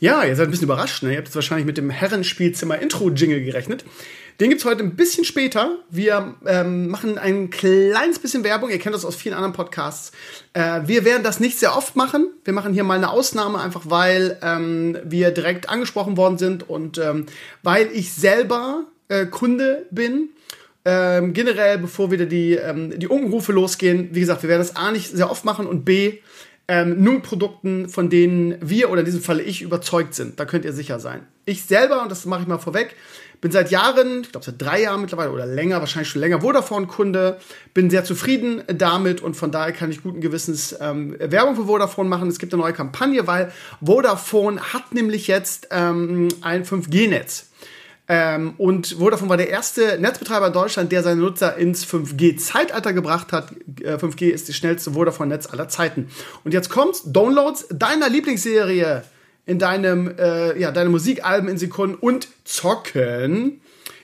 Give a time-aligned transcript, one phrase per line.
[0.00, 1.10] Ja, ihr seid ein bisschen überrascht, ne?
[1.10, 3.84] Ihr habt jetzt wahrscheinlich mit dem Herrenspielzimmer-Intro-Jingle gerechnet.
[4.38, 5.78] Den gibt's heute ein bisschen später.
[5.90, 8.70] Wir ähm, machen ein kleines bisschen Werbung.
[8.70, 10.12] Ihr kennt das aus vielen anderen Podcasts.
[10.52, 12.28] Äh, wir werden das nicht sehr oft machen.
[12.44, 16.98] Wir machen hier mal eine Ausnahme, einfach weil ähm, wir direkt angesprochen worden sind und
[16.98, 17.26] ähm,
[17.64, 20.28] weil ich selber äh, Kunde bin.
[20.84, 24.92] Ähm, generell, bevor wieder die, ähm, die Unkenrufe losgehen, wie gesagt, wir werden das A
[24.92, 26.20] nicht sehr oft machen und B,
[26.68, 30.38] ähm, nur Produkten, von denen wir oder in diesem Falle ich überzeugt sind.
[30.38, 31.26] Da könnt ihr sicher sein.
[31.46, 32.94] Ich selber, und das mache ich mal vorweg,
[33.40, 37.38] bin seit Jahren, ich glaube seit drei Jahren mittlerweile oder länger, wahrscheinlich schon länger Vodafone-Kunde,
[37.72, 42.08] bin sehr zufrieden damit und von daher kann ich guten Gewissens ähm, Werbung für Vodafone
[42.08, 42.28] machen.
[42.28, 47.47] Es gibt eine neue Kampagne, weil Vodafone hat nämlich jetzt ähm, ein 5G-Netz.
[48.10, 53.32] Ähm, und Vodafone war der erste Netzbetreiber in Deutschland, der seine Nutzer ins 5G-Zeitalter gebracht
[53.32, 53.52] hat.
[53.82, 56.08] Äh, 5G ist das schnellste Vodafone-Netz aller Zeiten.
[56.42, 59.04] Und jetzt kommt's, Downloads deiner Lieblingsserie
[59.44, 63.60] in deinem, äh, ja, deine Musikalben in Sekunden und zocken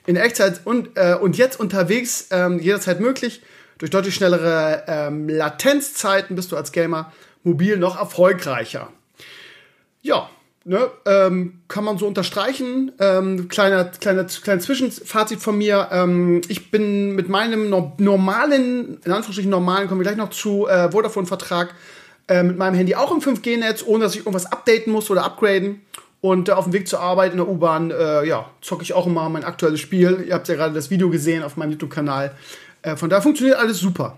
[0.06, 3.42] in Echtzeit und, äh, und jetzt unterwegs ähm, jederzeit möglich.
[3.78, 8.90] Durch deutlich schnellere ähm, Latenzzeiten bist du als Gamer mobil noch erfolgreicher.
[10.02, 10.28] Ja,
[10.64, 12.92] ne, ähm, kann man so unterstreichen.
[12.98, 15.88] Ähm, kleiner, kleiner, kleiner Zwischenfazit von mir.
[15.92, 20.66] Ähm, ich bin mit meinem no normalen, in Anführungsstrichen normalen, kommen wir gleich noch zu,
[20.66, 21.74] äh, Vodafone-Vertrag,
[22.28, 25.82] äh, mit meinem Handy auch im 5G-Netz, ohne dass ich irgendwas updaten muss oder upgraden.
[26.20, 29.06] Und äh, auf dem Weg zur Arbeit in der U-Bahn, äh, ja, zocke ich auch
[29.06, 30.24] immer mein aktuelles Spiel.
[30.26, 32.34] Ihr habt ja gerade das Video gesehen auf meinem YouTube-Kanal.
[32.80, 34.16] Äh, von daher funktioniert alles super.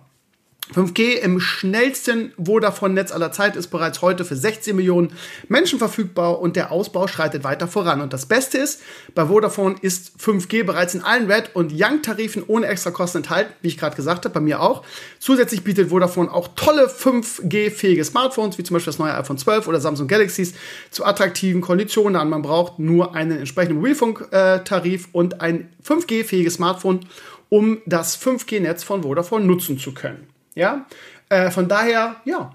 [0.75, 5.13] 5G im schnellsten Vodafone-Netz aller Zeit ist bereits heute für 16 Millionen
[5.49, 8.01] Menschen verfügbar und der Ausbau schreitet weiter voran.
[8.01, 8.83] Und das Beste ist,
[9.15, 13.69] bei Vodafone ist 5G bereits in allen Red- und Young-Tarifen ohne extra Kosten enthalten, wie
[13.69, 14.83] ich gerade gesagt habe, bei mir auch.
[15.21, 19.81] Zusätzlich bietet Vodafone auch tolle 5G-fähige Smartphones, wie zum Beispiel das neue iPhone 12 oder
[19.81, 20.55] Samsung Galaxies,
[20.91, 22.29] zu attraktiven Konditionen an.
[22.29, 27.07] Man braucht nur einen entsprechenden Mobilfunk-Tarif und ein 5G-fähiges Smartphone,
[27.49, 30.27] um das 5G-Netz von Vodafone nutzen zu können.
[30.57, 30.87] Ja,
[31.29, 32.51] äh, von daher, ja,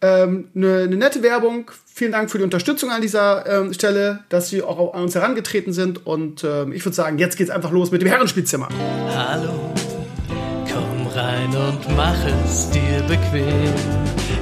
[0.00, 1.70] ähm, eine, eine nette Werbung.
[1.92, 5.72] Vielen Dank für die Unterstützung an dieser ähm, Stelle, dass Sie auch an uns herangetreten
[5.72, 6.06] sind.
[6.06, 8.68] Und ähm, ich würde sagen, jetzt geht's einfach los mit dem Herrenspielzimmer.
[9.16, 9.74] Hallo,
[10.72, 13.74] komm rein und mach es dir bequem.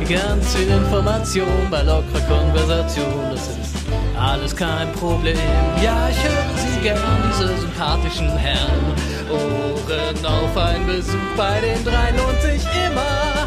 [0.07, 3.31] Ganz viel Information bei lockerer Konversation.
[3.31, 3.77] Das ist
[4.19, 5.39] alles kein Problem.
[5.83, 6.99] Ja, ich höre Sie gern,
[7.31, 9.16] diese sympathischen Herren.
[9.31, 13.47] Ohren auf, ein Besuch bei den drei lohnt sich immer.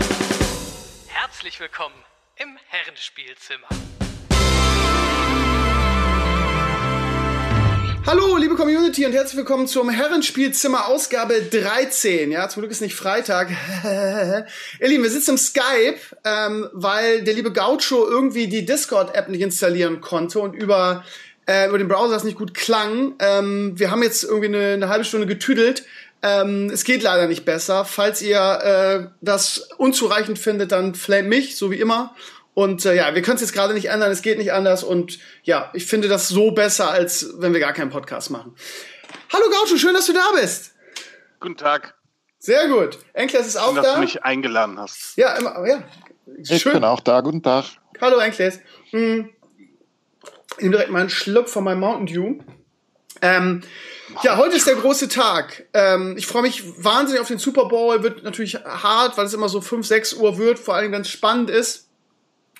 [1.08, 1.96] Herzlich willkommen
[2.36, 3.68] im Herrenspielzimmer.
[8.06, 12.32] Hallo, liebe Community und herzlich willkommen zum Herrenspielzimmer Ausgabe 13.
[12.32, 13.50] Ja, zum Glück ist nicht Freitag.
[13.84, 19.42] Ihr Lieben, wir sitzen im Skype, ähm, weil der liebe Gaucho irgendwie die Discord-App nicht
[19.42, 21.04] installieren konnte und über,
[21.50, 23.16] äh, über den Browser es nicht gut klang.
[23.20, 25.84] Ähm, wir haben jetzt irgendwie eine, eine halbe Stunde getüdelt.
[26.22, 27.86] Ähm, es geht leider nicht besser.
[27.86, 32.16] Falls ihr äh, das unzureichend findet, dann flame mich, so wie immer.
[32.54, 34.84] Und äh, ja, wir können es jetzt gerade nicht ändern, es geht nicht anders.
[34.84, 38.54] Und ja, ich finde das so besser, als wenn wir gar keinen Podcast machen.
[39.34, 40.76] Hallo Gaucho, schön, dass du da bist.
[41.40, 41.96] Guten Tag.
[42.38, 43.00] Sehr gut.
[43.14, 43.96] Enkles ist auch Schön, dass da.
[43.96, 45.18] du mich eingeladen hast.
[45.18, 45.84] Ja, immer, ja.
[46.38, 47.22] Ich bin auch da.
[47.22, 47.66] Guten Tag.
[48.00, 48.60] Hallo Enkles.
[48.92, 49.30] Hm.
[50.62, 52.36] Nehme direkt mal einen Schluck von meinem Mountain Dew.
[53.22, 53.62] Ähm,
[54.24, 55.66] ja, heute ist der große Tag.
[55.74, 58.02] Ähm, ich freue mich wahnsinnig auf den Super Bowl.
[58.03, 61.09] Wird natürlich hart, weil es immer so 5, 6 Uhr wird, vor allem wenn es
[61.09, 61.88] spannend ist.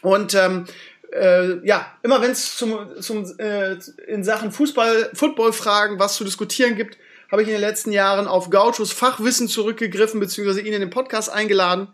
[0.01, 0.65] Und ähm,
[1.11, 3.77] äh, ja, immer wenn es zum, zum äh,
[4.07, 6.97] in Sachen Fußball, Football-Fragen was zu diskutieren gibt,
[7.31, 11.29] habe ich in den letzten Jahren auf Gauchos Fachwissen zurückgegriffen, beziehungsweise ihn in den Podcast
[11.29, 11.89] eingeladen.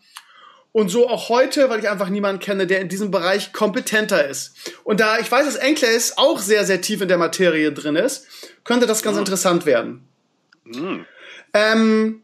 [0.76, 4.74] Und so auch heute, weil ich einfach niemanden kenne, der in diesem Bereich kompetenter ist.
[4.84, 8.28] Und da ich weiß, dass Enkles auch sehr, sehr tief in der Materie drin ist,
[8.66, 10.06] könnte das ganz interessant werden.
[10.66, 11.06] Hm.
[11.54, 12.24] Ähm,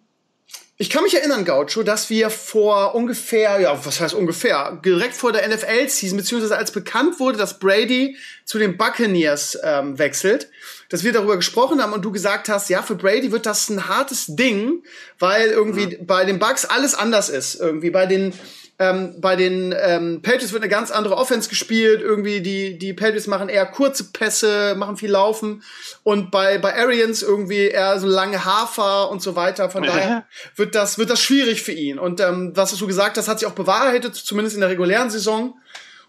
[0.76, 5.32] ich kann mich erinnern, Gaucho, dass wir vor ungefähr, ja, was heißt ungefähr, direkt vor
[5.32, 10.50] der NFL-Season, beziehungsweise als bekannt wurde, dass Brady zu den Buccaneers ähm, wechselt,
[10.92, 13.88] dass wir darüber gesprochen haben und du gesagt hast, ja, für Brady wird das ein
[13.88, 14.84] hartes Ding,
[15.20, 17.56] weil irgendwie bei den Bucks alles anders ist.
[17.56, 18.34] Irgendwie bei den
[18.78, 22.02] ähm, bei den ähm, Patriots wird eine ganz andere Offense gespielt.
[22.02, 25.62] Irgendwie die, die Patriots machen eher kurze Pässe, machen viel Laufen.
[26.02, 29.70] Und bei, bei Arians irgendwie eher so lange Hafer und so weiter.
[29.70, 32.00] Von daher wird das, wird das schwierig für ihn.
[32.00, 35.54] Und ähm, was du gesagt hast, hat sich auch bewahrheitet, zumindest in der regulären Saison.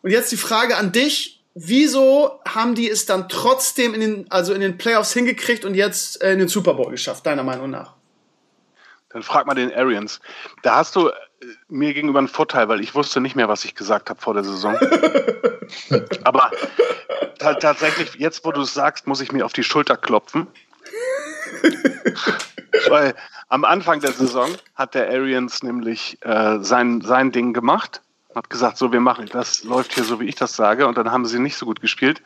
[0.01, 1.42] Und jetzt die Frage an dich.
[1.55, 6.23] Wieso haben die es dann trotzdem in den, also in den Playoffs hingekriegt und jetzt
[6.23, 7.95] äh, in den Super Bowl geschafft, deiner Meinung nach?
[9.11, 10.21] Dann frag mal den Arians.
[10.63, 11.11] Da hast du
[11.69, 14.45] mir gegenüber ein Vorteil, weil ich wusste nicht mehr, was ich gesagt habe vor der
[14.45, 14.75] Saison.
[16.25, 16.51] Aber
[17.39, 20.47] tatsächlich, jetzt wo du es sagst, muss ich mir auf die Schulter klopfen.
[22.89, 23.15] weil
[23.49, 28.01] am Anfang der Saison hat der Arians nämlich äh, sein, sein Ding gemacht,
[28.35, 31.11] hat gesagt, so wir machen, das läuft hier so, wie ich das sage, und dann
[31.11, 32.23] haben sie nicht so gut gespielt.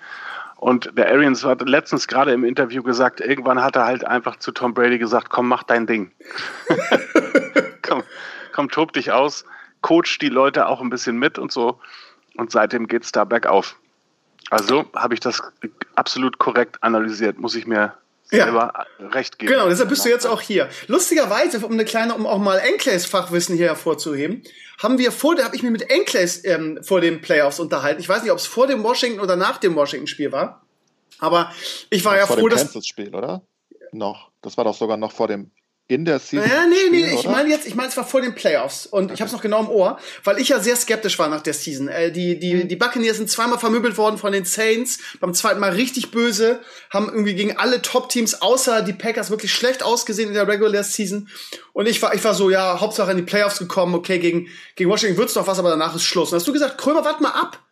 [0.57, 4.53] Und der Arians hat letztens gerade im Interview gesagt, irgendwann hat er halt einfach zu
[4.53, 6.13] Tom Brady gesagt, komm, mach dein Ding.
[7.83, 8.03] komm,
[8.53, 9.45] komm, tob dich aus,
[9.83, 11.79] coach die Leute auch ein bisschen mit und so.
[12.37, 13.77] Und seitdem geht es da bergauf.
[14.51, 15.43] Also habe ich das
[15.95, 17.95] absolut korrekt analysiert, muss ich mir
[18.33, 18.87] ja.
[18.99, 19.53] recht geben.
[19.53, 20.69] Genau, deshalb bist du jetzt auch hier.
[20.87, 24.43] Lustigerweise, um eine kleine, um auch mal Enkles Fachwissen hier hervorzuheben,
[24.83, 28.01] haben wir vor, da habe ich mich mit Enkles ähm, vor den Playoffs unterhalten.
[28.01, 30.63] Ich weiß nicht, ob es vor dem Washington oder nach dem Washington-Spiel war.
[31.19, 31.51] Aber
[31.91, 33.43] ich war das ja vor froh, dem Kansas-Spiel, oder?
[33.93, 34.31] Noch.
[34.43, 35.51] Das war doch sogar noch vor dem
[35.89, 36.49] in der Season.
[36.49, 39.15] Ja, nee, nee, ich meine jetzt, ich meine, es war vor den Playoffs und okay.
[39.15, 41.55] ich habe es noch genau im Ohr, weil ich ja sehr skeptisch war nach der
[41.55, 41.87] Season.
[41.87, 42.69] Äh, die die mhm.
[42.69, 46.61] die Buccaneers sind zweimal vermöbelt worden von den Saints, beim zweiten Mal richtig böse,
[46.91, 51.29] haben irgendwie gegen alle Top-Teams außer die Packers wirklich schlecht ausgesehen in der Regular Season
[51.73, 54.91] und ich war ich war so, ja, Hauptsache in die Playoffs gekommen, okay, gegen gegen
[54.91, 56.33] Washington wird's noch was, aber danach ist Schluss.
[56.33, 57.63] Und hast du gesagt, Krömer, warte mal ab.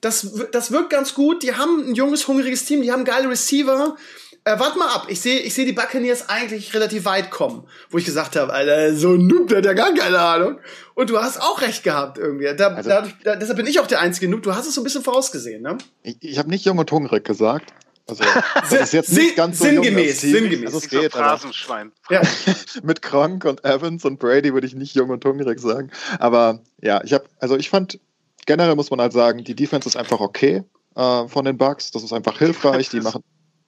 [0.00, 1.42] Das, das wirkt ganz gut.
[1.42, 3.96] Die haben ein junges, hungriges Team, die haben geile Receiver.
[4.46, 7.96] Äh, warte mal ab, ich sehe ich seh die Buccaneers eigentlich relativ weit kommen, wo
[7.96, 10.60] ich gesagt habe, Alter, so ein Noob, der hat ja gar keine Ahnung.
[10.94, 12.54] Und du hast auch recht gehabt irgendwie.
[12.54, 14.42] Da, also, dadurch, da, deshalb bin ich auch der einzige Noob.
[14.42, 15.78] Du hast es so ein bisschen vorausgesehen, ne?
[16.02, 17.72] Ich, ich habe nicht jung und hungrig gesagt.
[18.06, 18.22] Also,
[18.54, 20.66] das ist jetzt nicht ganz so sinngemäß, jung, sinngemäß.
[20.66, 21.92] Also, es geht, Phrasenschwein.
[22.10, 22.20] Ja.
[22.82, 25.90] mit Kronk und Evans und Brady würde ich nicht jung und hungrig sagen.
[26.18, 27.98] Aber ja, ich habe, also ich fand,
[28.44, 30.64] generell muss man halt sagen, die Defense ist einfach okay
[30.96, 31.92] äh, von den Bucks.
[31.92, 32.90] Das ist einfach hilfreich.
[32.90, 33.24] Die machen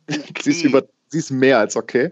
[0.41, 2.11] sie, ist über, sie ist mehr als okay.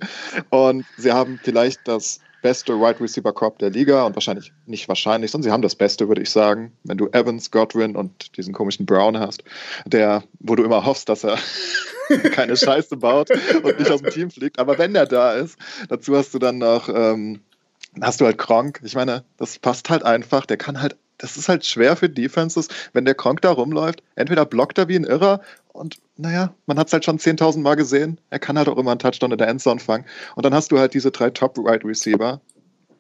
[0.51, 5.31] Und sie haben vielleicht das beste Wide Receiver Crop der Liga und wahrscheinlich nicht wahrscheinlich,
[5.31, 6.73] sondern sie haben das Beste, würde ich sagen.
[6.85, 9.43] Wenn du Evans, Godwin und diesen komischen Brown hast,
[9.87, 11.39] der, wo du immer hoffst, dass er
[12.33, 14.59] keine Scheiße baut und nicht aus dem Team fliegt.
[14.59, 15.57] Aber wenn der da ist,
[15.89, 17.41] dazu hast du dann noch, ähm,
[18.03, 18.81] hast du halt Kronk.
[18.85, 20.45] Ich meine, das passt halt einfach.
[20.45, 24.03] Der kann halt das ist halt schwer für Defenses, wenn der Kronk da rumläuft.
[24.17, 25.41] Entweder blockt er wie ein Irrer
[25.75, 28.21] und naja, man hat es halt schon 10.000 Mal gesehen.
[28.31, 30.05] Er kann halt auch immer einen Touchdown in der Endzone fangen.
[30.37, 32.41] Und dann hast du halt diese drei Top-Right Receiver,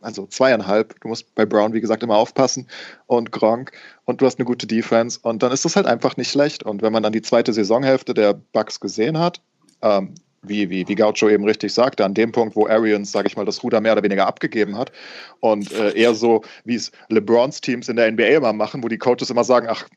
[0.00, 1.00] also zweieinhalb.
[1.00, 2.66] Du musst bei Brown, wie gesagt, immer aufpassen
[3.06, 3.70] und Gronk
[4.06, 6.64] und du hast eine gute Defense und dann ist das halt einfach nicht schlecht.
[6.64, 9.40] Und wenn man dann die zweite Saisonhälfte der Bucks gesehen hat,
[9.80, 13.36] ähm, wie, wie, wie Gaucho eben richtig sagte, an dem Punkt, wo Arians, sage ich
[13.36, 14.90] mal, das Ruder mehr oder weniger abgegeben hat
[15.38, 18.98] und äh, eher so, wie es LeBrons Teams in der NBA immer machen, wo die
[18.98, 19.88] Coaches immer sagen, ach,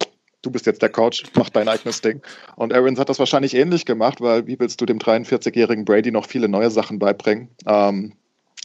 [0.47, 2.21] du bist jetzt der Coach, mach dein eigenes Ding.
[2.55, 6.25] Und Arians hat das wahrscheinlich ähnlich gemacht, weil wie willst du dem 43-jährigen Brady noch
[6.25, 7.49] viele neue Sachen beibringen?
[7.65, 8.13] Ähm,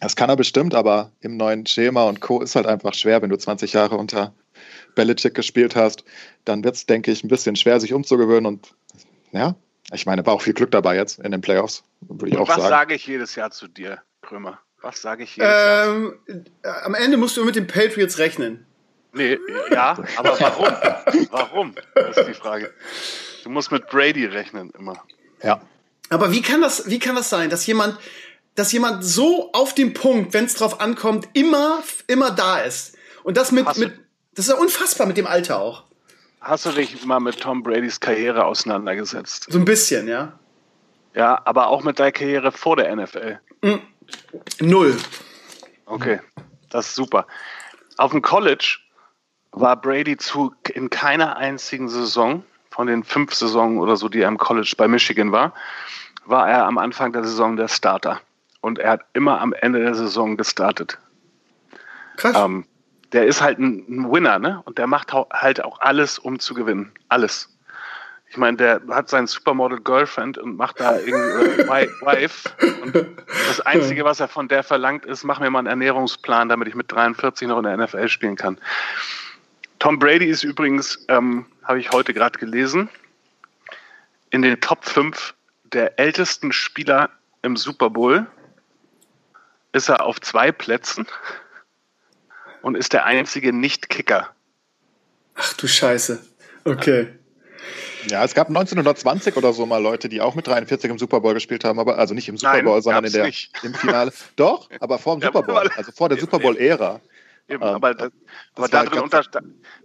[0.00, 2.40] das kann er bestimmt, aber im neuen Schema und Co.
[2.40, 4.32] ist halt einfach schwer, wenn du 20 Jahre unter
[4.94, 6.05] Belichick gespielt hast,
[6.44, 8.75] dann wird es, denke ich, ein bisschen schwer, sich umzugewöhnen und
[9.32, 9.56] ja,
[9.93, 12.49] ich meine, war auch viel Glück dabei jetzt in den Playoffs, würde ich Und auch
[12.49, 12.64] was sagen.
[12.64, 14.61] Was sage ich jedes Jahr zu dir, Krömer?
[14.82, 16.14] Was sage ich jedes ähm,
[16.62, 16.84] Jahr?
[16.84, 18.67] Am Ende musst du mit den Patriots rechnen.
[19.12, 19.38] Nee,
[19.70, 21.29] ja, aber warum?
[21.31, 21.75] warum?
[21.94, 22.73] Das ist die Frage.
[23.44, 25.03] Du musst mit Brady rechnen immer.
[25.43, 25.61] Ja.
[26.09, 27.99] Aber wie kann das, wie kann das sein, dass jemand,
[28.55, 32.97] dass jemand so auf dem Punkt, wenn es drauf ankommt, immer, immer da ist?
[33.23, 33.93] Und das mit, mit,
[34.35, 35.85] das ist ja unfassbar mit dem Alter auch.
[36.41, 39.47] Hast du dich mal mit Tom Bradys Karriere auseinandergesetzt?
[39.49, 40.38] So ein bisschen, ja.
[41.15, 43.39] Ja, aber auch mit deiner Karriere vor der NFL?
[43.63, 43.77] Mm,
[44.60, 44.96] null.
[45.86, 46.20] Okay,
[46.70, 47.27] das ist super.
[47.96, 48.79] Auf dem College
[49.53, 54.29] war Brady zu, in keiner einzigen Saison von den fünf Saisonen oder so, die er
[54.29, 55.53] im College bei Michigan war,
[56.25, 58.21] war er am Anfang der Saison der Starter.
[58.61, 60.99] Und er hat immer am Ende der Saison gestartet.
[62.17, 62.37] Krass.
[62.37, 62.65] Ähm,
[63.13, 64.63] der ist halt ein, ein Winner, ne?
[64.65, 66.93] Und der macht halt auch alles, um zu gewinnen.
[67.09, 67.49] Alles.
[68.31, 72.49] Ich meine, der hat sein Supermodel Girlfriend und macht da irgendwie Wife.
[72.82, 72.94] Und
[73.49, 76.75] das Einzige, was er von der verlangt, ist, mach mir mal einen Ernährungsplan, damit ich
[76.75, 78.59] mit 43 noch in der NFL spielen kann.
[79.82, 82.89] Tom Brady ist übrigens, ähm, habe ich heute gerade gelesen,
[84.31, 85.34] in den Top 5
[85.65, 87.10] der ältesten Spieler
[87.43, 88.29] im Super Bowl.
[89.72, 91.08] Ist er auf zwei Plätzen
[92.62, 94.29] und ist der einzige Nicht-Kicker.
[95.34, 96.24] Ach du Scheiße.
[96.62, 97.08] Okay.
[98.06, 101.34] Ja, es gab 1920 oder so mal Leute, die auch mit 43 im Super Bowl
[101.34, 103.32] gespielt haben, aber also nicht im Super Bowl, Nein, sondern in der,
[103.65, 104.12] im Finale.
[104.36, 107.01] Doch, aber vor dem Super Bowl, also vor der Super Bowl-Ära.
[107.49, 108.13] Eben, ähm, aber, das,
[108.55, 109.22] aber darin, unter,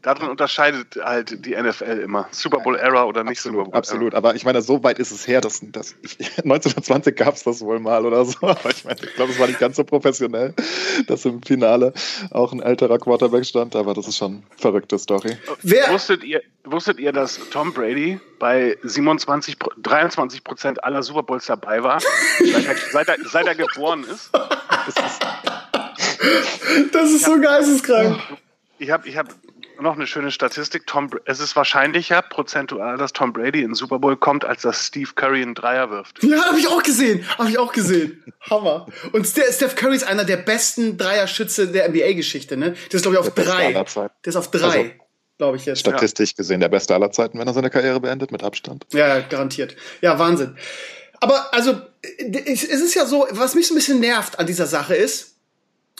[0.01, 2.27] darin, unterscheidet halt die NFL immer.
[2.31, 5.11] Super Bowl Era oder nicht absolut, Super Bowl Absolut, aber ich meine, so weit ist
[5.11, 8.37] es her, dass, dass ich, 1920 gab es das wohl mal oder so.
[8.47, 10.53] Aber ich meine, ich glaube, es war nicht ganz so professionell,
[11.07, 11.93] dass im Finale
[12.31, 15.37] auch ein älterer Quarterback stand, aber das ist schon eine verrückte Story.
[15.63, 15.91] Wer?
[15.91, 21.83] Wusstet ihr, wusstet ihr, dass Tom Brady bei 27, 23 Prozent aller Super Bowls dabei
[21.83, 21.99] war,
[22.39, 24.05] seit, er, seit, er, seit er geboren?
[24.07, 24.31] Das ist
[26.91, 28.19] das ist so geisteskrank.
[28.79, 29.33] Ich habe ich hab
[29.81, 30.87] noch eine schöne Statistik.
[30.87, 34.85] Tom, es ist wahrscheinlicher prozentual, dass Tom Brady in den Super Bowl kommt, als dass
[34.85, 36.23] Steve Curry einen Dreier wirft.
[36.23, 37.25] Ja, habe ich auch gesehen.
[37.37, 38.23] Habe ich auch gesehen.
[38.49, 38.87] Hammer.
[39.11, 42.57] Und Steph Curry ist einer der besten Dreierschütze der NBA-Geschichte.
[42.57, 42.71] Ne?
[42.71, 43.73] Der ist, glaube ich, auf der drei.
[43.73, 43.85] Der
[44.23, 44.63] ist auf drei.
[44.63, 44.89] Also,
[45.37, 45.79] glaube ich jetzt.
[45.79, 46.37] Statistisch ja.
[46.37, 48.85] gesehen der beste aller Zeiten, wenn er seine Karriere beendet, mit Abstand.
[48.91, 49.75] Ja, garantiert.
[50.01, 50.55] Ja, Wahnsinn.
[51.19, 54.95] Aber also, es ist ja so, was mich so ein bisschen nervt an dieser Sache
[54.95, 55.36] ist,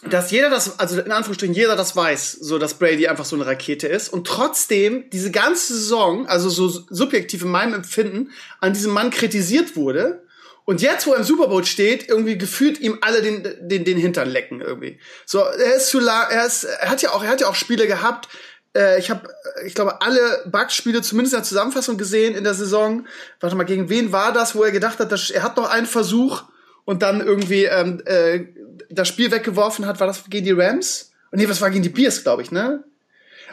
[0.04, 3.48] dass jeder das, also in Anführungsstrichen jeder das weiß, so dass Brady einfach so eine
[3.48, 8.94] Rakete ist und trotzdem diese ganze Saison, also so subjektiv in meinem Empfinden, an diesem
[8.94, 10.24] Mann kritisiert wurde.
[10.66, 13.98] Und jetzt, wo er im Super Bowl steht, irgendwie gefühlt ihm alle den, den, den
[13.98, 15.00] Hintern lecken irgendwie.
[15.26, 17.56] So, er ist zu lang, er ist, er hat ja auch, er hat ja auch
[17.56, 18.28] Spiele gehabt.
[18.76, 19.30] Äh, ich habe,
[19.66, 23.08] ich glaube, alle Bugs-Spiele zumindest in der Zusammenfassung gesehen in der Saison.
[23.40, 25.88] Warte mal, gegen wen war das, wo er gedacht hat, dass, er hat noch einen
[25.88, 26.44] Versuch
[26.84, 28.46] und dann irgendwie ähm, äh,
[28.90, 31.12] das Spiel weggeworfen hat, war das gegen die Rams?
[31.32, 32.84] Und nee, was war gegen die Bears, glaube ich, ne?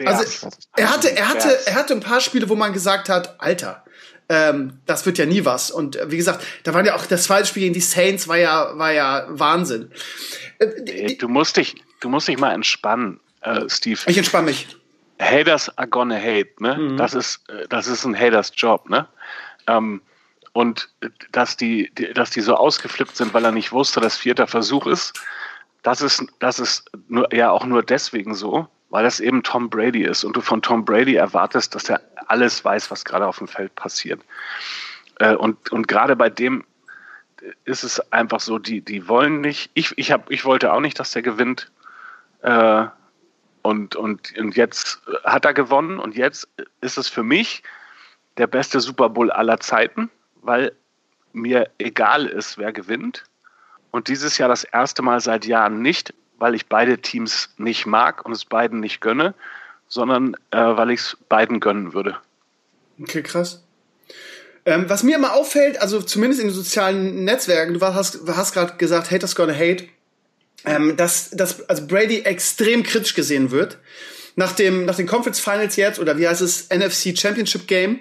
[0.05, 3.85] Also er hatte, er hatte, er hatte ein paar Spiele, wo man gesagt hat, Alter,
[4.29, 5.71] ähm, das wird ja nie was.
[5.71, 8.37] Und äh, wie gesagt, da waren ja auch das zweite Spiel gegen die Saints war
[8.37, 9.91] ja, war ja Wahnsinn.
[10.59, 14.01] Äh, du musst dich, du musst dich mal entspannen, äh, Steve.
[14.07, 14.67] Ich entspanne mich.
[15.21, 16.77] Haters are gonna hate, ne?
[16.77, 16.97] Mhm.
[16.97, 19.07] Das ist, äh, das ist ein Haters Job, ne?
[19.67, 20.01] Ähm,
[20.55, 20.89] und
[21.33, 25.21] dass die, dass die so ausgeflippt sind, weil er nicht wusste, dass vierter Versuch ist,
[25.83, 30.05] das ist, das ist nur, ja auch nur deswegen so, weil das eben Tom Brady
[30.05, 33.49] ist und du von Tom Brady erwartest, dass er alles weiß, was gerade auf dem
[33.49, 34.21] Feld passiert.
[35.19, 36.65] Äh, und, und gerade bei dem
[37.65, 41.01] ist es einfach so, die, die wollen nicht, ich, ich, hab, ich wollte auch nicht,
[41.01, 41.73] dass der gewinnt.
[42.43, 42.87] Äh,
[43.63, 46.49] und, und, und jetzt hat er gewonnen und jetzt
[46.81, 47.65] ist es für mich
[48.37, 50.11] der beste Super Bowl aller Zeiten
[50.45, 50.73] weil
[51.33, 53.25] mir egal ist, wer gewinnt.
[53.91, 58.25] Und dieses Jahr das erste Mal seit Jahren nicht, weil ich beide Teams nicht mag
[58.25, 59.35] und es beiden nicht gönne,
[59.89, 62.17] sondern äh, weil ich es beiden gönnen würde.
[63.01, 63.63] Okay, krass.
[64.67, 68.77] Ähm, was mir immer auffällt, also zumindest in den sozialen Netzwerken, du hast, hast gerade
[68.79, 69.89] gesagt, Haters gonna hate,
[70.65, 73.79] ähm, dass, dass also Brady extrem kritisch gesehen wird.
[74.37, 78.01] Nach, dem, nach den Conference Finals jetzt, oder wie heißt es, NFC Championship Game,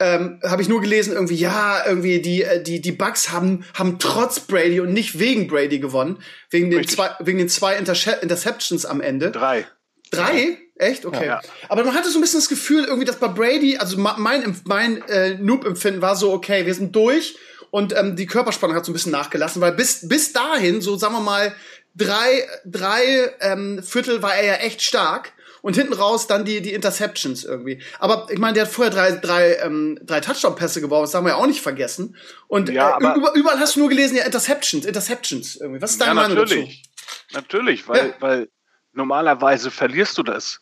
[0.00, 3.98] ähm, habe ich nur gelesen, irgendwie, ja, irgendwie die, äh, die, die Bucks haben, haben
[3.98, 6.18] trotz Brady und nicht wegen Brady gewonnen.
[6.50, 9.30] Wegen den zwei, wegen den zwei Interceptions am Ende.
[9.30, 9.66] Drei.
[10.10, 10.58] Drei?
[10.76, 11.06] Echt?
[11.06, 11.26] Okay.
[11.26, 11.40] Ja.
[11.68, 15.02] Aber man hatte so ein bisschen das Gefühl, irgendwie, dass bei Brady, also mein, mein
[15.08, 17.36] äh, Noob-Empfinden war so, okay, wir sind durch
[17.70, 21.14] und ähm, die Körperspannung hat so ein bisschen nachgelassen, weil bis, bis dahin, so sagen
[21.14, 21.54] wir mal,
[21.94, 25.32] drei, drei ähm, Viertel war er ja echt stark
[25.64, 27.80] und hinten raus dann die, die Interceptions irgendwie.
[27.98, 31.30] Aber ich meine, der hat vorher drei, drei, ähm, drei Touchdown-Pässe gebaut, das haben wir
[31.30, 32.16] ja auch nicht vergessen.
[32.48, 35.80] Und ja, äh, über, überall hast du nur gelesen, ja, Interceptions, Interceptions irgendwie.
[35.80, 36.82] Was ist deine ja, Meinung natürlich.
[36.82, 37.36] dazu?
[37.40, 38.14] Natürlich, weil, ja.
[38.20, 38.48] weil
[38.92, 40.60] normalerweise verlierst du das.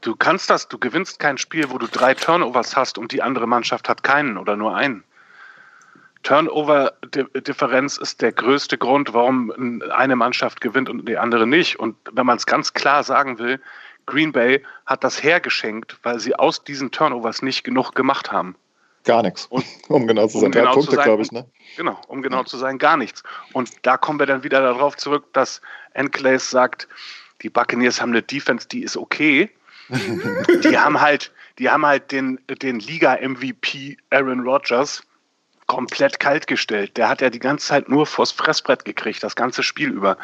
[0.00, 3.48] Du kannst das, du gewinnst kein Spiel, wo du drei Turnovers hast und die andere
[3.48, 5.02] Mannschaft hat keinen oder nur einen.
[6.22, 11.80] Turnover-Differenz ist der größte Grund, warum eine Mannschaft gewinnt und die andere nicht.
[11.80, 13.60] Und wenn man es ganz klar sagen will,
[14.08, 18.56] Green Bay hat das hergeschenkt, weil sie aus diesen Turnovers nicht genug gemacht haben.
[19.04, 19.46] Gar nichts.
[19.46, 20.46] Und, um genau zu sein.
[20.46, 21.30] Um genau Punkte, glaube ich.
[21.30, 21.46] Ne?
[21.76, 23.22] Genau, um genau zu sein, gar nichts.
[23.52, 25.60] Und da kommen wir dann wieder darauf zurück, dass
[25.92, 26.88] Enclaves sagt,
[27.42, 29.50] die Buccaneers haben eine Defense, die ist okay.
[29.88, 35.02] die haben halt, die haben halt den, den Liga-MVP Aaron Rodgers
[35.66, 36.96] komplett kaltgestellt.
[36.96, 40.16] Der hat ja die ganze Zeit nur vors Fressbrett gekriegt, das ganze Spiel über.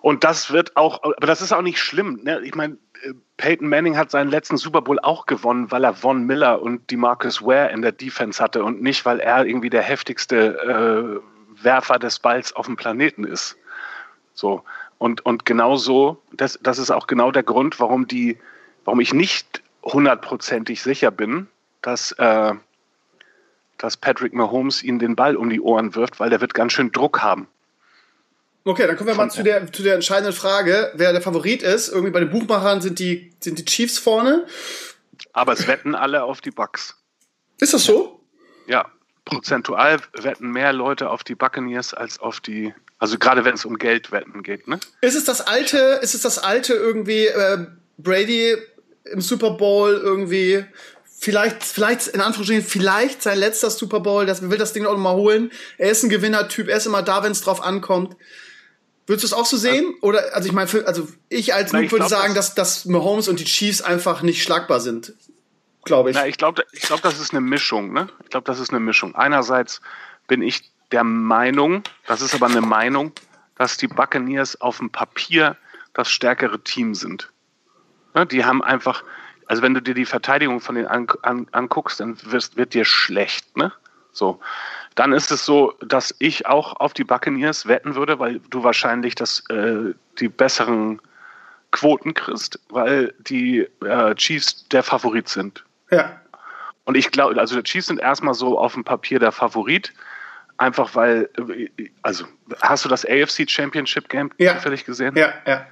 [0.00, 2.20] Und das wird auch, aber das ist auch nicht schlimm.
[2.22, 2.40] Ne?
[2.44, 6.24] Ich meine, äh, Peyton Manning hat seinen letzten Super Bowl auch gewonnen, weil er Von
[6.24, 9.82] Miller und die Marcus Ware in der Defense hatte und nicht, weil er irgendwie der
[9.82, 13.56] heftigste äh, Werfer des Balls auf dem Planeten ist.
[14.34, 14.62] So.
[14.98, 18.38] Und, und genau so, das, das ist auch genau der Grund, warum die,
[18.84, 21.48] warum ich nicht hundertprozentig sicher bin,
[21.82, 22.54] dass, äh,
[23.78, 26.92] dass Patrick Mahomes ihnen den Ball um die Ohren wirft, weil der wird ganz schön
[26.92, 27.46] Druck haben.
[28.66, 31.88] Okay, dann kommen wir mal zu der, zu der entscheidenden Frage, wer der Favorit ist.
[31.88, 34.44] Irgendwie bei den Buchmachern sind die, sind die Chiefs vorne.
[35.32, 36.96] Aber es wetten alle auf die Bucks.
[37.60, 38.20] Ist das so?
[38.66, 38.90] Ja.
[39.24, 43.78] prozentual wetten mehr Leute auf die Buccaneers als auf die, also gerade wenn es um
[43.78, 44.80] Geldwetten geht, ne?
[45.00, 47.66] Ist es das alte, ist es das alte irgendwie äh,
[47.98, 48.56] Brady
[49.04, 50.64] im Super Bowl irgendwie
[51.04, 54.98] vielleicht, vielleicht, in Anführungsstrichen, vielleicht sein letzter Super Bowl, das will das Ding auch noch
[54.98, 55.52] mal holen.
[55.78, 58.16] Er ist ein Gewinnertyp, er ist immer da, wenn es drauf ankommt.
[59.06, 59.94] Würdest du es auch so sehen?
[60.00, 63.44] Oder, also ich meine, also ich als Noob würde sagen, dass, dass Mahomes und die
[63.44, 65.14] Chiefs einfach nicht schlagbar sind.
[65.84, 66.16] Glaube ich.
[66.16, 68.08] Na, ich glaube, ich glaub, das ist eine Mischung, ne?
[68.24, 69.14] Ich glaube, das ist eine Mischung.
[69.14, 69.80] Einerseits
[70.26, 73.12] bin ich der Meinung, das ist aber eine Meinung,
[73.56, 75.56] dass die Buccaneers auf dem Papier
[75.94, 77.30] das stärkere Team sind.
[78.14, 78.26] Ne?
[78.26, 79.04] Die haben einfach,
[79.46, 82.84] also wenn du dir die Verteidigung von denen an, an, anguckst, dann wirst, wird dir
[82.84, 83.72] schlecht, ne?
[84.12, 84.40] So.
[84.96, 89.14] Dann ist es so, dass ich auch auf die Buccaneers wetten würde, weil du wahrscheinlich
[89.14, 91.00] das, äh, die besseren
[91.70, 95.64] Quoten kriegst, weil die äh, Chiefs der Favorit sind.
[95.90, 96.18] Ja.
[96.84, 99.92] Und ich glaube, also die Chiefs sind erstmal so auf dem Papier der Favorit,
[100.56, 101.28] einfach weil,
[102.02, 102.24] also
[102.62, 104.54] hast du das AFC Championship Game ja.
[104.54, 105.14] zufällig gesehen?
[105.14, 105.66] Ja, ja.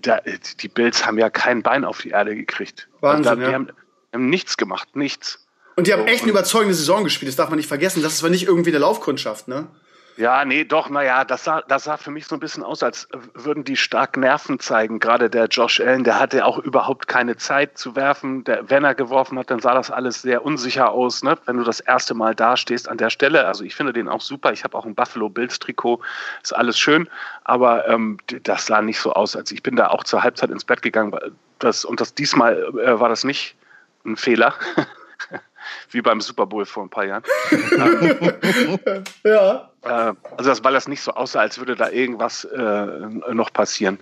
[0.00, 0.20] Da,
[0.60, 2.88] die Bills haben ja kein Bein auf die Erde gekriegt.
[3.00, 3.52] Wahnsinn, da, die, ja.
[3.54, 3.70] haben,
[4.12, 5.43] haben nichts gemacht, nichts.
[5.76, 8.02] Und die haben So, echt eine überzeugende Saison gespielt, das darf man nicht vergessen.
[8.02, 9.66] Das war nicht irgendwie eine Laufkundschaft, ne?
[10.16, 13.08] Ja, nee, doch, naja, das sah, das sah für mich so ein bisschen aus, als
[13.34, 15.00] würden die stark Nerven zeigen.
[15.00, 18.44] Gerade der Josh Allen, der hatte auch überhaupt keine Zeit zu werfen.
[18.44, 21.36] Der, wenn er geworfen hat, dann sah das alles sehr unsicher aus, ne?
[21.46, 23.44] wenn du das erste Mal dastehst an der Stelle.
[23.44, 24.52] Also ich finde den auch super.
[24.52, 26.00] Ich habe auch ein Buffalo Bills Trikot,
[26.44, 27.08] ist alles schön.
[27.42, 30.64] Aber ähm, das sah nicht so aus, als ich bin da auch zur Halbzeit ins
[30.64, 31.12] Bett gegangen.
[31.58, 33.56] Das, und das diesmal äh, war das nicht
[34.04, 34.54] ein Fehler.
[35.90, 37.22] Wie beim Super Bowl vor ein paar Jahren.
[39.24, 39.70] Ja.
[39.82, 42.86] Äh, also das, weil das nicht so aussah, als würde da irgendwas äh,
[43.32, 43.98] noch passieren.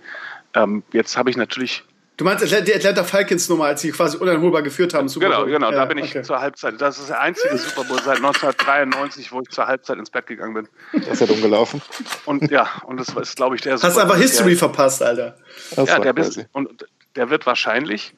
[0.55, 1.85] Ähm, jetzt habe ich natürlich,
[2.19, 5.09] Du meinst die Atlanta Falcons Nummer, als sie quasi uneinholbar geführt haben.
[5.09, 5.51] Super genau, Bowl.
[5.51, 6.23] genau, ja, da bin ich okay.
[6.23, 6.81] zur Halbzeit.
[6.81, 10.55] Das ist der einzige Super Bowl seit 1993, wo ich zur Halbzeit ins Bett gegangen
[10.55, 10.69] bin.
[10.93, 11.81] Das ist ja dumm gelaufen.
[12.27, 15.03] Und ja, und das ist, glaube ich, der Hast Super einfach Bowl, History der, verpasst,
[15.03, 15.37] Alter.
[15.75, 16.87] Das ja, der, bis, und
[17.17, 18.15] der wird wahrscheinlich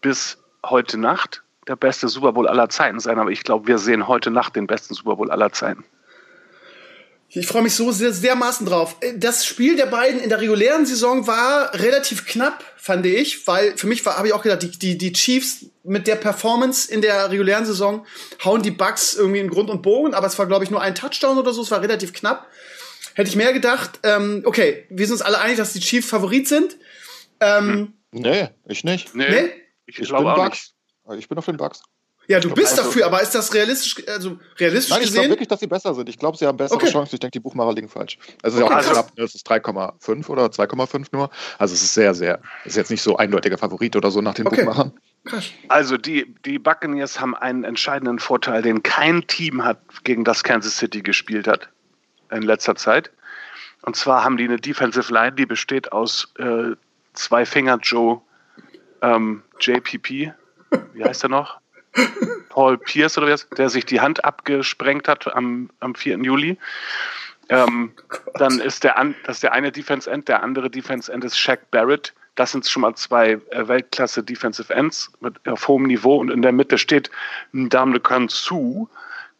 [0.00, 3.18] bis heute Nacht der beste Super Bowl aller Zeiten sein.
[3.18, 5.84] Aber ich glaube, wir sehen heute Nacht den besten Super Bowl aller Zeiten.
[7.30, 8.96] Ich freue mich so sehr, dermaßen drauf.
[9.16, 13.86] Das Spiel der beiden in der regulären Saison war relativ knapp, fand ich, weil für
[13.86, 17.66] mich habe ich auch gedacht, die, die, die Chiefs mit der Performance in der regulären
[17.66, 18.06] Saison
[18.42, 20.94] hauen die Bucks irgendwie in Grund und Boden, aber es war, glaube ich, nur ein
[20.94, 22.46] Touchdown oder so, es war relativ knapp.
[23.14, 26.48] Hätte ich mehr gedacht, ähm, okay, wir sind uns alle einig, dass die Chiefs Favorit
[26.48, 26.76] sind.
[27.40, 29.14] Ähm, Nee, ich nicht.
[29.14, 29.50] Nee, Nee?
[29.84, 30.50] ich, Ich glaube bin auch Bucks.
[30.50, 30.74] nicht.
[31.16, 31.82] Ich bin auf den Bucks.
[32.26, 35.48] Ja, du bist also- dafür, aber ist das realistisch, also realistisch Nein, ich glaube wirklich,
[35.48, 36.10] dass sie besser sind.
[36.10, 36.90] Ich glaube, sie haben bessere Okay.
[36.90, 37.14] Chancen.
[37.14, 38.18] Ich denke, die Buchmacher liegen falsch.
[38.42, 39.16] Es ist ja auch Also- knapp.
[39.16, 39.24] ne?
[39.24, 41.30] Es ist 3,5 oder 2,5 nur.
[41.56, 44.46] Also es ist sehr, sehr, ist jetzt nicht so eindeutiger Favorit oder so nach den
[44.46, 44.56] Okay.
[44.64, 44.92] Buchmachern.
[45.68, 50.76] Also die, die Buccaneers haben einen entscheidenden Vorteil, den kein Team hat, gegen das Kansas
[50.76, 51.70] City gespielt hat
[52.30, 53.10] in letzter Zeit.
[53.82, 56.72] Und zwar haben die eine Defensive Line, die besteht aus äh,
[57.14, 58.20] zwei Finger Joe
[59.00, 60.32] ähm, JPP,
[60.92, 61.60] wie heißt er noch?
[62.48, 66.18] Paul Pierce oder wie heißt, der sich die Hand abgesprengt hat am, am 4.
[66.18, 66.58] Juli.
[67.48, 67.92] Ähm,
[68.34, 71.70] dann ist der, das ist der eine Defense End, der andere Defense End ist Shaq
[71.70, 72.12] Barrett.
[72.34, 76.42] Das sind schon mal zwei äh, Weltklasse Defensive Ends mit auf hohem Niveau und in
[76.42, 77.10] der Mitte steht
[77.52, 78.88] Ndamle Kansu,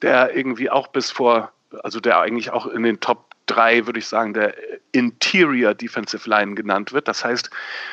[0.02, 1.52] der irgendwie auch bis vor,
[1.84, 4.54] also der eigentlich auch in den Top 3, würde ich sagen, der
[4.92, 7.08] Interior Defensive Line genannt wird.
[7.08, 7.50] Das heißt,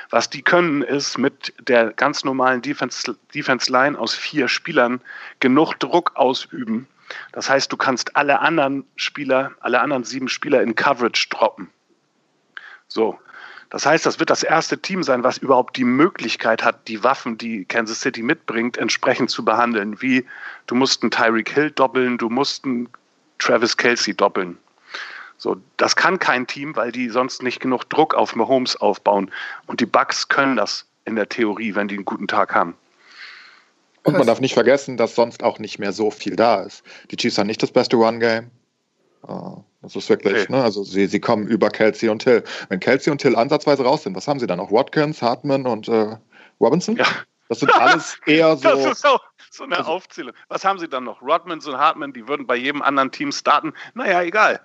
[0.10, 5.02] was die können, ist mit der ganz normalen Defense, Defense Line aus vier Spielern
[5.40, 6.88] genug Druck ausüben.
[7.32, 11.70] Das heißt, du kannst alle anderen Spieler, alle anderen sieben Spieler in Coverage droppen.
[12.88, 13.20] So.
[13.72, 17.38] Das heißt, das wird das erste Team sein, was überhaupt die Möglichkeit hat, die Waffen,
[17.38, 20.02] die Kansas City mitbringt, entsprechend zu behandeln.
[20.02, 20.26] Wie
[20.68, 22.88] du musst einen Tyreek Hill doppeln, du musst einen
[23.40, 24.58] Travis Kelsey doppeln.
[25.46, 29.30] So, das kann kein Team, weil die sonst nicht genug Druck auf Mahomes aufbauen.
[29.68, 32.74] Und die Bucks können das in der Theorie, wenn die einen guten Tag haben.
[34.02, 36.82] Und man darf nicht vergessen, dass sonst auch nicht mehr so viel da ist.
[37.12, 38.50] Die Chiefs haben nicht das beste Run-Game.
[39.28, 40.52] Ah, Das ist wirklich, Okay.
[40.52, 40.64] ne?
[40.64, 42.44] Also sie, sie kommen über Kelsey und Hill.
[42.70, 44.72] Wenn Kelsey und Hill ansatzweise raus sind, was haben sie dann noch?
[44.72, 46.18] Watkins, Hartman und äh,
[46.60, 46.96] Robinson?
[46.96, 47.06] Ja.
[47.50, 48.64] Das sind alles eher so.
[48.70, 49.20] Das ist so,
[49.52, 50.34] so eine Also- Aufzählung.
[50.48, 51.22] Was haben sie dann noch?
[51.22, 53.74] Rodmans und Hartman, die würden bei jedem anderen Team starten.
[53.94, 54.62] Naja, egal.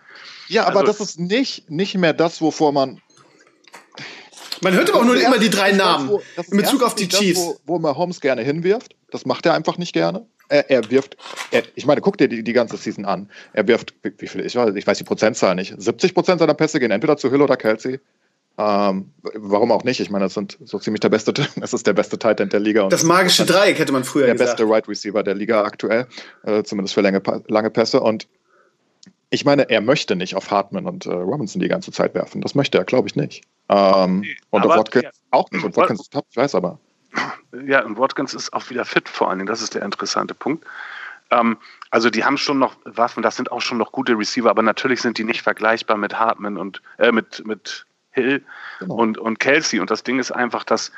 [0.49, 3.01] ja, aber also- das ist nicht, nicht mehr das, wovor man.
[4.63, 6.83] Man hört aber auch nur immer die drei nicht das, Namen wo- das in Bezug
[6.83, 7.41] auf die nicht das, Chiefs.
[7.41, 8.95] wo, wo Mahomes gerne hinwirft.
[9.11, 10.27] Das macht er einfach nicht gerne.
[10.49, 11.17] Er, er wirft,
[11.51, 13.31] er, ich meine, guck dir die, die ganze Season an.
[13.53, 15.75] Er wirft, wie, wie viel, ich weiß, ich weiß die Prozentzahl nicht.
[15.81, 18.01] 70 Prozent seiner Pässe gehen entweder zu Hill oder Kelsey.
[18.61, 20.01] Ähm, warum auch nicht?
[20.01, 22.61] Ich meine, das sind so ziemlich der beste, das ist der beste Tight End der
[22.61, 22.89] Liga.
[22.89, 24.59] das magische Dreieck hätte man früher der gesagt.
[24.59, 26.07] Der beste Right Receiver der Liga aktuell,
[26.43, 28.01] äh, zumindest für lange, lange Pässe.
[28.01, 28.29] Und
[29.31, 32.43] ich meine, er möchte nicht auf Hartman und äh, Robinson die ganze Zeit werfen.
[32.43, 33.45] Das möchte er, glaube ich, nicht.
[33.71, 35.65] Ähm, und aber, Watkins ja, auch nicht.
[35.65, 36.79] Und Watkins ist top, ich weiß aber.
[37.67, 39.49] Ja, und Watkins ist auch wieder fit vor allen Dingen.
[39.49, 40.67] Das ist der interessante Punkt.
[41.31, 41.57] Ähm,
[41.91, 45.01] also die haben schon noch Waffen, das sind auch schon noch gute Receiver, aber natürlich
[45.01, 48.45] sind die nicht vergleichbar mit Hartman und äh, mit, mit Hill
[48.79, 48.95] genau.
[48.95, 49.81] und, und Kelsey.
[49.81, 50.93] Und das Ding ist einfach, dass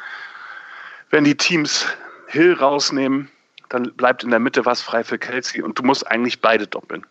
[1.11, 1.87] wenn die Teams
[2.27, 3.31] Hill rausnehmen,
[3.69, 7.07] dann bleibt in der Mitte was frei für Kelsey und du musst eigentlich beide doppeln.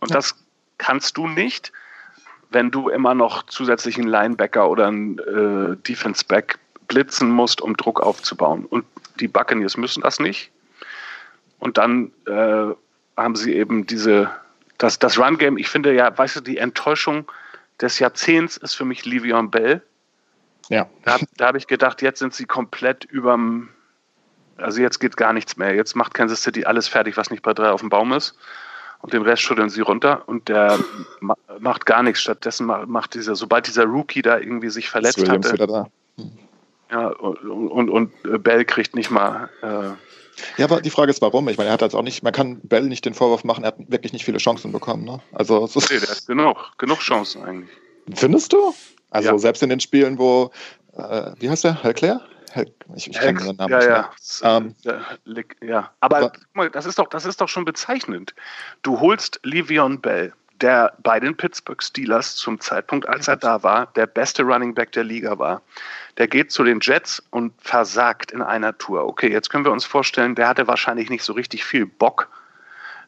[0.00, 0.16] Und ja.
[0.16, 0.34] das
[0.78, 1.72] kannst du nicht,
[2.50, 8.00] wenn du immer noch zusätzlichen Linebacker oder einen äh, Defense Back blitzen musst, um Druck
[8.00, 8.64] aufzubauen.
[8.66, 8.84] Und
[9.18, 10.50] die Buccaneers müssen das nicht.
[11.58, 12.74] Und dann äh,
[13.16, 14.30] haben sie eben diese,
[14.78, 17.30] das, das Run-Game, ich finde ja, weißt du, die Enttäuschung
[17.80, 19.82] des Jahrzehnts ist für mich Livion Bell.
[20.68, 20.88] Ja.
[21.04, 23.68] Da, da habe ich gedacht, jetzt sind sie komplett überm,
[24.56, 25.74] also jetzt geht gar nichts mehr.
[25.74, 28.36] Jetzt macht Kansas City alles fertig, was nicht bei drei auf dem Baum ist.
[29.02, 30.78] Und den Rest schütteln sie runter und der
[31.60, 32.22] macht gar nichts.
[32.22, 35.54] Stattdessen macht dieser, sobald dieser Rookie da irgendwie sich verletzt Williams hatte.
[35.54, 35.86] Wieder da.
[36.90, 39.50] Ja, und, und, und Bell kriegt nicht mal.
[39.60, 39.90] Äh,
[40.56, 41.48] ja, aber die Frage ist, warum?
[41.48, 43.68] Ich meine, er hat jetzt auch nicht, man kann Bell nicht den Vorwurf machen, er
[43.68, 45.04] hat wirklich nicht viele Chancen bekommen.
[45.04, 45.20] Ne?
[45.32, 47.70] Also, es ist nee, der hat genug, genug Chancen eigentlich.
[48.14, 48.74] Findest du?
[49.10, 49.38] Also Ja.
[49.38, 50.50] selbst in den Spielen, wo,
[50.96, 51.78] äh, wie heißt der?
[51.82, 52.20] Leclerc?
[52.52, 54.10] Hel ich ich kenne den Namen ja, nicht ja.
[54.18, 54.74] S- Ähm,
[55.24, 55.90] Lick- ja.
[56.00, 58.34] Aber aber- guck mal, das ist doch, das ist doch schon bezeichnend.
[58.82, 63.86] Du holst Livion Bell, der bei den Pittsburgh Steelers zum Zeitpunkt, als er da war,
[63.94, 65.62] der beste Running Back der Liga war.
[66.18, 69.04] Der geht zu den Jets und versagt in einer Tour.
[69.06, 72.28] Okay, jetzt können wir uns vorstellen, der hatte wahrscheinlich nicht so richtig viel Bock,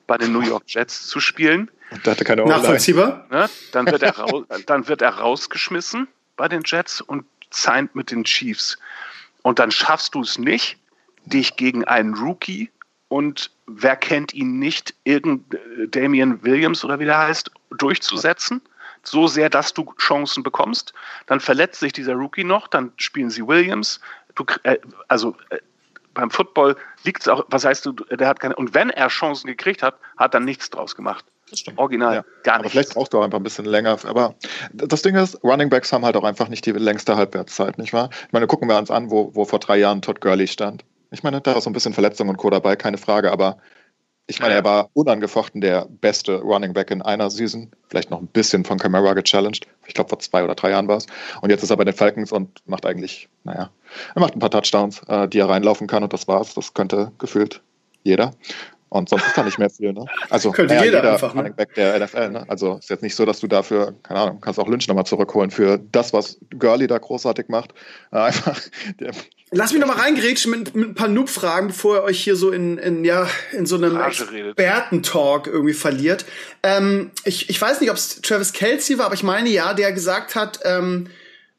[0.06, 1.70] bei den New York Jets zu spielen.
[1.90, 2.58] Und der hatte keine O-Line.
[2.58, 3.26] Nachvollziehbar?
[3.30, 3.48] Ne?
[3.72, 8.24] Dann, wird er rau- dann wird er rausgeschmissen bei den Jets und signed mit den
[8.24, 8.78] Chiefs.
[9.42, 10.78] Und dann schaffst du es nicht,
[11.26, 12.70] dich gegen einen Rookie
[13.08, 18.60] und wer kennt ihn nicht, irgend äh, Damian Williams oder wie der heißt, durchzusetzen.
[19.02, 20.92] So sehr, dass du Chancen bekommst.
[21.26, 24.00] Dann verletzt sich dieser Rookie noch, dann spielen sie Williams.
[24.34, 25.58] Du, äh, also äh,
[26.12, 29.46] beim Football liegt es auch, was heißt du, der hat keine, und wenn er Chancen
[29.46, 31.24] gekriegt hat, hat er nichts draus gemacht.
[31.48, 31.78] Das stimmt.
[31.78, 32.24] Original, Ja.
[32.42, 32.72] gar Aber nichts.
[32.72, 33.96] vielleicht brauchst du auch einfach ein bisschen länger.
[34.04, 34.34] Aber
[34.72, 38.10] das Ding ist, Running Backs haben halt auch einfach nicht die längste Halbwertszeit, nicht wahr?
[38.26, 40.84] Ich meine, gucken wir uns an, wo, wo vor drei Jahren Todd Gurley stand.
[41.10, 42.50] Ich meine, da war so ein bisschen Verletzung und Co.
[42.50, 43.58] dabei, keine Frage, aber
[44.30, 47.70] ich meine, Ja, er war unangefochten der beste Running Back in einer Season.
[47.88, 49.66] Vielleicht noch ein bisschen von Camara gechallenged.
[49.86, 51.06] Ich glaube, vor zwei oder drei Jahren war es.
[51.40, 53.70] Und jetzt ist er bei den Falcons und macht eigentlich, naja,
[54.14, 56.52] er macht ein paar Touchdowns, äh, die er reinlaufen kann und das war's.
[56.52, 57.62] Das könnte gefühlt
[58.02, 58.34] jeder.
[58.90, 60.04] Und sonst ist da nicht mehr viel, ne?
[60.30, 61.40] Also Könnte jeder einfach, ne?
[61.40, 62.44] Running Back der NFL, ne?
[62.48, 65.50] Also ist jetzt nicht so, dass du dafür, keine Ahnung, kannst auch Lynch nochmal zurückholen
[65.50, 67.72] für das, was Gurley da großartig macht.
[68.12, 68.60] Äh, einfach,
[69.00, 69.12] der,
[69.50, 72.50] Lass mich noch mal reingrätschen mit, mit ein paar Noob-Fragen, bevor ihr euch hier so
[72.50, 73.96] in, in, ja, in so einem.
[73.98, 76.26] Experten-Talk irgendwie verliert.
[76.62, 79.92] Ähm, ich, ich weiß nicht, ob es Travis Kelsey war, aber ich meine ja, der
[79.92, 81.08] gesagt hat, ähm,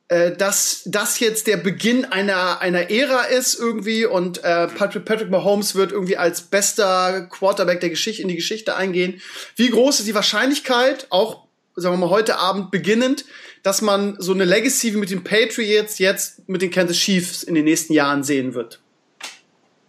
[0.10, 5.30] äh, dass das jetzt der Beginn einer, einer Ära ist irgendwie und äh, Patrick, Patrick
[5.30, 9.22] Mahomes wird irgendwie als bester Quarterback der Geschichte in die Geschichte eingehen.
[9.56, 11.49] Wie groß ist die Wahrscheinlichkeit, auch
[11.80, 13.26] sagen wir mal heute Abend beginnend,
[13.64, 17.56] dass man so eine Legacy wie mit den Patriots jetzt mit den Kansas Chiefs in
[17.56, 18.80] den nächsten Jahren sehen wird?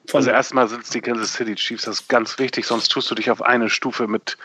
[0.07, 3.11] Von- Also erstmal sind es die Kansas City Chiefs, das ist ganz wichtig, sonst tust
[3.11, 4.37] du dich auf eine Stufe mit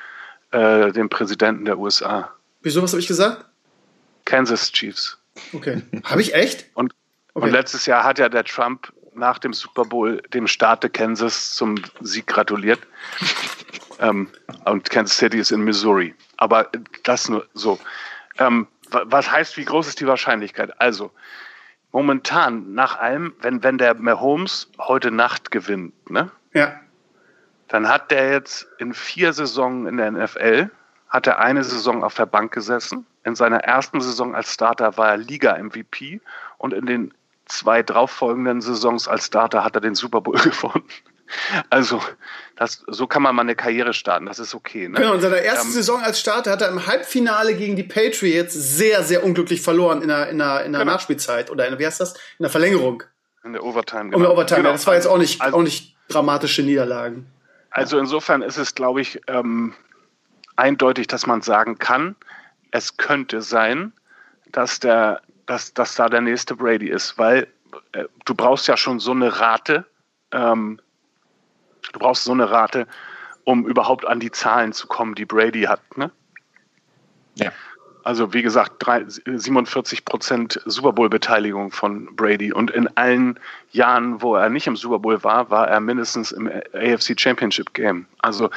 [0.51, 2.31] äh, dem Präsidenten der USA.
[2.61, 3.45] Wieso, was habe ich gesagt?
[4.25, 5.17] Kansas Chiefs.
[5.53, 5.81] Okay.
[6.03, 6.65] Habe ich echt?
[6.75, 6.93] Und,
[7.33, 7.47] Okay.
[7.47, 11.75] und letztes Jahr hat ja der Trump nach dem Super Bowl dem Staate Kansas zum
[12.01, 12.79] Sieg gratuliert.
[13.99, 14.29] ähm,
[14.65, 16.13] und Kansas City ist in Missouri.
[16.37, 16.69] Aber
[17.03, 17.79] das nur so.
[18.37, 20.79] Ähm, wa- was heißt, wie groß ist die Wahrscheinlichkeit?
[20.81, 21.11] Also,
[21.91, 26.31] momentan, nach allem, wenn, wenn der Mahomes heute Nacht gewinnt, ne?
[26.53, 26.79] Ja.
[27.67, 30.69] Dann hat der jetzt in vier Saisonen in der NFL,
[31.09, 33.05] hat er eine Saison auf der Bank gesessen.
[33.23, 36.21] In seiner ersten Saison als Starter war er Liga-MVP
[36.57, 37.13] und in den
[37.45, 40.83] zwei darauffolgenden Saisons als Starter hat er den Super Bowl gewonnen.
[41.71, 41.99] Also,
[42.55, 44.87] das, so kann man mal eine Karriere starten, das ist okay.
[44.87, 44.97] Ne?
[44.99, 48.53] Genau, in seiner ersten Ähm, Saison als Starter hat er im Halbfinale gegen die Patriots
[48.53, 50.93] sehr, sehr unglücklich verloren in der, in der, in der Genau.
[50.93, 52.13] Nachspielzeit oder in, wie heißt das?
[52.13, 53.01] In der Verlängerung.
[53.43, 54.57] In der Overtime, Um der Overtime.
[54.57, 54.69] Genau.
[54.69, 57.25] Ja, das war jetzt auch nicht, Also- auch nicht dramatische Niederlagen.
[57.71, 59.73] Also insofern ist es, glaube ich, ähm,
[60.55, 62.15] eindeutig, dass man sagen kann,
[62.71, 63.91] es könnte sein,
[64.51, 67.47] dass, der, dass, dass da der nächste Brady ist, weil
[67.91, 69.85] äh, du brauchst ja schon so eine Rate,
[70.31, 70.79] ähm,
[71.91, 72.87] du brauchst so eine Rate,
[73.43, 75.97] um überhaupt an die Zahlen zu kommen, die Brady hat.
[75.97, 76.11] Ne?
[77.35, 77.51] ja.
[78.05, 82.53] Also wie gesagt, drei, 47 Prozent Super Bowl-Beteiligung von Brady.
[82.53, 83.39] Und in allen
[83.71, 88.05] Jahren, wo er nicht im Super Bowl war, war er mindestens im AFC Championship Game.
[88.19, 88.51] Also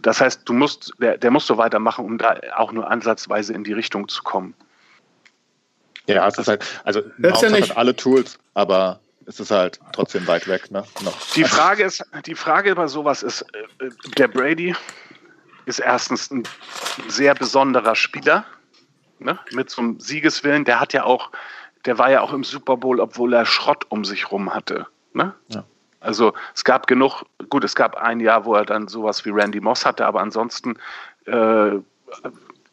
[0.00, 3.64] das heißt, du musst, der, der muss so weitermachen, um da auch nur ansatzweise in
[3.64, 4.54] die Richtung zu kommen.
[6.06, 10.26] Ja, es ist halt, also Mahomes ja hat alle Tools, aber es ist halt trotzdem
[10.26, 10.70] weit weg.
[10.70, 10.84] Ne?
[11.02, 11.18] Noch.
[11.34, 13.42] Die Frage ist, die Frage bei sowas ist,
[13.80, 14.74] äh, der Brady
[15.66, 16.44] ist erstens ein
[17.08, 18.44] sehr besonderer Spieler,
[19.18, 19.38] ne?
[19.52, 20.64] mit so einem Siegeswillen.
[20.64, 21.30] Der hat ja auch,
[21.84, 24.86] der war ja auch im Super Bowl, obwohl er Schrott um sich rum hatte.
[25.12, 25.34] Ne?
[25.48, 25.64] Ja.
[26.00, 29.60] Also es gab genug, gut, es gab ein Jahr, wo er dann sowas wie Randy
[29.60, 30.76] Moss hatte, aber ansonsten,
[31.24, 31.72] äh,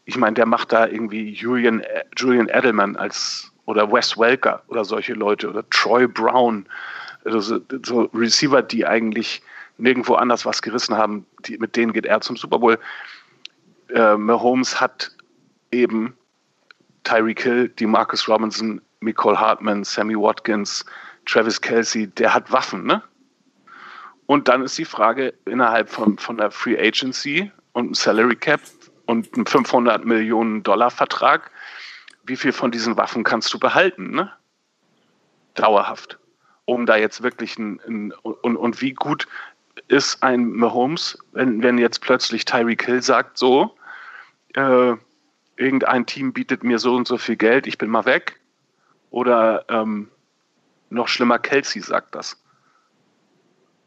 [0.06, 1.84] ich meine, der macht da irgendwie Julian,
[2.18, 6.66] Julian Edelman als oder Wes Welker oder solche Leute oder Troy Brown,
[7.24, 9.42] also so Receiver, die eigentlich
[9.78, 12.78] nirgendwo anders was gerissen haben, die, mit denen geht er zum Super Bowl.
[13.90, 15.16] Äh, Mahomes hat
[15.72, 16.16] eben
[17.04, 20.86] Tyreek Hill, die Marcus Robinson, Nicole Hartman, Sammy Watkins,
[21.26, 23.02] Travis Kelsey, der hat Waffen, ne?
[24.26, 28.62] Und dann ist die Frage innerhalb von, von der Free Agency und Salary Cap
[29.06, 31.52] und einem 500 Millionen Dollar Vertrag,
[32.24, 34.32] wie viel von diesen Waffen kannst du behalten, ne?
[35.56, 36.20] Dauerhaft.
[36.66, 39.28] Um da jetzt wirklich ein, ein und, und wie gut
[39.88, 43.76] ist ein Mahomes, wenn, wenn jetzt plötzlich Tyreek Hill sagt, so,
[44.56, 44.94] äh,
[45.58, 48.40] irgendein Team bietet mir so und so viel Geld, ich bin mal weg.
[49.10, 50.10] Oder ähm,
[50.90, 52.43] noch schlimmer, Kelsey sagt das.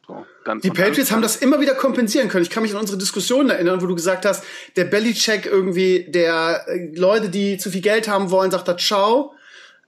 [0.06, 0.24] So,
[0.62, 2.44] die Patriots haben das immer wieder kompensieren können.
[2.44, 4.44] Ich kann mich an unsere Diskussion erinnern, wo du gesagt hast,
[4.76, 9.34] der Bellycheck irgendwie, der äh, Leute, die zu viel Geld haben wollen, sagt da ciao.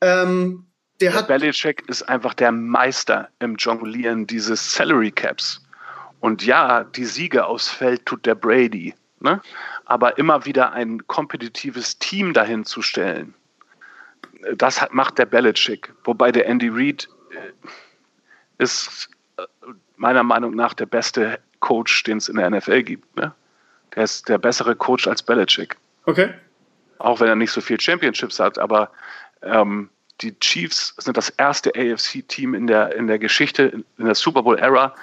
[0.01, 0.67] Ähm,
[1.01, 5.63] der, der hat Belichick ist einfach der Meister im Jonglieren dieses Salary Caps.
[6.19, 8.95] Und ja, die Siege aus Feld tut der Brady.
[9.21, 9.41] Ne?
[9.85, 13.35] Aber immer wieder ein kompetitives Team dahin zu stellen,
[14.57, 15.93] das hat, macht der Belichick.
[16.03, 19.43] Wobei der Andy Reid äh, ist äh,
[19.99, 23.17] meiner Meinung nach der beste Coach, den es in der NFL gibt.
[23.17, 23.35] Ne?
[23.95, 25.77] Der ist der bessere Coach als Belichick.
[26.07, 26.33] Okay.
[26.99, 28.91] Auch wenn er nicht so viel Championships hat, aber
[29.43, 34.43] ähm, die Chiefs sind das erste AFC-Team in der, in der Geschichte, in der Super
[34.43, 34.95] Bowl-Ära,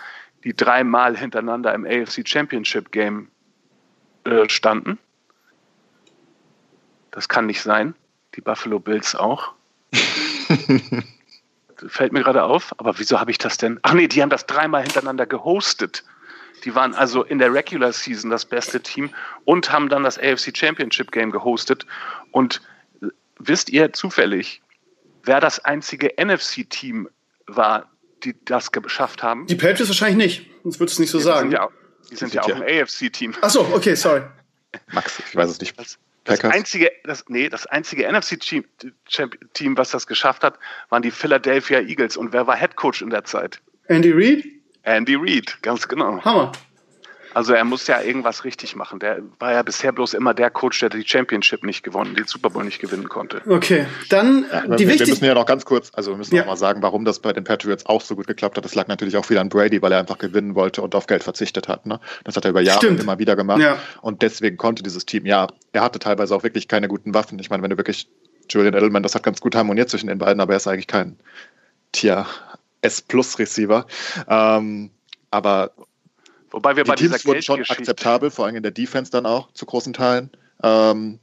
[0.43, 3.29] die dreimal hintereinander im AFC Championship Game
[4.25, 4.97] äh, standen.
[7.11, 7.95] Das kann nicht sein.
[8.35, 9.53] Die Buffalo Bills auch.
[11.87, 12.73] Fällt mir gerade auf.
[12.77, 13.79] Aber wieso habe ich das denn?
[13.83, 16.03] Ach nee, die haben das dreimal hintereinander gehostet.
[16.63, 19.11] Die waren also in der Regular Season das beste Team
[19.43, 21.85] und haben dann das AFC Championship Game gehostet.
[22.31, 22.61] Und
[23.37, 24.61] wisst ihr zufällig,
[25.23, 27.09] wer das einzige NFC-Team
[27.47, 27.91] war,
[28.23, 29.45] die das geschafft haben?
[29.47, 31.49] Die Patriots wahrscheinlich nicht, sonst würdest du es nicht so ja, sagen.
[31.49, 31.69] Die sind ja,
[32.09, 33.35] die sind ja auch ein AFC-Team.
[33.41, 34.21] Ach so, okay, sorry.
[34.91, 35.79] Max, ich weiß es nicht.
[35.79, 38.65] Das, das einzige, das, nee, das einzige NFC-Team,
[39.77, 40.59] was das geschafft hat,
[40.89, 42.17] waren die Philadelphia Eagles.
[42.17, 43.61] Und wer war Head Coach in der Zeit?
[43.87, 44.43] Andy Reid?
[44.83, 46.19] Andy Reid, ganz genau.
[46.23, 46.51] Hammer.
[47.35, 48.99] Also er muss ja irgendwas richtig machen.
[48.99, 52.49] Der war ja bisher bloß immer der Coach, der die Championship nicht gewonnen, den Super
[52.49, 53.41] Bowl nicht gewinnen konnte.
[53.45, 56.43] Okay, dann ja, die wir, wir müssen ja noch ganz kurz, also wir müssen ja.
[56.43, 58.63] noch mal sagen, warum das bei den Patriots auch so gut geklappt hat.
[58.63, 61.23] Das lag natürlich auch viel an Brady, weil er einfach gewinnen wollte und auf Geld
[61.23, 61.85] verzichtet hat.
[61.85, 61.99] Ne?
[62.23, 63.01] Das hat er über Jahre Stimmt.
[63.01, 63.59] immer wieder gemacht.
[63.59, 63.79] Ja.
[64.01, 67.37] Und deswegen konnte dieses Team, ja, er hatte teilweise auch wirklich keine guten Waffen.
[67.39, 68.07] Ich meine, wenn du wirklich
[68.49, 71.19] Julian Edelman, das hat ganz gut harmoniert zwischen den beiden, aber er ist eigentlich kein
[71.91, 72.27] Tier
[72.81, 73.87] S-Plus-Receiver.
[74.29, 74.91] Ähm,
[75.31, 75.71] aber
[76.55, 79.25] Wobei wir die bei Teams dieser wurden schon akzeptabel, vor allem in der Defense dann
[79.25, 80.31] auch zu großen Teilen,
[80.63, 81.19] ähm,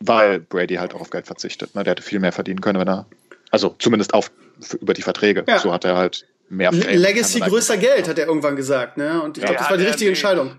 [0.00, 1.74] weil Brady halt auch auf Geld verzichtet.
[1.74, 1.82] Ne?
[1.82, 3.06] Der hätte viel mehr verdienen können, wenn er,
[3.50, 4.30] also zumindest auf
[4.78, 5.44] über die Verträge.
[5.48, 5.60] Ja.
[5.60, 6.74] So hat er halt mehr.
[6.74, 8.98] Fame, Legacy größer Geld, hat er irgendwann gesagt.
[8.98, 9.22] Ne?
[9.22, 10.58] Und ich ja, glaube, das war die richtige Entscheidung.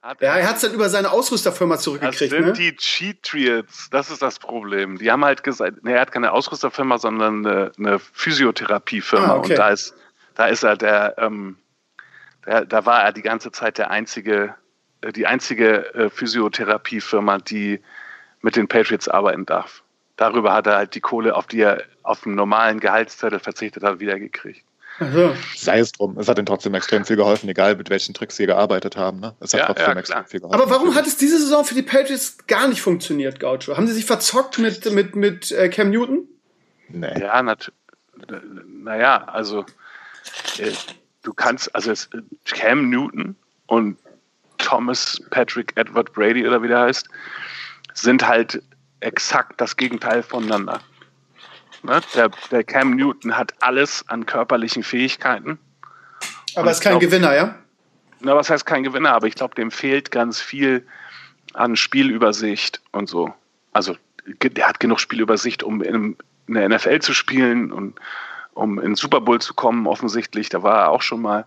[0.00, 2.32] Hat er, ja, er hat es dann über seine Ausrüsterfirma zurückgekriegt.
[2.32, 2.52] Das sind ne?
[2.54, 4.96] die Cheat Triads, das ist das Problem.
[4.96, 9.26] Die haben halt gesagt, ne, er hat keine Ausrüsterfirma, sondern eine, eine Physiotherapiefirma.
[9.26, 9.50] Ah, okay.
[9.50, 9.94] Und da ist,
[10.36, 11.58] da ist er der, ähm,
[12.44, 14.54] da, da war er die ganze Zeit der einzige,
[15.00, 17.80] äh, die einzige äh, Physiotherapiefirma, die
[18.40, 19.82] mit den Patriots arbeiten darf.
[20.16, 24.00] Darüber hat er halt die Kohle, auf die er auf dem normalen Gehaltszettel verzichtet hat,
[24.00, 24.64] wiedergekriegt.
[24.98, 25.34] Also.
[25.56, 28.46] Sei es drum, es hat ihnen trotzdem extrem viel geholfen, egal mit welchen Tricks sie
[28.46, 29.20] gearbeitet haben.
[29.20, 29.34] Ne?
[29.40, 30.60] Es hat ja, trotzdem ja, extrem viel geholfen.
[30.60, 33.76] Aber warum hat es diese Saison für die Patriots gar nicht funktioniert, Gaucho?
[33.76, 36.28] Haben sie sich verzockt mit, mit, mit äh, Cam Newton?
[36.88, 37.20] Nee.
[37.20, 37.78] Ja, natürlich.
[38.66, 39.64] Naja, also
[40.58, 40.70] äh,
[41.22, 42.08] du kannst, also es,
[42.46, 43.96] Cam Newton und
[44.58, 47.08] Thomas Patrick Edward Brady oder wie der heißt,
[47.94, 48.62] sind halt
[49.00, 50.80] exakt das Gegenteil voneinander.
[51.82, 52.00] Ne?
[52.14, 55.58] Der, der Cam Newton hat alles an körperlichen Fähigkeiten.
[56.54, 57.54] Aber ist kein glaub, Gewinner, ja?
[58.20, 59.12] Na, was heißt kein Gewinner?
[59.12, 60.86] Aber ich glaube, dem fehlt ganz viel
[61.54, 63.34] an Spielübersicht und so.
[63.72, 67.98] Also der hat genug Spielübersicht, um in, in der NFL zu spielen und
[68.54, 70.48] um in den Super Bowl zu kommen, offensichtlich.
[70.48, 71.46] Da war er auch schon mal.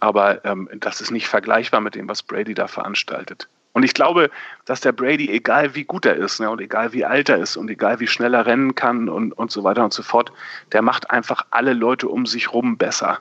[0.00, 3.48] Aber ähm, das ist nicht vergleichbar mit dem, was Brady da veranstaltet.
[3.72, 4.30] Und ich glaube,
[4.64, 7.56] dass der Brady, egal wie gut er ist ne, und egal wie alt er ist
[7.56, 10.32] und egal wie schnell er rennen kann und, und so weiter und so fort,
[10.72, 13.20] der macht einfach alle Leute um sich rum besser.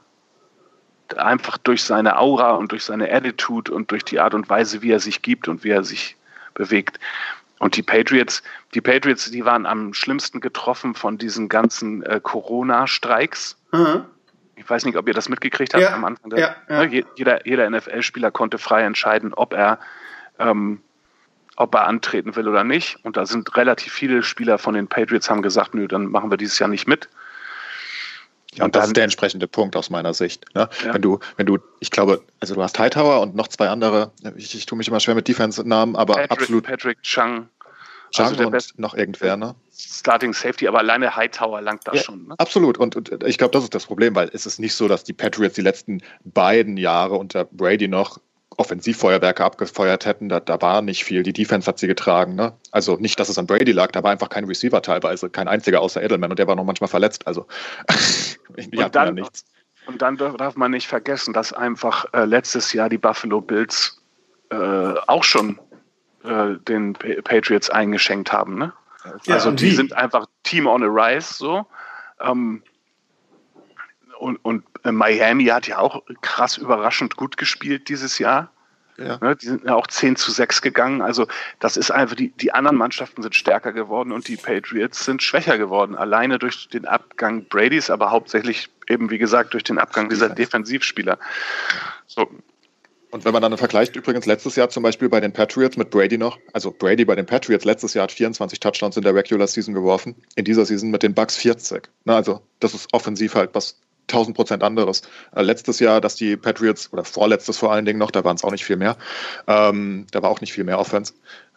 [1.16, 4.92] Einfach durch seine Aura und durch seine Attitude und durch die Art und Weise, wie
[4.92, 6.18] er sich gibt und wie er sich
[6.54, 7.00] bewegt.
[7.62, 8.42] Und die Patriots,
[8.74, 13.56] die Patriots, die waren am schlimmsten getroffen von diesen ganzen äh, Corona-Streiks.
[13.72, 14.06] Mhm.
[14.56, 16.32] Ich weiß nicht, ob ihr das mitgekriegt habt ja, am Anfang.
[16.32, 16.86] Der, ja, ja.
[16.88, 19.78] Ne, jeder, jeder NFL-Spieler konnte frei entscheiden, ob er,
[20.40, 20.82] ähm,
[21.56, 22.98] ob er antreten will oder nicht.
[23.06, 26.38] Und da sind relativ viele Spieler von den Patriots haben gesagt, nö, dann machen wir
[26.38, 27.10] dieses Jahr nicht mit.
[28.56, 30.46] Ja, und das ist der entsprechende Punkt aus meiner Sicht.
[30.56, 30.68] Ne?
[30.84, 30.94] Ja.
[30.94, 34.56] Wenn du, wenn du, ich glaube, also du hast Hightower und noch zwei andere, ich,
[34.56, 36.64] ich tue mich immer schwer mit Defense-Namen, aber Patrick, absolut.
[36.66, 37.48] Patrick Chung.
[38.12, 39.56] Chung also und Best, noch irgendwer, ne?
[39.72, 42.28] Starting Safety, aber alleine Hightower langt das ja, schon.
[42.28, 42.36] Ne?
[42.38, 42.78] Absolut.
[42.78, 45.14] Und, und ich glaube, das ist das Problem, weil es ist nicht so, dass die
[45.14, 48.20] Patriots die letzten beiden Jahre unter Brady noch
[48.62, 51.24] Offensivfeuerwerke abgefeuert hätten, da, da war nicht viel.
[51.24, 52.36] Die Defense hat sie getragen.
[52.36, 52.54] Ne?
[52.72, 55.82] Also nicht, dass es an Brady lag, da war einfach kein Receiver teilweise, kein einziger
[55.82, 57.26] außer Edelman und der war noch manchmal verletzt.
[57.26, 57.48] Also
[58.58, 59.46] die und dann, ja nichts.
[59.88, 64.00] Und dann darf man nicht vergessen, dass einfach äh, letztes Jahr die Buffalo Bills
[64.52, 65.60] äh, auch schon
[66.24, 68.60] äh, den Patriots eingeschenkt haben.
[68.60, 68.74] Ne?
[69.26, 71.66] Ja, also die, die sind einfach Team on a Rise so.
[72.20, 72.62] Ähm,
[74.22, 78.52] und, und äh, Miami hat ja auch krass überraschend gut gespielt dieses Jahr.
[78.98, 79.18] Ja.
[79.20, 81.02] Ne, die sind ja auch 10 zu 6 gegangen.
[81.02, 81.28] Also
[81.60, 85.58] das ist einfach, die, die anderen Mannschaften sind stärker geworden und die Patriots sind schwächer
[85.58, 85.96] geworden.
[85.96, 91.18] Alleine durch den Abgang Bradys, aber hauptsächlich eben, wie gesagt, durch den Abgang dieser Defensivspieler.
[92.06, 92.30] So.
[93.10, 96.18] Und wenn man dann vergleicht, übrigens letztes Jahr zum Beispiel bei den Patriots mit Brady
[96.18, 99.74] noch, also Brady bei den Patriots letztes Jahr hat 24 Touchdowns in der Regular Season
[99.74, 101.90] geworfen, in dieser Season mit den Bucks 40.
[102.06, 105.02] Na, also das ist offensiv halt was 1000 Prozent anderes.
[105.36, 108.44] Äh, letztes Jahr, dass die Patriots, oder vorletztes vor allen Dingen noch, da waren es
[108.44, 108.98] auch nicht viel mehr.
[109.48, 111.14] Ähm, da war auch nicht viel mehr Offense.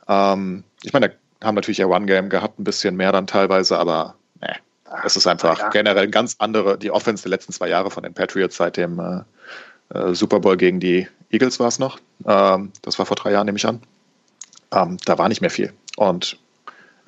[0.09, 4.15] Ähm, ich meine, da haben natürlich ihr One-Game gehabt, ein bisschen mehr dann teilweise, aber
[4.41, 4.55] ne,
[5.05, 5.69] es ist einfach ja.
[5.71, 9.99] generell ganz andere, die Offense der letzten zwei Jahre von den Patriots seit dem äh,
[9.99, 11.99] äh, Super Bowl gegen die Eagles war es noch.
[12.27, 13.81] Ähm, das war vor drei Jahren, nehme ich an.
[14.73, 15.73] Ähm, da war nicht mehr viel.
[15.97, 16.39] Und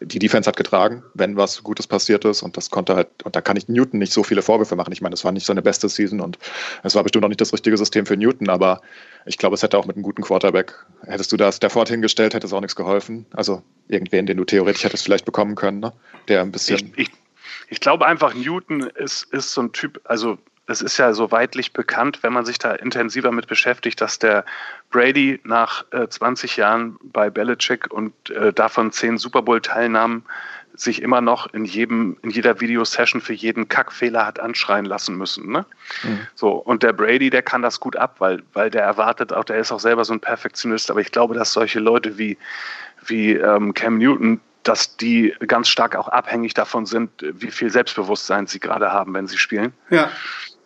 [0.00, 3.40] die Defense hat getragen, wenn was Gutes passiert ist und das konnte halt, und da
[3.40, 4.92] kann ich Newton nicht so viele Vorwürfe machen.
[4.92, 6.38] Ich meine, es war nicht seine beste Season und
[6.82, 8.82] es war bestimmt auch nicht das richtige System für Newton, aber
[9.24, 12.46] ich glaube, es hätte auch mit einem guten Quarterback, hättest du das davor hingestellt, hätte
[12.46, 13.26] es auch nichts geholfen.
[13.32, 15.92] Also irgendwen, den du theoretisch hättest vielleicht bekommen können, ne?
[16.28, 16.92] der ein bisschen.
[16.96, 17.10] Ich, ich,
[17.68, 21.72] ich glaube einfach, Newton ist, ist so ein Typ, also es ist ja so weitlich
[21.72, 24.44] bekannt, wenn man sich da intensiver mit beschäftigt, dass der
[24.90, 30.24] Brady nach äh, 20 Jahren bei Belichick und äh, davon zehn Super Bowl-Teilnahmen
[30.74, 35.50] sich immer noch in jedem, in jeder Videosession für jeden Kackfehler hat anschreien lassen müssen.
[35.50, 35.64] Ne?
[36.02, 36.26] Mhm.
[36.34, 39.58] So, und der Brady, der kann das gut ab, weil, weil der erwartet auch, der
[39.58, 42.36] ist auch selber so ein Perfektionist, aber ich glaube, dass solche Leute wie,
[43.06, 48.46] wie ähm, Cam Newton, dass die ganz stark auch abhängig davon sind, wie viel Selbstbewusstsein
[48.46, 49.72] sie gerade haben, wenn sie spielen.
[49.90, 50.10] Ja.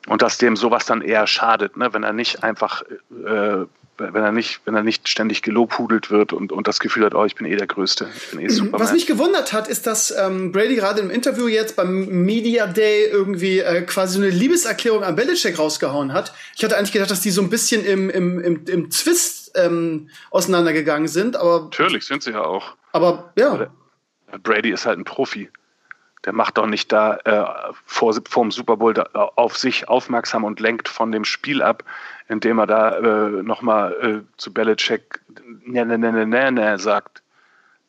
[0.06, 1.92] Und dass dem sowas dann eher schadet, ne?
[1.92, 3.66] wenn er nicht einfach, äh,
[3.98, 7.24] wenn er nicht, wenn er nicht ständig gelobhudelt wird und, und das Gefühl hat, oh,
[7.26, 8.80] ich bin eh der Größte, ich bin eh Superman.
[8.80, 13.04] Was mich gewundert hat, ist, dass ähm, Brady gerade im Interview jetzt beim Media Day
[13.04, 16.32] irgendwie äh, quasi so eine Liebeserklärung an Belichick rausgehauen hat.
[16.56, 20.08] Ich hatte eigentlich gedacht, dass die so ein bisschen im, im, im, im Zwist ähm,
[20.30, 21.64] auseinandergegangen sind, aber.
[21.64, 22.76] Natürlich sind sie ja auch.
[22.92, 23.70] Aber ja.
[24.42, 25.50] Brady ist halt ein Profi
[26.24, 29.02] der macht doch nicht da äh, vor, vor dem Super Bowl da,
[29.36, 31.84] auf sich aufmerksam und lenkt von dem Spiel ab,
[32.28, 35.20] indem er da äh, nochmal äh, zu Belichick
[35.64, 37.22] ne, ne, ne, ne, ne, sagt.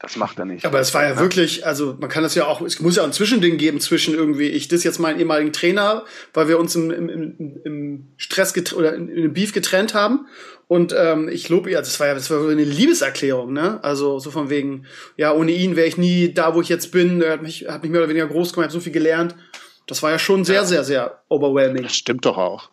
[0.01, 0.65] Das macht er nicht.
[0.65, 3.07] Aber es war ja, wirklich, also man kann das ja auch, es muss ja auch
[3.07, 6.89] ein Zwischending geben zwischen irgendwie, ich das jetzt meinen ehemaligen Trainer, weil wir uns im,
[6.89, 10.25] im, im, im Stress oder in, in Beef getrennt haben.
[10.67, 13.83] Und ähm, ich lobe ihr, das war ja das war eine Liebeserklärung, ne?
[13.83, 14.85] Also so von wegen,
[15.17, 17.21] ja, ohne ihn wäre ich nie da, wo ich jetzt bin.
[17.21, 19.35] Er hat mich, hat mich mehr oder weniger groß gemacht, habe so viel gelernt.
[19.85, 20.65] Das war ja schon sehr, ja.
[20.65, 21.83] sehr, sehr overwhelming.
[21.83, 22.71] Das stimmt doch auch.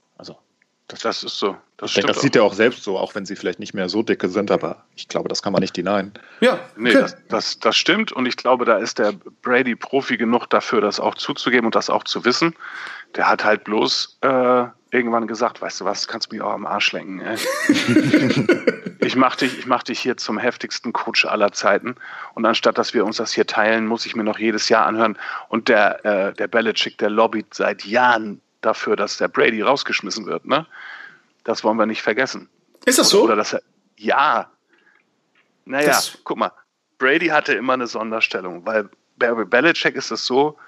[0.88, 1.56] Das, das ist so.
[1.76, 4.02] Das, denke, das sieht er auch selbst so, auch wenn sie vielleicht nicht mehr so
[4.02, 6.12] dicke sind, aber ich glaube, das kann man nicht denyen.
[6.40, 7.00] Ja, nee, okay.
[7.00, 10.98] das, das, das stimmt und ich glaube, da ist der Brady Profi genug dafür, das
[10.98, 12.54] auch zuzugeben und das auch zu wissen.
[13.16, 16.66] Der hat halt bloß äh, irgendwann gesagt, weißt du was, kannst du mich auch am
[16.66, 17.20] Arsch lenken.
[17.20, 17.36] Ey.
[19.00, 21.96] ich mach dich, ich mach dich hier zum heftigsten Coach aller Zeiten
[22.34, 25.18] und anstatt, dass wir uns das hier teilen, muss ich mir noch jedes Jahr anhören
[25.50, 30.44] und der, äh, der Belichick, der lobbyt seit Jahren dafür, dass der Brady rausgeschmissen wird.
[30.44, 30.66] Ne?
[31.44, 32.48] Das wollen wir nicht vergessen.
[32.84, 33.24] Ist das so?
[33.24, 33.62] Oder dass er,
[33.96, 34.50] ja.
[35.64, 36.52] Naja, das guck mal.
[36.98, 40.58] Brady hatte immer eine Sonderstellung, weil bei Belichick ist es so,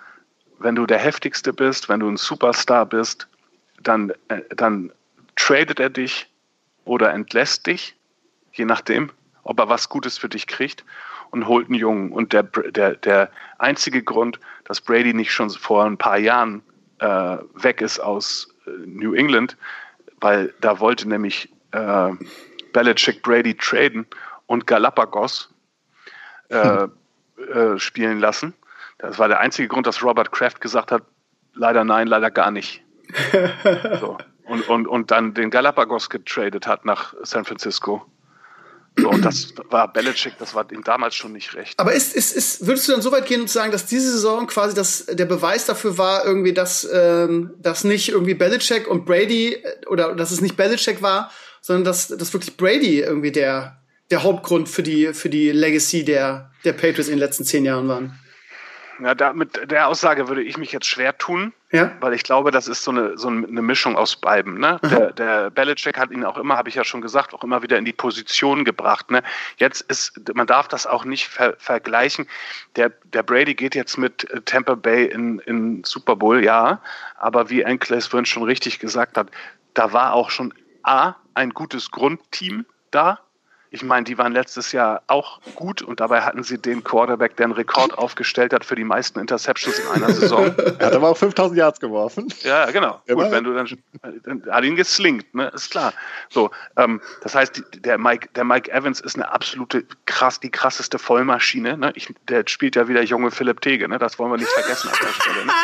[0.59, 3.28] wenn du der heftigste bist, wenn du ein Superstar bist,
[3.82, 4.93] dann, äh, dann
[5.36, 6.28] tradet er dich
[6.84, 7.97] oder entlässt dich,
[8.53, 9.11] je nachdem,
[9.43, 10.84] ob er was Gutes für dich kriegt
[11.30, 12.12] und holt einen Jungen.
[12.12, 16.62] Und der, der, der einzige Grund, dass Brady nicht schon vor ein paar Jahren
[17.01, 19.57] äh, weg ist aus äh, New England,
[20.20, 22.11] weil da wollte nämlich äh,
[22.72, 24.07] Belichick Brady traden
[24.46, 25.53] und Galapagos
[26.48, 26.92] äh, hm.
[27.53, 28.55] äh, spielen lassen.
[28.98, 31.03] Das war der einzige Grund, dass Robert Kraft gesagt hat,
[31.55, 32.82] leider nein, leider gar nicht.
[34.01, 34.18] so.
[34.44, 38.05] und, und, und dann den Galapagos getradet hat nach San Francisco.
[38.97, 41.78] So, und das war Belichick, das war ihm damals schon nicht recht.
[41.78, 44.47] Aber ist, ist, ist, würdest du dann so weit gehen und sagen, dass diese Saison
[44.47, 49.55] quasi das, der Beweis dafür war, irgendwie, dass, ähm, dass nicht irgendwie Belichick und Brady
[49.55, 51.30] äh, oder dass es nicht Belichick war,
[51.61, 53.80] sondern dass, dass wirklich Brady irgendwie der,
[54.11, 57.88] der Hauptgrund für die, für die Legacy der, der Patriots in den letzten zehn Jahren
[57.88, 58.18] waren?
[59.03, 61.92] Ja, da, mit der Aussage würde ich mich jetzt schwer tun, ja?
[62.01, 64.59] weil ich glaube, das ist so eine, so eine Mischung aus beiden.
[64.59, 64.78] Ne?
[64.82, 67.78] Der, der Belichick hat ihn auch immer, habe ich ja schon gesagt, auch immer wieder
[67.78, 69.11] in die Position gebracht.
[69.11, 69.22] Ne?
[69.57, 72.26] Jetzt ist, man darf das auch nicht ver vergleichen.
[72.76, 76.80] Der, der Brady geht jetzt mit Tampa Bay in, in Super Bowl, ja,
[77.16, 79.30] aber wie Enkles vorhin schon richtig gesagt hat,
[79.74, 83.20] da war auch schon A, ein gutes Grundteam da,
[83.70, 87.44] ich meine, die waren letztes Jahr auch gut und dabei hatten sie den Quarterback, der
[87.44, 90.52] einen Rekord aufgestellt hat für die meisten Interceptions in einer Saison.
[90.78, 92.32] er hat aber auch 5000 Yards geworfen.
[92.42, 93.00] Ja, genau.
[93.06, 93.68] Ja, gut, wenn du dann,
[94.24, 95.52] dann hat ihn geslinkt, ne?
[95.54, 95.92] ist klar.
[96.28, 100.98] So, ähm, das heißt, der Mike, der Mike Evans ist eine absolute krass, die krasseste
[100.98, 101.76] Vollmaschine.
[101.76, 101.92] Ne?
[101.94, 103.98] Ich, der spielt ja wieder junge Philipp Tege, ne?
[103.98, 105.44] Das wollen wir nicht vergessen an der Stelle.
[105.46, 105.52] Ne?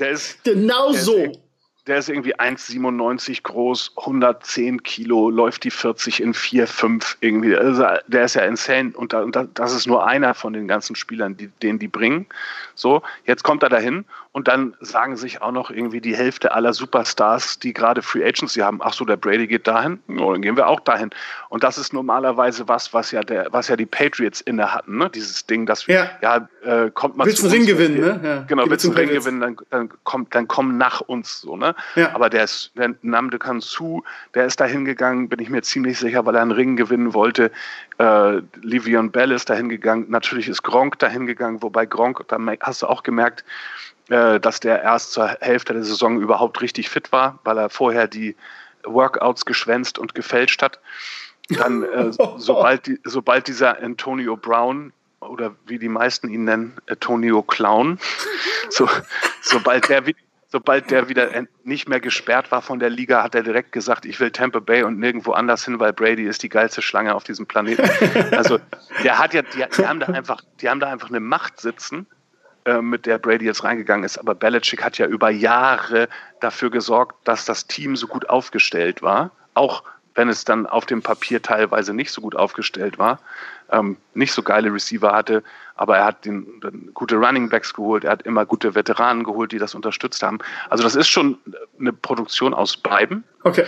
[0.00, 1.16] Der ist genau der so.
[1.16, 1.40] Ist,
[1.86, 7.54] der ist irgendwie 1,97 groß, 110 Kilo, läuft die 40 in 4, 5 irgendwie.
[7.54, 10.96] Also der ist ja insane und, da, und das ist nur einer von den ganzen
[10.96, 12.26] Spielern, die, den die bringen.
[12.74, 16.72] So, jetzt kommt er dahin und dann sagen sich auch noch irgendwie die Hälfte aller
[16.72, 20.56] Superstars, die gerade Free Agency haben, ach so, der Brady geht dahin, oh, dann gehen
[20.56, 21.10] wir auch dahin.
[21.50, 25.08] Und das ist normalerweise was, was ja der, was ja die Patriots inne hatten, ne?
[25.08, 28.20] Dieses Ding, dass ja, ja äh, kommt man willst einen Ring gewinnen, ne?
[28.24, 28.44] Ja.
[28.48, 31.76] Genau, willst einen Ring gewinnen, dann, dann kommt, dann komm nach uns so, ne?
[31.94, 32.12] Ja.
[32.12, 34.02] Aber der ist, der Namde Kansu,
[34.34, 37.52] der ist da hingegangen, bin ich mir ziemlich sicher, weil er einen Ring gewinnen wollte.
[37.98, 40.06] Äh, Livion Bell ist da hingegangen.
[40.10, 43.44] Natürlich ist Gronk da hingegangen, wobei Gronk, da hast du auch gemerkt,
[44.08, 48.36] dass der erst zur Hälfte der Saison überhaupt richtig fit war, weil er vorher die
[48.84, 50.78] Workouts geschwänzt und gefälscht hat.
[51.48, 57.42] Dann, äh, sobald, die, sobald dieser Antonio Brown oder wie die meisten ihn nennen, Antonio
[57.42, 57.98] Clown,
[58.68, 58.88] so,
[59.40, 60.02] sobald der
[60.48, 61.30] sobald der wieder
[61.64, 64.84] nicht mehr gesperrt war von der Liga, hat er direkt gesagt, ich will Tampa Bay
[64.84, 67.90] und nirgendwo anders hin, weil Brady ist die geilste Schlange auf diesem Planeten.
[68.30, 68.60] Also
[69.02, 72.06] der hat ja, die, die haben da einfach, die haben da einfach eine Macht sitzen,
[72.06, 72.13] äh,
[72.80, 74.18] mit der Brady jetzt reingegangen ist.
[74.18, 76.08] Aber Belichick hat ja über Jahre
[76.40, 79.30] dafür gesorgt, dass das Team so gut aufgestellt war.
[79.54, 79.82] Auch
[80.14, 83.18] wenn es dann auf dem Papier teilweise nicht so gut aufgestellt war,
[83.70, 85.42] ähm, nicht so geile Receiver hatte,
[85.74, 89.52] aber er hat den, den, gute Running Backs geholt, er hat immer gute Veteranen geholt,
[89.52, 90.38] die das unterstützt haben.
[90.70, 91.38] Also das ist schon
[91.78, 93.24] eine Produktion aus beiden.
[93.42, 93.64] Okay.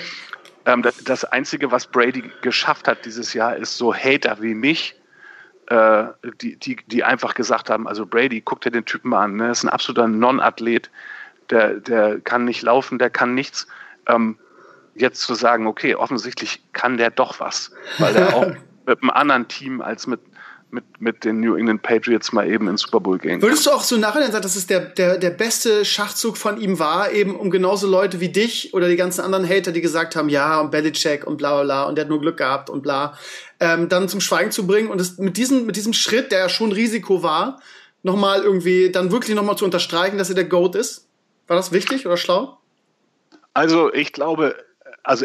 [0.65, 4.95] Ähm, das, das Einzige, was Brady geschafft hat dieses Jahr, ist so Hater wie mich
[5.67, 6.05] äh,
[6.41, 9.51] die, die, die einfach gesagt haben, also Brady, guck dir den Typen mal an, ne?
[9.51, 10.91] ist ein absoluter Non-Athlet,
[11.51, 13.67] der, der kann nicht laufen, der kann nichts.
[14.07, 14.39] Ähm,
[14.95, 18.47] jetzt zu sagen, okay, offensichtlich kann der doch was, weil er auch
[18.87, 20.21] mit einem anderen Team als mit
[20.77, 23.41] mit, mit den New England Patriots mal eben ins Super Bowl gehen.
[23.41, 26.79] Würdest du auch so nachher sagen, dass es der, der, der beste Schachzug von ihm
[26.79, 30.29] war, eben um genauso Leute wie dich oder die ganzen anderen Hater, die gesagt haben,
[30.29, 33.19] ja, und Belichick und bla bla bla und der hat nur Glück gehabt und bla,
[33.59, 36.49] ähm, dann zum Schweigen zu bringen und es mit diesem, mit diesem Schritt, der ja
[36.51, 37.61] schon Risiko war,
[38.03, 41.09] nochmal irgendwie, dann wirklich nochmal zu unterstreichen, dass er der GOAT ist?
[41.47, 42.59] War das wichtig oder schlau?
[43.55, 44.55] Also ich glaube,
[45.03, 45.25] also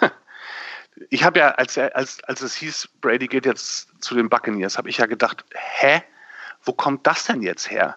[1.10, 4.88] ich habe ja, als, als, als es hieß, Brady geht jetzt zu den Buccaneers, habe
[4.88, 6.02] ich ja gedacht, hä,
[6.62, 7.96] wo kommt das denn jetzt her?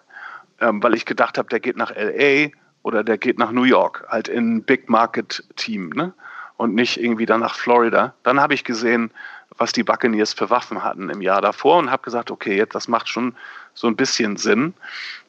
[0.60, 2.48] Ähm, weil ich gedacht habe, der geht nach LA
[2.82, 6.12] oder der geht nach New York, halt in Big Market Team, ne?
[6.56, 8.14] Und nicht irgendwie dann nach Florida.
[8.24, 9.12] Dann habe ich gesehen,
[9.58, 12.88] was die Buccaneers für Waffen hatten im Jahr davor und habe gesagt, okay, jetzt das
[12.88, 13.36] macht schon
[13.74, 14.74] so ein bisschen Sinn.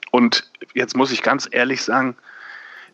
[0.09, 2.15] Und jetzt muss ich ganz ehrlich sagen,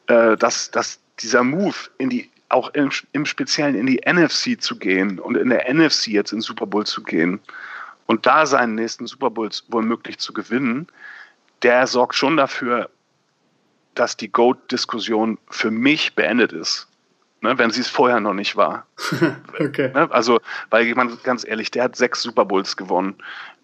[0.07, 4.77] äh, dass, dass dieser Move in die auch im, im Speziellen in die NFC zu
[4.77, 7.39] gehen und in der NFC jetzt in Super Bowl zu gehen
[8.07, 10.87] und da seinen nächsten Super Bowl womöglich zu gewinnen,
[11.63, 12.89] der sorgt schon dafür,
[13.95, 16.87] dass die GOAT-Diskussion für mich beendet ist.
[17.41, 18.85] ne, wenn sie es vorher noch nicht war.
[19.59, 19.91] okay.
[19.93, 20.07] Ne?
[20.11, 20.39] Also,
[20.69, 23.15] weil man ganz ehrlich, der hat sechs Super Bowls gewonnen.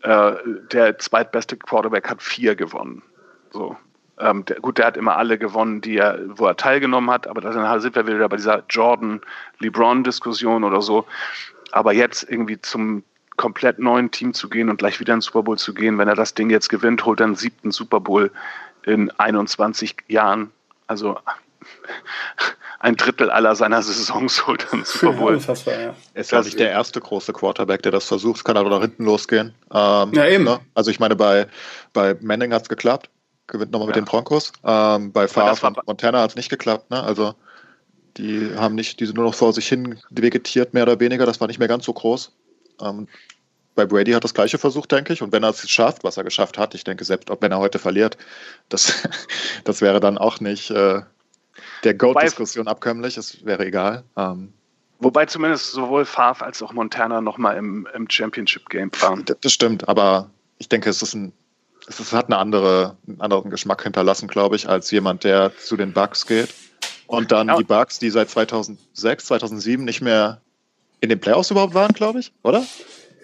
[0.02, 0.34] Äh,
[0.72, 3.04] der zweitbeste Quarterback hat vier gewonnen.
[3.52, 3.78] So.
[4.20, 7.42] Ähm, der, gut, der hat immer alle gewonnen, die er, wo er teilgenommen hat, aber
[7.42, 11.06] da sind wir wieder bei dieser Jordan-LeBron-Diskussion oder so.
[11.72, 13.04] Aber jetzt irgendwie zum
[13.42, 16.08] komplett neuen Team zu gehen und gleich wieder in den Super Bowl zu gehen, wenn
[16.08, 18.32] er das Ding jetzt gewinnt, holt er einen siebten Super Bowl
[18.86, 20.52] in 21 Jahren.
[20.86, 21.18] Also
[22.80, 25.34] ein Drittel aller seiner Saisons holt er einen Super Bowl.
[25.34, 25.96] Unfassbar, ja.
[26.14, 28.38] Er ist ja nicht der erste große Quarterback, der das versucht.
[28.38, 29.56] Es kann aber nach hinten losgehen.
[29.74, 30.44] Ähm, ja, eben.
[30.44, 30.60] Ne?
[30.76, 31.48] Also ich meine, bei,
[31.94, 33.10] bei Manning hat es geklappt
[33.48, 34.54] gewinnt nochmal mit den Broncos.
[34.64, 36.90] Ähm, bei Favre und Montana hat es nicht geklappt.
[36.90, 37.04] Ne?
[37.04, 37.36] Also
[38.18, 41.26] die haben nicht, die sind nur noch vor sich hin vegetiert, mehr oder weniger.
[41.26, 42.32] Das war nicht mehr ganz so groß.
[42.80, 43.08] Ähm,
[43.76, 45.22] bei Brady hat das gleiche versucht, denke ich.
[45.22, 47.60] Und wenn er es schafft, was er geschafft hat, ich denke, selbst ob wenn er
[47.60, 48.18] heute verliert,
[48.70, 49.08] das,
[49.64, 51.02] das wäre dann auch nicht äh,
[51.84, 53.18] der Goat-Diskussion abkömmlich.
[53.18, 54.04] Es wäre egal.
[54.18, 54.54] Ähm,
[55.00, 59.26] Wobei zumindest sowohl Favre als auch Montana nochmal im, im Championship-Game waren.
[59.42, 61.34] Das stimmt, aber ich denke, es ist ein
[61.88, 65.94] es hat eine andere, einen anderen Geschmack hinterlassen, glaube ich, als jemand, der zu den
[65.94, 66.54] Bugs geht.
[67.08, 67.58] Und dann ja.
[67.58, 70.42] die Bugs, die seit 2006, 2007 nicht mehr
[71.02, 72.66] in den Playoffs überhaupt waren, glaube ich, oder?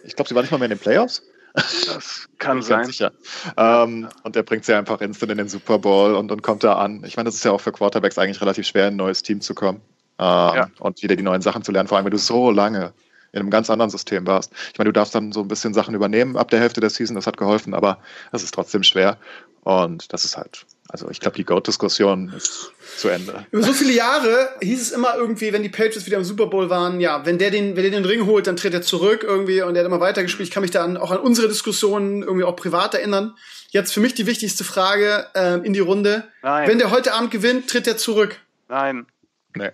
[0.03, 1.23] Ich glaube, sie waren nicht mal mehr in den Playoffs.
[1.53, 2.85] Das kann sein.
[2.85, 3.11] Sicher.
[3.55, 6.73] Ähm, und der bringt sie einfach instant in den Super Bowl und, und kommt da
[6.73, 7.03] an.
[7.05, 9.41] Ich meine, das ist ja auch für Quarterbacks eigentlich relativ schwer, in ein neues Team
[9.41, 9.81] zu kommen
[10.19, 10.25] ähm,
[10.55, 10.67] ja.
[10.79, 12.93] und wieder die neuen Sachen zu lernen, vor allem wenn du so lange
[13.33, 14.51] in einem ganz anderen System warst.
[14.71, 17.15] Ich meine, du darfst dann so ein bisschen Sachen übernehmen ab der Hälfte der Season,
[17.15, 17.99] das hat geholfen, aber
[18.31, 19.17] es ist trotzdem schwer.
[19.63, 23.45] Und das ist halt, also ich glaube, die Goat-Diskussion ist zu Ende.
[23.51, 26.69] Über so viele Jahre hieß es immer irgendwie, wenn die Patriots wieder im Super Bowl
[26.69, 29.61] waren, ja, wenn der den, wenn der den Ring holt, dann tritt er zurück irgendwie
[29.61, 30.47] und der hat immer weitergespielt.
[30.47, 33.35] Ich kann mich da auch an unsere Diskussionen irgendwie auch privat erinnern.
[33.69, 36.29] Jetzt für mich die wichtigste Frage äh, in die Runde.
[36.41, 36.69] Nein.
[36.69, 38.39] Wenn der heute Abend gewinnt, tritt er zurück.
[38.69, 39.07] Nein.
[39.55, 39.71] Nee.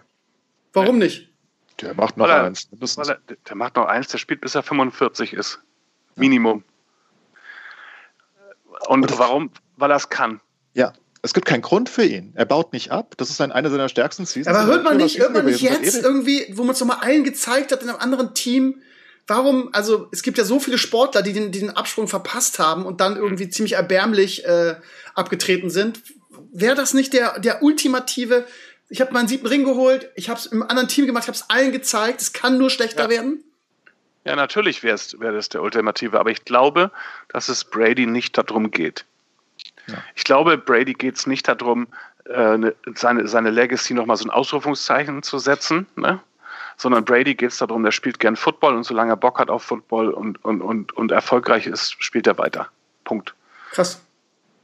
[0.73, 1.05] Warum nee.
[1.05, 1.29] nicht?
[1.81, 2.67] Der macht noch er, eins.
[2.97, 5.59] Er, der macht noch eins, der spielt bis er 45 ist.
[6.15, 6.63] Minimum.
[8.87, 9.51] Und warum?
[9.77, 10.39] Weil er es kann.
[10.73, 10.93] Ja,
[11.23, 12.33] es gibt keinen Grund für ihn.
[12.35, 13.15] Er baut nicht ab.
[13.17, 14.55] Das ist ein, einer seiner stärksten Seasons.
[14.55, 17.71] Aber hört man nicht, hört man nicht jetzt irgendwie, wo man es nochmal allen gezeigt
[17.71, 18.81] hat in einem anderen Team,
[19.25, 22.85] warum, also es gibt ja so viele Sportler, die den, die den Absprung verpasst haben
[22.85, 24.75] und dann irgendwie ziemlich erbärmlich äh,
[25.15, 26.01] abgetreten sind.
[26.51, 28.45] Wäre das nicht der, der ultimative
[28.93, 31.35] ich habe meinen siebten Ring geholt, ich habe es im anderen Team gemacht, ich habe
[31.35, 33.09] es allen gezeigt, es kann nur schlechter ja.
[33.09, 33.43] werden.
[34.23, 36.91] Ja, natürlich wäre wär das der Ultimative, aber ich glaube,
[37.29, 39.05] dass es Brady nicht darum geht.
[39.87, 39.95] Ja.
[40.15, 41.87] Ich glaube, Brady geht es nicht darum,
[42.25, 46.19] äh, ne, seine, seine Legacy nochmal so ein Ausrufungszeichen zu setzen, ne?
[46.77, 49.63] sondern Brady geht es darum, der spielt gern Football und solange er Bock hat auf
[49.63, 52.67] Football und, und, und, und erfolgreich ist, spielt er weiter.
[53.03, 53.35] Punkt.
[53.71, 54.01] Krass.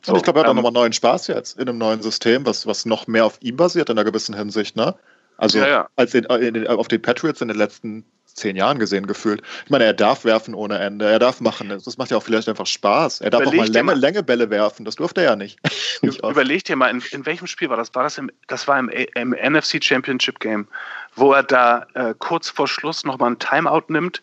[0.02, 2.02] So, und ich glaube, er hat ähm, auch nochmal neuen Spaß jetzt in einem neuen
[2.02, 4.96] System, was, was noch mehr auf ihm basiert in einer gewissen Hinsicht, ne?
[5.40, 5.90] Also ja, ja.
[5.96, 9.42] als in, in, auf den Patriots in den letzten zehn Jahren gesehen gefühlt.
[9.66, 11.70] Ich meine, er darf werfen ohne Ende, er darf machen.
[11.70, 13.22] Das macht ja auch vielleicht einfach Spaß.
[13.22, 14.86] Er darf Überleg auch mal Länge, Länge Bälle werfen.
[14.86, 15.60] Das durfte er ja nicht.
[16.02, 17.94] nicht Überleg dir mal, in, in, welchem Spiel war das?
[17.96, 20.68] War das im, das war im, im NFC Championship Game,
[21.16, 24.22] wo er da äh, kurz vor Schluss nochmal ein Timeout nimmt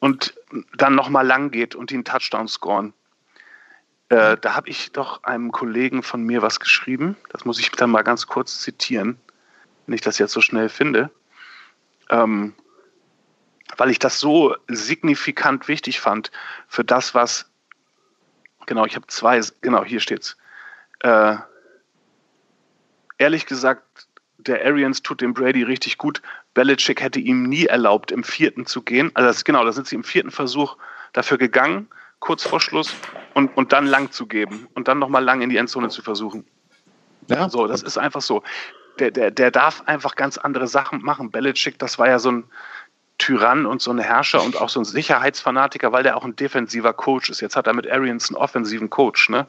[0.00, 0.34] und
[0.76, 2.92] dann nochmal lang geht und den Touchdown scoren.
[4.10, 7.16] Äh, da habe ich doch einem Kollegen von mir was geschrieben.
[7.30, 9.18] Das muss ich dann mal ganz kurz zitieren,
[9.86, 11.10] wenn ich das jetzt so schnell finde.
[12.10, 12.54] Ähm,
[13.76, 16.30] weil ich das so signifikant wichtig fand
[16.68, 17.50] für das, was.
[18.66, 19.40] Genau, ich habe zwei.
[19.60, 20.36] Genau, hier steht's.
[21.00, 21.36] Äh,
[23.18, 24.08] ehrlich gesagt,
[24.38, 26.22] der Arians tut dem Brady richtig gut.
[26.52, 29.10] Belichick hätte ihm nie erlaubt, im vierten zu gehen.
[29.14, 30.76] Also das, genau, da sind sie im vierten Versuch
[31.12, 31.88] dafür gegangen
[32.24, 32.94] kurz vor Schluss
[33.34, 36.46] und, und dann lang zu geben und dann nochmal lang in die Endzone zu versuchen.
[37.28, 37.50] Ja.
[37.50, 38.42] So, das ist einfach so.
[38.98, 41.30] Der, der, der darf einfach ganz andere Sachen machen.
[41.30, 42.44] Belichick, das war ja so ein,
[43.18, 46.92] Tyrann und so ein Herrscher und auch so ein Sicherheitsfanatiker, weil der auch ein defensiver
[46.92, 47.40] Coach ist.
[47.40, 49.28] Jetzt hat er mit Arians einen offensiven Coach.
[49.28, 49.46] Ne?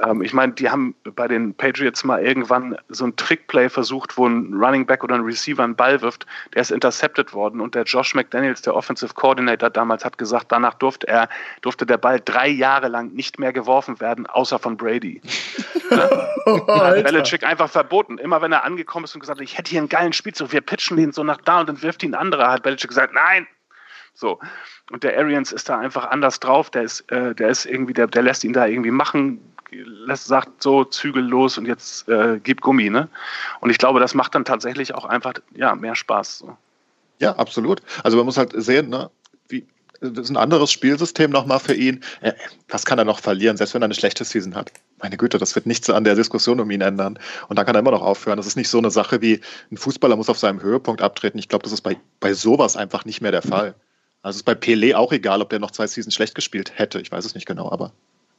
[0.00, 4.26] Ähm, ich meine, die haben bei den Patriots mal irgendwann so ein Trickplay versucht, wo
[4.26, 6.26] ein Running Back oder ein Receiver einen Ball wirft.
[6.54, 10.74] Der ist intercepted worden und der Josh McDaniels, der Offensive Coordinator damals, hat gesagt, danach
[10.74, 11.30] durfte er,
[11.62, 15.22] durfte der Ball drei Jahre lang nicht mehr geworfen werden, außer von Brady.
[15.90, 16.28] ne?
[16.44, 18.18] oh, hat Belichick einfach verboten.
[18.18, 20.60] Immer wenn er angekommen ist und gesagt hat, ich hätte hier einen geilen Spielzug, wir
[20.60, 23.46] pitchen den so nach da und dann wirft ihn ein anderer, hat Belichick gesagt, nein.
[24.14, 24.38] So.
[24.90, 26.70] Und der Arians ist da einfach anders drauf.
[26.70, 30.62] Der ist, äh, der ist irgendwie, der, der lässt ihn da irgendwie machen, lässt, sagt
[30.62, 33.08] so, Zügel los und jetzt äh, gib Gummi, ne?
[33.60, 36.38] Und ich glaube, das macht dann tatsächlich auch einfach, ja, mehr Spaß.
[36.40, 36.56] So.
[37.20, 37.82] Ja, absolut.
[38.02, 39.10] Also man muss halt sehen, ne,
[39.48, 39.66] wie,
[40.00, 42.02] das ist ein anderes Spielsystem nochmal für ihn.
[42.68, 44.72] Was kann er noch verlieren, selbst wenn er eine schlechte Season hat?
[44.98, 47.18] Meine Güte, das wird nichts an der Diskussion um ihn ändern.
[47.48, 48.36] Und dann kann er immer noch aufhören.
[48.36, 49.40] Das ist nicht so eine Sache wie
[49.70, 51.38] ein Fußballer muss auf seinem Höhepunkt abtreten.
[51.38, 53.74] Ich glaube, das ist bei, bei sowas einfach nicht mehr der Fall.
[54.22, 57.00] Also ist bei Pelé auch egal, ob der noch zwei Seasons schlecht gespielt hätte.
[57.00, 57.92] Ich weiß es nicht genau, aber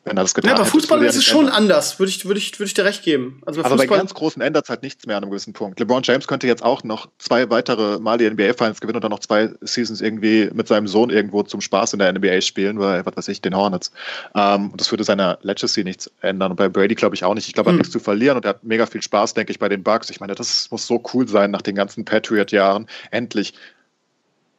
[0.04, 1.56] wenn er das getan ja, aber hätte, Fußball ist es schon ändern.
[1.56, 3.42] anders, würde ich, würde, ich, würde ich dir recht geben.
[3.46, 5.80] Also bei aber bei ganz großen ändert es halt nichts mehr an einem gewissen Punkt.
[5.80, 9.20] LeBron James könnte jetzt auch noch zwei weitere Mal die NBA-Finals gewinnen und dann noch
[9.20, 13.16] zwei Seasons irgendwie mit seinem Sohn irgendwo zum Spaß in der NBA spielen, weil, was
[13.16, 13.92] weiß ich, den Hornets.
[14.34, 16.52] Ähm, und das würde seiner Legacy nichts ändern.
[16.52, 17.48] Und bei Brady glaube ich auch nicht.
[17.48, 17.82] Ich glaube, er hat hm.
[17.82, 20.10] nichts zu verlieren und er hat mega viel Spaß, denke ich, bei den Bucks.
[20.10, 22.88] Ich meine, das muss so cool sein nach den ganzen Patriot-Jahren.
[23.12, 23.54] Endlich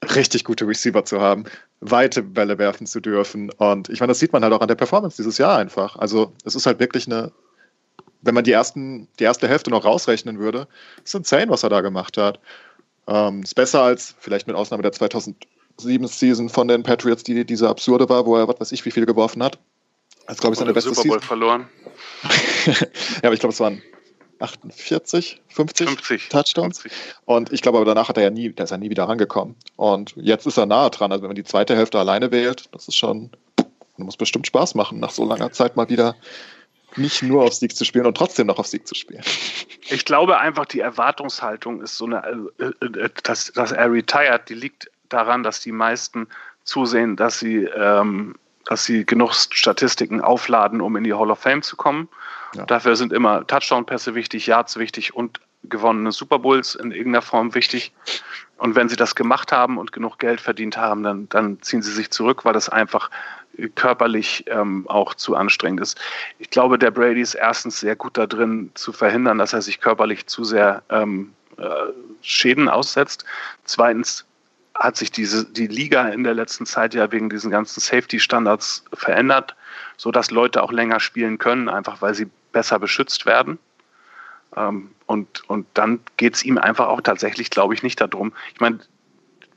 [0.02, 1.44] richtig gute Receiver zu haben,
[1.80, 3.50] weite Bälle werfen zu dürfen.
[3.50, 5.96] Und ich meine, das sieht man halt auch an der Performance dieses Jahr einfach.
[5.96, 7.32] Also es ist halt wirklich eine,
[8.22, 10.66] wenn man die, ersten, die erste Hälfte noch rausrechnen würde,
[11.04, 12.40] ist insane, was er da gemacht hat.
[13.06, 17.68] Ähm, ist besser als, vielleicht mit Ausnahme der 2007 Season von den Patriots, die diese
[17.68, 19.58] absurde war, wo er, was weiß ich, wie viel geworfen hat.
[20.26, 21.26] Als, glaube ich, seine beste Super Bowl Season.
[21.26, 21.68] verloren.
[22.66, 22.74] ja,
[23.24, 23.82] aber ich glaube, es waren
[24.42, 26.80] 48, 50, 50 Touchdowns.
[26.80, 27.02] 50.
[27.24, 29.56] Und ich glaube, aber danach hat er ja nie, da ist er nie wieder rangekommen.
[29.76, 31.12] Und jetzt ist er nahe dran.
[31.12, 33.30] Also wenn man die zweite Hälfte alleine wählt, das ist schon,
[33.96, 36.16] muss bestimmt Spaß machen, nach so langer Zeit mal wieder
[36.96, 39.22] nicht nur auf Sieg zu spielen und trotzdem noch auf Sieg zu spielen.
[39.88, 44.54] Ich glaube einfach, die Erwartungshaltung ist so eine, äh, äh, dass, dass er retired, die
[44.54, 46.28] liegt daran, dass die meisten
[46.64, 48.34] zusehen, dass sie, ähm,
[48.64, 52.08] dass sie genug Statistiken aufladen, um in die Hall of Fame zu kommen.
[52.54, 52.64] Ja.
[52.66, 57.92] Dafür sind immer Touchdown-Pässe wichtig, Yards wichtig und gewonnene Super Bowls in irgendeiner Form wichtig.
[58.58, 61.92] Und wenn sie das gemacht haben und genug Geld verdient haben, dann, dann ziehen sie
[61.92, 63.10] sich zurück, weil das einfach
[63.74, 66.00] körperlich ähm, auch zu anstrengend ist.
[66.38, 69.80] Ich glaube, der Brady ist erstens sehr gut da drin, zu verhindern, dass er sich
[69.80, 71.64] körperlich zu sehr ähm, äh,
[72.22, 73.24] Schäden aussetzt.
[73.64, 74.24] Zweitens
[74.74, 79.54] hat sich diese, die Liga in der letzten Zeit ja wegen diesen ganzen Safety-Standards verändert,
[79.96, 83.58] sodass Leute auch länger spielen können, einfach weil sie besser beschützt werden.
[84.56, 88.32] Ähm, und, und dann geht es ihm einfach auch tatsächlich, glaube ich, nicht darum.
[88.54, 88.80] Ich meine,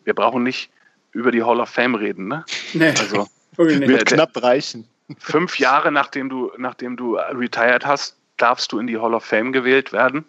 [0.04, 0.70] wir brauchen nicht
[1.12, 2.46] über die Hall of Fame reden, ne?
[2.74, 2.90] Nee.
[2.90, 4.88] Also, wird knapp reichen.
[5.20, 9.54] Fünf Jahre nachdem du, nachdem du retired hast, darfst du in die Hall of Fame
[9.54, 10.26] gewählt werden.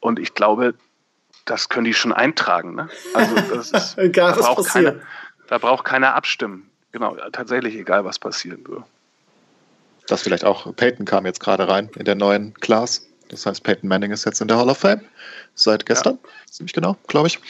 [0.00, 0.74] Und ich glaube,
[1.46, 2.74] das können die schon eintragen.
[2.74, 2.88] Ne?
[3.14, 4.96] Also das ist, egal, da, braucht keiner,
[5.48, 6.70] da braucht keiner abstimmen.
[6.92, 8.82] Genau, tatsächlich egal, was passieren wird.
[10.06, 13.08] Das vielleicht auch, Peyton kam jetzt gerade rein in der neuen Class.
[13.28, 15.00] Das heißt, Peyton Manning ist jetzt in der Hall of Fame.
[15.54, 16.30] Seit gestern, ja.
[16.50, 17.40] ziemlich genau, glaube ich.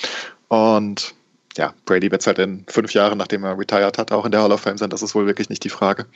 [0.49, 1.15] Und
[1.57, 4.43] ja, Brady wird es halt in fünf Jahren, nachdem er retired hat, auch in der
[4.43, 4.91] Hall of Fame sein.
[4.91, 6.07] Das ist wohl wirklich nicht die Frage.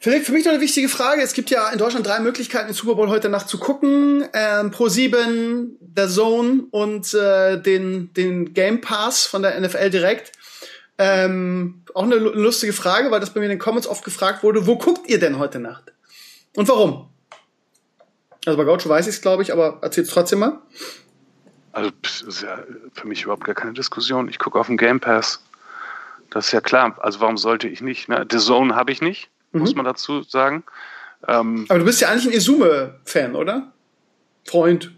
[0.00, 1.22] Vielleicht für mich noch eine wichtige Frage.
[1.22, 4.28] Es gibt ja in Deutschland drei Möglichkeiten, den Super Bowl heute Nacht zu gucken.
[4.32, 10.32] Ähm, Pro 7, der Zone und äh, den, den Game Pass von der NFL direkt.
[10.98, 14.66] Ähm, auch eine lustige Frage, weil das bei mir in den Comments oft gefragt wurde.
[14.66, 15.92] Wo guckt ihr denn heute Nacht?
[16.54, 17.08] Und warum?
[18.46, 20.60] Also bei Gaucho weiß ich es, glaube ich, aber erzähl's trotzdem mal.
[21.72, 24.28] Also das ist ja für mich überhaupt gar keine Diskussion.
[24.28, 25.42] Ich gucke auf den Game Pass.
[26.30, 26.96] Das ist ja klar.
[27.00, 28.08] Also warum sollte ich nicht?
[28.08, 28.26] Ne?
[28.30, 29.28] The Zone habe ich nicht,
[29.58, 29.64] mhm.
[29.64, 30.64] muss man dazu sagen.
[31.26, 33.72] Ähm, aber du bist ja eigentlich ein Izume-Fan, oder?
[34.44, 34.92] Freund.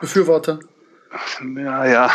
[0.00, 0.58] Befürworter.
[1.56, 2.10] Ja, ja.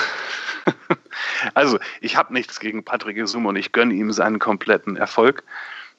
[1.54, 5.44] also, ich habe nichts gegen Patrick Isume und ich gönne ihm seinen kompletten Erfolg.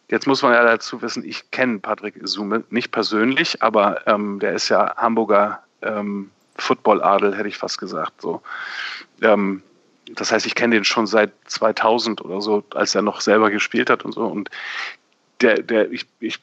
[0.08, 4.52] Jetzt muss man ja dazu wissen, ich kenne Patrick Isume nicht persönlich, aber ähm, der
[4.52, 8.20] ist ja Hamburger ähm, Football-Adel, hätte ich fast gesagt.
[8.20, 8.42] So.
[9.22, 9.62] Ähm,
[10.10, 13.88] das heißt, ich kenne den schon seit 2000 oder so, als er noch selber gespielt
[13.88, 14.26] hat und so.
[14.26, 14.50] Und
[15.42, 16.40] der, der, ich, ich,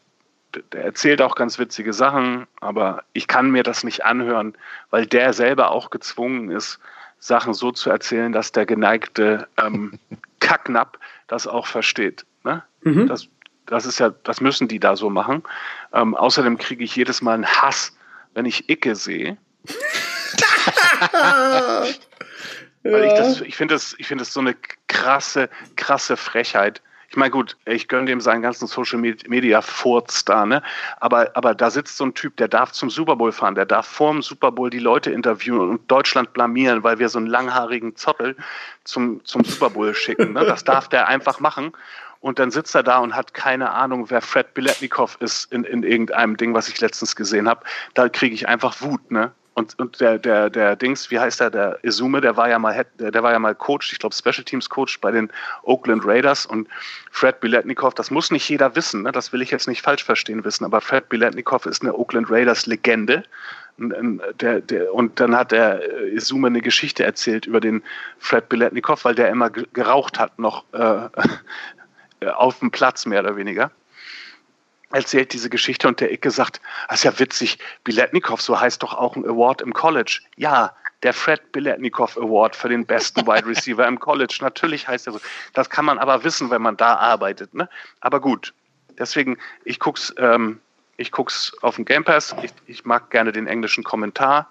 [0.74, 4.56] der erzählt auch ganz witzige Sachen, aber ich kann mir das nicht anhören,
[4.90, 6.80] weil der selber auch gezwungen ist,
[7.20, 10.00] Sachen so zu erzählen, dass der geneigte ähm,
[10.40, 10.98] Kacknapp
[11.28, 12.26] das auch versteht.
[12.44, 12.64] Ne?
[12.82, 13.08] Mhm.
[13.08, 13.28] Das,
[13.66, 15.44] das ist ja, das müssen die da so machen.
[15.94, 17.96] Ähm, außerdem kriege ich jedes Mal einen Hass,
[18.34, 19.38] wenn ich Icke sehe.
[22.84, 24.56] Weil ich das, ich finde das, ich finde das so eine
[24.88, 26.82] krasse, krasse Frechheit.
[27.10, 30.62] Ich meine, gut, ich gönne dem seinen ganzen Social Media Furz da, ne?
[31.00, 33.88] Aber, aber da sitzt so ein Typ, der darf zum Super Bowl fahren, der darf
[33.88, 38.36] vorm Super Bowl die Leute interviewen und Deutschland blamieren, weil wir so einen langhaarigen Zottel
[38.84, 40.34] zum, zum Super Bowl schicken.
[40.34, 40.46] Ne?
[40.46, 41.72] Das darf der einfach machen.
[42.22, 45.84] Und dann sitzt er da und hat keine Ahnung, wer Fred Biletnikoff ist in, in
[45.84, 47.66] irgendeinem Ding, was ich letztens gesehen habe.
[47.94, 49.32] Da kriege ich einfach Wut, ne?
[49.60, 52.86] Und, und der, der, der Dings, wie heißt der, der Izume, der war ja mal,
[52.98, 55.30] der, war ja mal Coach, ich glaube Special Teams Coach bei den
[55.64, 56.70] Oakland Raiders und
[57.12, 59.12] Fred Biletnikoff, das muss nicht jeder wissen, ne?
[59.12, 62.66] das will ich jetzt nicht falsch verstehen wissen, aber Fred Biletnikoff ist eine Oakland Raiders
[62.66, 63.24] Legende.
[63.78, 65.82] Der, der, und dann hat der
[66.12, 67.82] Izume eine Geschichte erzählt über den
[68.18, 73.72] Fred Biletnikoff, weil der immer geraucht hat, noch äh, auf dem Platz mehr oder weniger
[74.92, 78.94] erzählt diese Geschichte und der Icke sagt, das ist ja witzig, Biletnikow, so heißt doch
[78.94, 80.22] auch ein Award im College.
[80.36, 80.74] Ja,
[81.04, 84.40] der Fred Biletnikow Award für den besten Wide Receiver im College.
[84.42, 85.22] Natürlich heißt er so.
[85.54, 87.54] Das kann man aber wissen, wenn man da arbeitet.
[87.54, 87.70] Ne?
[88.02, 88.54] Aber gut,
[88.98, 90.60] deswegen, ich guck's, ähm,
[90.98, 92.36] ich guck's auf dem Game Pass.
[92.42, 94.50] Ich, ich mag gerne den englischen Kommentar.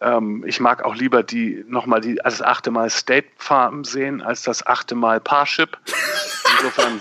[0.00, 4.42] Ähm, ich mag auch lieber die nochmal die das achte Mal State Farm sehen als
[4.42, 5.76] das achte Mal Parship.
[6.58, 7.00] Insofern.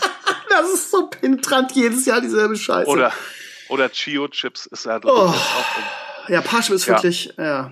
[0.62, 2.90] Das ist so penetrant jedes Jahr dieselbe Scheiße.
[2.90, 3.12] Oder,
[3.70, 5.10] oder Chio Chips ist ja oh.
[5.10, 5.36] auch.
[6.28, 6.96] Ja, Parship ist ja.
[6.96, 7.72] wirklich, ja.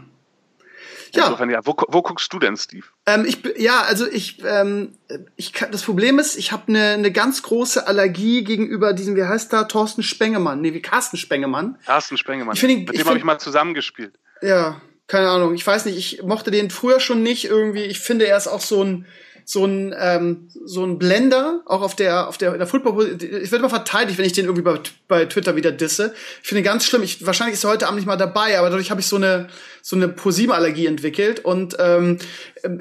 [1.15, 1.25] Ja.
[1.25, 1.59] Insofern, ja.
[1.63, 2.85] Wo, wo guckst du denn, Steve?
[3.05, 4.93] Ähm, ich, ja, also ich, ähm,
[5.35, 9.53] ich, das Problem ist, ich habe eine ne ganz große Allergie gegenüber diesem, wie heißt
[9.53, 11.77] da, Thorsten Spengemann, nee, wie Carsten Spengemann.
[11.85, 12.55] Carsten Spengemann.
[12.55, 14.15] Ich ihn, Mit dem habe ich mal zusammengespielt.
[14.41, 15.53] Ja, keine Ahnung.
[15.53, 17.83] Ich weiß nicht, ich mochte den früher schon nicht irgendwie.
[17.83, 19.05] Ich finde, er ist auch so ein,
[19.45, 23.57] so ein ähm, so ein Blender auch auf der auf der, der Football ich werde
[23.57, 27.03] immer verteidigt wenn ich den irgendwie bei, bei Twitter wieder disse ich finde ganz schlimm
[27.03, 29.49] ich wahrscheinlich ist er heute Abend nicht mal dabei aber dadurch habe ich so eine
[29.81, 32.19] so eine ProSieben-Allergie entwickelt und ähm,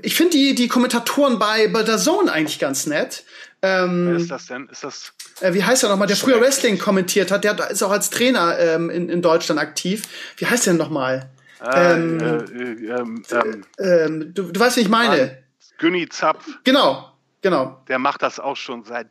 [0.02, 3.24] ich finde die die Kommentatoren bei bei der Zone eigentlich ganz nett
[3.62, 4.68] ähm, Wer ist das denn?
[4.70, 5.12] Ist das?
[5.40, 6.08] Äh, wie heißt er nochmal?
[6.08, 7.44] Der früher Wrestling kommentiert hat.
[7.44, 10.02] Der ist auch als Trainer ähm, in, in Deutschland aktiv.
[10.36, 11.30] Wie heißt der nochmal?
[11.60, 15.38] Ah, ähm, äh, äh, ähm, ähm, ähm, du, du weißt, wie ich meine.
[15.78, 16.46] Günni Zapf.
[16.64, 17.82] Genau, genau.
[17.88, 19.08] Der macht das auch schon seit,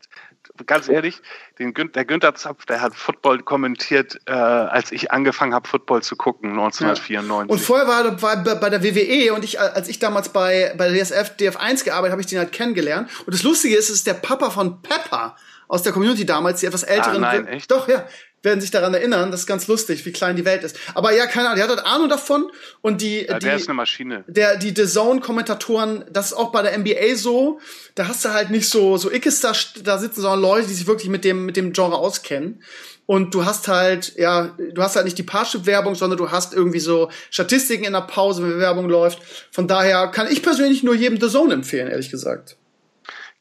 [0.65, 1.21] ganz ehrlich,
[1.59, 6.15] den der Günther Zapf, der hat Football kommentiert, äh, als ich angefangen habe, Football zu
[6.15, 7.09] gucken, 1994.
[7.09, 7.53] Ja.
[7.53, 10.89] Und vorher war er bei, bei der WWE und ich, als ich damals bei, bei
[10.89, 13.09] der DSF, DF1 gearbeitet habe, ich den halt kennengelernt.
[13.25, 15.35] Und das Lustige ist, es ist der Papa von Pepper
[15.67, 17.23] aus der Community damals, die etwas älteren.
[17.23, 17.71] Ah, nein, echt?
[17.71, 18.05] Doch, ja
[18.43, 19.31] werden sich daran erinnern.
[19.31, 20.77] Das ist ganz lustig, wie klein die Welt ist.
[20.93, 23.67] Aber ja, keine Ahnung, der hat halt Ahnung davon und die, ja, die der ist
[23.67, 24.23] eine Maschine.
[24.27, 27.59] Der die The Zone Kommentatoren, das ist auch bei der NBA so,
[27.95, 30.87] da hast du halt nicht so so Ickes da, da sitzen, sondern Leute, die sich
[30.87, 32.61] wirklich mit dem mit dem Genre auskennen.
[33.07, 36.79] Und du hast halt, ja, du hast halt nicht die Parship-Werbung, sondern du hast irgendwie
[36.79, 39.19] so Statistiken in der Pause, wenn Werbung läuft.
[39.51, 42.55] Von daher kann ich persönlich nur jedem The Zone empfehlen, ehrlich gesagt.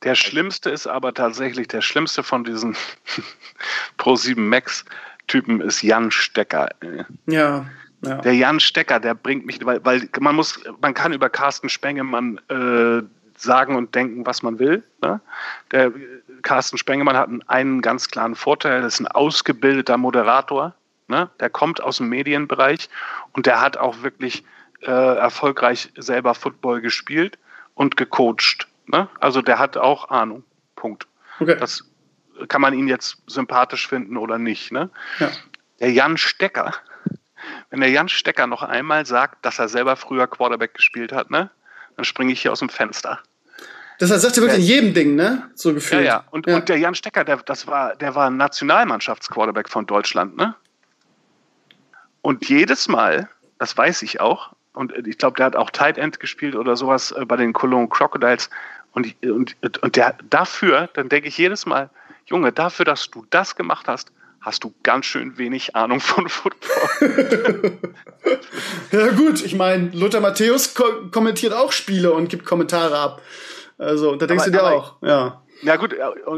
[0.03, 2.77] Der schlimmste ist aber tatsächlich, der schlimmste von diesen
[3.99, 4.85] Pro7 Max
[5.27, 6.71] Typen ist Jan Stecker.
[7.27, 7.67] Ja.
[8.03, 8.15] Ja.
[8.17, 12.41] Der Jan Stecker, der bringt mich, weil, weil man muss, man kann über Carsten Spengemann
[12.49, 13.03] äh,
[13.37, 14.83] sagen und denken, was man will.
[15.03, 15.21] Ne?
[15.71, 15.93] Der
[16.43, 20.75] Carsten Spengemann hat einen ganz klaren Vorteil, das ist ein ausgebildeter Moderator.
[21.09, 21.29] Ne?
[21.41, 22.89] Der kommt aus dem Medienbereich
[23.33, 24.45] und der hat auch wirklich
[24.83, 27.39] äh, erfolgreich selber Football gespielt
[27.75, 28.67] und gecoacht.
[28.91, 29.09] Ne?
[29.19, 30.45] Also der hat auch Ahnung.
[30.77, 31.07] Punkt.
[31.39, 31.57] Okay.
[31.59, 31.85] Das
[32.49, 34.73] kann man ihn jetzt sympathisch finden oder nicht.
[34.73, 34.91] Ne?
[35.19, 35.31] Ja.
[35.81, 36.75] Der Jan Stecker,
[37.71, 41.51] wenn der Jan Stecker noch einmal sagt, dass er selber früher Quarterback gespielt hat, ne,
[41.97, 43.21] dann springe ich hier aus dem Fenster.
[43.99, 45.51] Das sagt er wirklich in jedem Ding, ne?
[45.55, 46.05] So gefühlt.
[46.05, 46.25] Ja, ja.
[46.31, 46.57] Und, ja.
[46.57, 50.55] und der Jan Stecker, der, das war, der war Nationalmannschaftsquarterback von Deutschland, ne?
[52.23, 53.29] Und jedes Mal,
[53.59, 57.13] das weiß ich auch, und ich glaube, der hat auch Tight End gespielt oder sowas
[57.13, 58.49] äh, bei den Cologne Crocodiles,
[58.93, 61.91] und, und, und der, dafür, dann denke ich jedes Mal,
[62.27, 67.79] Junge, dafür, dass du das gemacht hast, hast du ganz schön wenig Ahnung von Football.
[68.93, 73.23] ja gut, ich meine, Lothar Matthäus ko kommentiert auch Spiele und gibt Kommentare ab.
[73.79, 75.43] Also, da denkst aber, du dir aber, auch, ja.
[75.63, 75.95] Ja gut,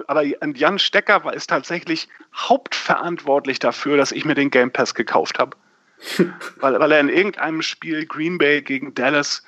[0.09, 5.57] aber Jan Stecker ist tatsächlich hauptverantwortlich dafür, dass ich mir den Game Pass gekauft habe.
[6.57, 9.44] weil, weil er in irgendeinem Spiel Green Bay gegen Dallas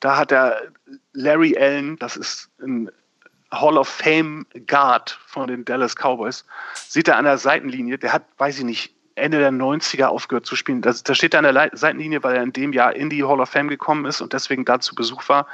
[0.00, 0.62] da hat er
[1.12, 2.90] Larry Allen, das ist ein
[3.50, 6.44] Hall of Fame Guard von den Dallas Cowboys,
[6.74, 10.54] sieht er an der Seitenlinie, der hat, weiß ich nicht, Ende der 90er aufgehört zu
[10.54, 10.80] spielen.
[10.80, 13.50] Da, steht er an der Seitenlinie, weil er in dem Jahr in die Hall of
[13.50, 15.46] Fame gekommen ist und deswegen da zu Besuch war.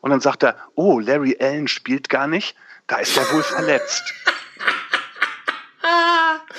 [0.00, 2.56] Und dann sagt er, oh, Larry Allen spielt gar nicht,
[2.88, 4.12] da ist er wohl verletzt.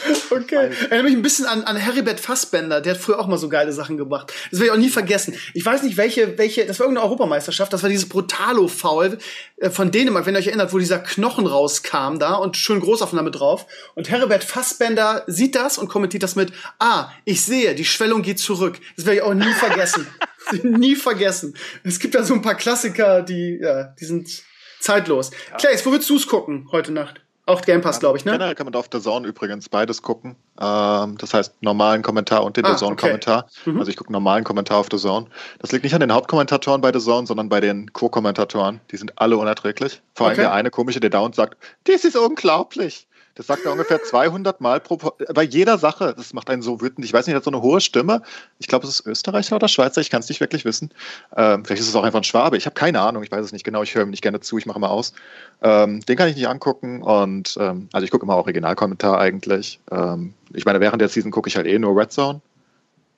[0.31, 0.71] okay.
[0.89, 3.71] Erinnert mich ein bisschen an, an Heribert Fassbender, der hat früher auch mal so geile
[3.71, 4.33] Sachen gemacht.
[4.51, 5.35] Das werde ich auch nie vergessen.
[5.53, 9.17] Ich weiß nicht, welche, welche, das war irgendeine Europameisterschaft, das war dieses Brutalo-Foul
[9.57, 13.31] äh, von Dänemark, wenn ihr euch erinnert, wo dieser Knochen rauskam da und schön Großaufnahme
[13.31, 13.65] drauf.
[13.95, 18.39] Und Heribert Fassbender sieht das und kommentiert das mit, ah, ich sehe, die Schwellung geht
[18.39, 18.79] zurück.
[18.95, 20.07] Das werde ich auch nie vergessen.
[20.63, 21.55] nie vergessen.
[21.83, 24.43] Es gibt da so ein paar Klassiker, die, ja, die sind
[24.79, 25.31] zeitlos.
[25.49, 25.57] Ja.
[25.57, 27.24] Claes, wo willst du es gucken heute Nacht?
[27.47, 28.31] Auch Game Pass, glaube ich, ne?
[28.31, 30.35] Generell kann man da auf der Zone übrigens beides gucken.
[30.59, 33.47] Ähm, das heißt, normalen Kommentar und den Ah, The Zone-Kommentar.
[33.65, 33.77] Mhm.
[33.79, 35.27] Also ich gucke normalen Kommentar auf The Zone.
[35.59, 38.81] Das liegt nicht an den Hauptkommentatoren bei The Zone, sondern bei den Co-Kommentatoren.
[38.91, 40.01] Die sind alle unerträglich.
[40.15, 40.41] Vor allem Okay.
[40.41, 43.07] der eine komische, der dauernd sagt, das ist unglaublich.
[43.35, 44.97] Das sagt er ungefähr 200 Mal pro,
[45.33, 46.13] bei jeder Sache.
[46.15, 47.05] Das macht einen so wütend.
[47.05, 48.21] Ich weiß nicht, er hat so eine hohe Stimme.
[48.59, 49.99] Ich glaube, es ist Österreicher oder Schweizer.
[49.99, 50.89] Ich kann es nicht wirklich wissen.
[51.35, 52.55] Ähm, vielleicht ist es auch einfach ein Schwabe.
[52.55, 53.23] Ich habe keine Ahnung.
[53.23, 53.83] Ich weiß es nicht genau.
[53.83, 54.57] Ich höre ihm nicht gerne zu.
[54.57, 55.13] Ich mache immer aus.
[55.61, 57.03] Ähm, den kann ich nicht angucken.
[57.03, 59.79] Und ähm, also ich gucke immer Originalkommentar eigentlich.
[59.91, 62.41] Ähm, ich meine, während der Season gucke ich halt eh nur Red Zone.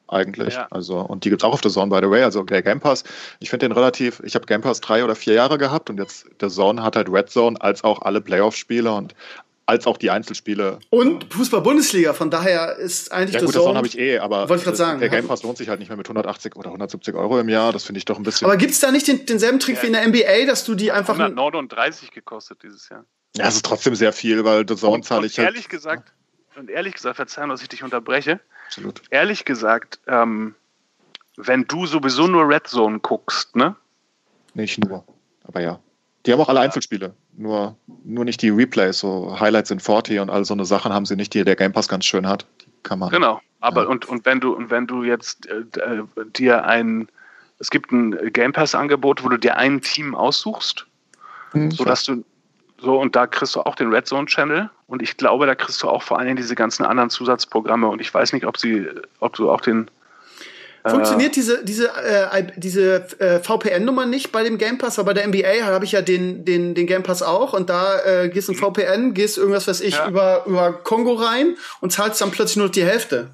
[0.09, 0.53] Eigentlich.
[0.53, 0.67] Ja.
[0.71, 2.23] Also, und die gibt es auch auf der Zone, by the way.
[2.23, 3.03] Also der Game Pass,
[3.39, 6.27] ich finde den relativ, ich habe Game Pass drei oder vier Jahre gehabt und jetzt
[6.39, 9.15] der Zone hat halt Red Zone als auch alle Playoff-Spiele und
[9.67, 10.79] als auch die Einzelspiele.
[10.89, 14.61] Und Fußball-Bundesliga, von daher ist eigentlich Ja The gut, das habe ich eh, aber Wollte
[14.61, 14.99] ich grad sagen.
[14.99, 17.73] der Game Pass lohnt sich halt nicht mehr mit 180 oder 170 Euro im Jahr.
[17.73, 18.45] Das finde ich doch ein bisschen.
[18.47, 20.91] Aber gibt es da nicht den, denselben Trick wie in der NBA, dass du die
[20.91, 21.13] einfach.
[21.19, 23.03] 139 gekostet dieses Jahr.
[23.35, 25.49] ja, es ist trotzdem sehr viel, weil The Zone Und, zahle und ich halt.
[25.49, 26.13] ehrlich gesagt,
[26.55, 28.39] und ehrlich gesagt, verzeihen, dass ich dich unterbreche.
[28.67, 29.01] Absolut.
[29.09, 30.55] Ehrlich gesagt, ähm,
[31.35, 33.75] wenn du sowieso nur Red Zone guckst, ne?
[34.53, 35.03] Nicht nur,
[35.43, 35.79] aber ja.
[36.25, 37.13] Die haben auch alle Einzelspiele.
[37.37, 41.05] Nur, nur nicht die Replays, so Highlights in 40 und all so eine Sachen haben
[41.05, 42.47] sie nicht, die der Game Pass ganz schön hat.
[42.61, 43.11] Die kann man.
[43.11, 43.39] Genau.
[43.59, 43.89] Aber Ja.
[43.89, 46.03] und, und wenn du und wenn du jetzt äh, äh,
[46.35, 47.07] dir ein
[47.59, 50.85] es gibt ein Game Pass Angebot, wo du dir ein Team aussuchst,
[51.51, 52.23] Hm, so dass du
[52.79, 55.81] so und da kriegst du auch den Red Zone Channel und ich glaube, da kriegst
[55.81, 58.87] du auch vor allen Dingen diese ganzen anderen Zusatzprogramme und ich weiß nicht, ob sie
[59.19, 59.89] ob du auch den
[60.89, 64.99] Funktioniert diese, diese, äh, diese äh, VPN-Nummer nicht bei dem Game Pass?
[64.99, 67.99] Aber bei der NBA habe ich ja den, den, den Game Pass auch und da
[68.03, 70.07] äh, gehst du in VPN, gehst irgendwas, weiß ich, Ja.
[70.07, 73.29] über, über Kongo rein und zahlst dann plötzlich nur noch die Hälfte.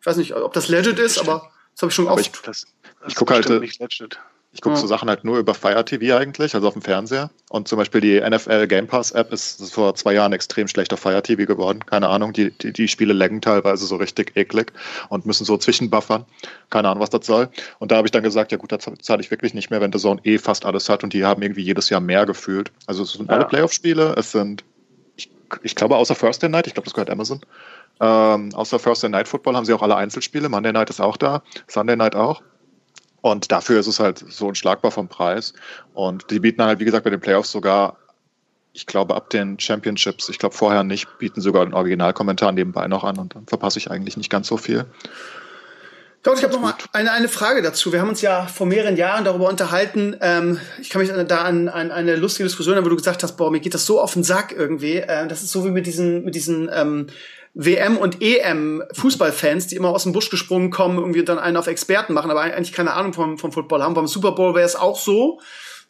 [0.00, 2.26] Ich weiß nicht, ob das legit ist, aber das habe ich schon Aber oft.
[2.26, 2.64] ich- das,
[3.02, 4.18] das Ich guck halt, äh, nicht legit.
[4.54, 7.30] Ich gucke so Sachen halt nur über Fire TV eigentlich, also auf dem Fernseher.
[7.48, 11.00] Und zum Beispiel die NFL Game Pass App ist vor zwei Jahren extrem schlecht auf
[11.00, 11.86] Fire TV geworden.
[11.86, 14.70] Keine Ahnung, die, die, die Spiele laggen teilweise so richtig eklig
[15.08, 16.26] und müssen so zwischenbuffern.
[16.68, 17.48] Keine Ahnung, was das soll.
[17.78, 19.90] Und da habe ich dann gesagt, ja gut, da zahle ich wirklich nicht mehr, wenn
[19.90, 22.70] der Zone eh fast alles hat und die haben irgendwie jedes Jahr mehr gefühlt.
[22.86, 23.48] Also es sind alle Ja.
[23.48, 24.64] Playoff-Spiele, es sind,
[25.16, 25.30] ich,
[25.62, 27.40] ich glaube außer Thursday Night, ich glaube, das gehört Amazon.
[28.00, 30.50] Ähm, außer Thursday Night Football haben sie auch alle Einzelspiele.
[30.50, 32.42] Monday Night ist auch da, Sunday Night auch.
[33.22, 35.54] Und dafür ist es halt so unschlagbar vom Preis.
[35.94, 37.96] Und die bieten halt, wie gesagt, bei den Playoffs sogar,
[38.72, 43.04] ich glaube, ab den Championships, ich glaube vorher nicht, bieten sogar einen Originalkommentar nebenbei noch
[43.04, 44.86] an und dann verpasse ich eigentlich nicht ganz so viel.
[46.22, 47.92] Doch, ich habe noch mal eine, eine Frage dazu.
[47.92, 50.16] Wir haben uns ja vor mehreren Jahren darüber unterhalten.
[50.20, 53.36] Ähm, ich kann mich da an, an eine lustige Diskussion erinnern, wo du gesagt hast,
[53.36, 54.98] boah, mir geht das so auf den Sack irgendwie.
[54.98, 57.08] Äh, das ist so wie mit diesen, mit diesen ähm,
[57.54, 61.66] WM und EM Fußballfans, die immer aus dem Busch gesprungen kommen, irgendwie dann einen auf
[61.66, 63.94] Experten machen, aber eigentlich keine Ahnung vom, vom Football haben.
[63.94, 65.38] Beim Super Bowl wäre es auch so,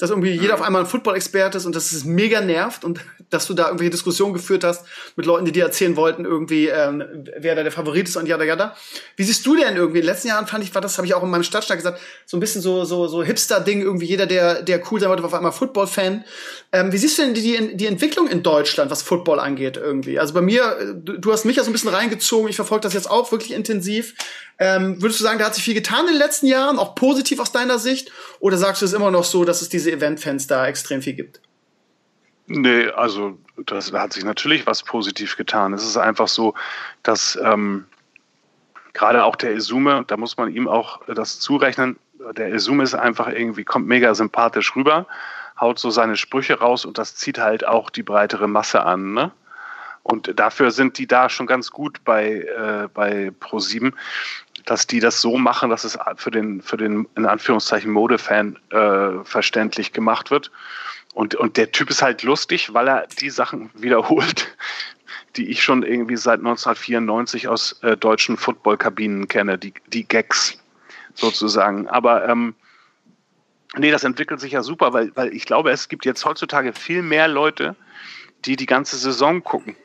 [0.03, 2.99] dass irgendwie jeder auf einmal ein Football-Experte ist und dass es mega nervt und
[3.31, 4.85] dass du da irgendwelche Diskussionen geführt hast
[5.15, 7.05] mit Leuten, die dir erzählen wollten, irgendwie, ähm,
[7.39, 8.77] wer da der Favorit ist und jada jada.
[9.15, 10.01] Wie siehst du denn irgendwie?
[10.01, 12.01] In den letzten Jahren fand ich, war das, habe ich auch in meinem Stadtstaat gesagt,
[12.27, 15.29] so ein bisschen so, so, so Hipster-Ding, irgendwie jeder, der, der cool sein wollte, war
[15.29, 16.25] auf einmal Football-Fan.
[16.73, 20.19] Ähm, wie siehst du denn die, die Entwicklung in Deutschland, was Football angeht, irgendwie?
[20.19, 22.93] Also bei mir, du, du hast mich ja so ein bisschen reingezogen, ich verfolge das
[22.93, 24.15] jetzt auch wirklich intensiv.
[24.59, 27.41] Ähm, würdest du sagen, da hat sich viel getan in den letzten Jahren, auch positiv
[27.41, 28.11] aus deiner Sicht?
[28.39, 31.41] Oder sagst du es immer noch so, dass es diese Event-Fans da extrem viel gibt?
[32.47, 35.73] Nee, also das da hat sich natürlich was positiv getan.
[35.73, 36.55] Es ist einfach so,
[37.03, 37.87] dass ähm,
[38.93, 41.99] gerade auch der Izume, da muss man ihm auch das zurechnen,
[42.37, 45.07] der Izume ist einfach irgendwie, kommt mega sympathisch rüber,
[45.61, 49.15] haut so seine Sprüche raus und das zieht halt auch die breitere Masse an.
[49.15, 49.33] Ne?
[50.03, 53.93] Und dafür sind die da schon ganz gut bei, äh, bei Pro7,
[54.65, 59.25] dass die das so machen, dass es für den, für den in Anführungszeichen Modefan äh,
[59.25, 60.51] verständlich gemacht wird.
[61.15, 64.57] Und, und der Typ ist halt lustig, weil er die Sachen wiederholt,
[65.37, 70.59] die ich schon irgendwie seit 1994 aus äh, deutschen Footballkabinen kenne, die, die Gags
[71.15, 71.89] sozusagen.
[71.89, 72.55] Aber ähm,
[73.77, 77.03] nee, das entwickelt sich ja super, weil, weil ich glaube, es gibt jetzt heutzutage viel
[77.03, 77.77] mehr Leute,
[78.45, 79.77] die die ganze Saison gucken.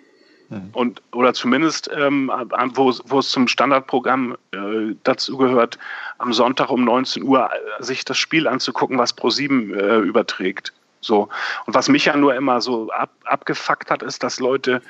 [0.71, 2.31] Und, oder zumindest, ähm,
[2.73, 5.77] wo, wo es zum Standardprogramm äh, dazu gehört,
[6.19, 10.73] am Sonntag um 19 Uhr äh, sich das Spiel anzugucken, was Pro7 äh, überträgt.
[11.01, 11.27] So.
[11.65, 14.81] Und was mich ja nur immer so ab, abgefuckt hat, ist, dass Leute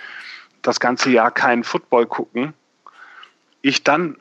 [0.61, 2.53] das ganze Jahr keinen Football gucken.
[3.61, 4.17] Ich dann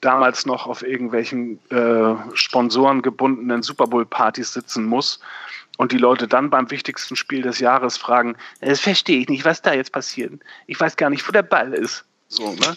[0.00, 5.20] damals noch auf irgendwelchen äh, sponsorengebundenen Super Bowl-Partys sitzen muss
[5.80, 9.62] und die Leute dann beim wichtigsten Spiel des Jahres fragen, das verstehe ich nicht, was
[9.62, 10.30] da jetzt passiert.
[10.66, 12.04] Ich weiß gar nicht, wo der Ball ist.
[12.28, 12.76] So, ne?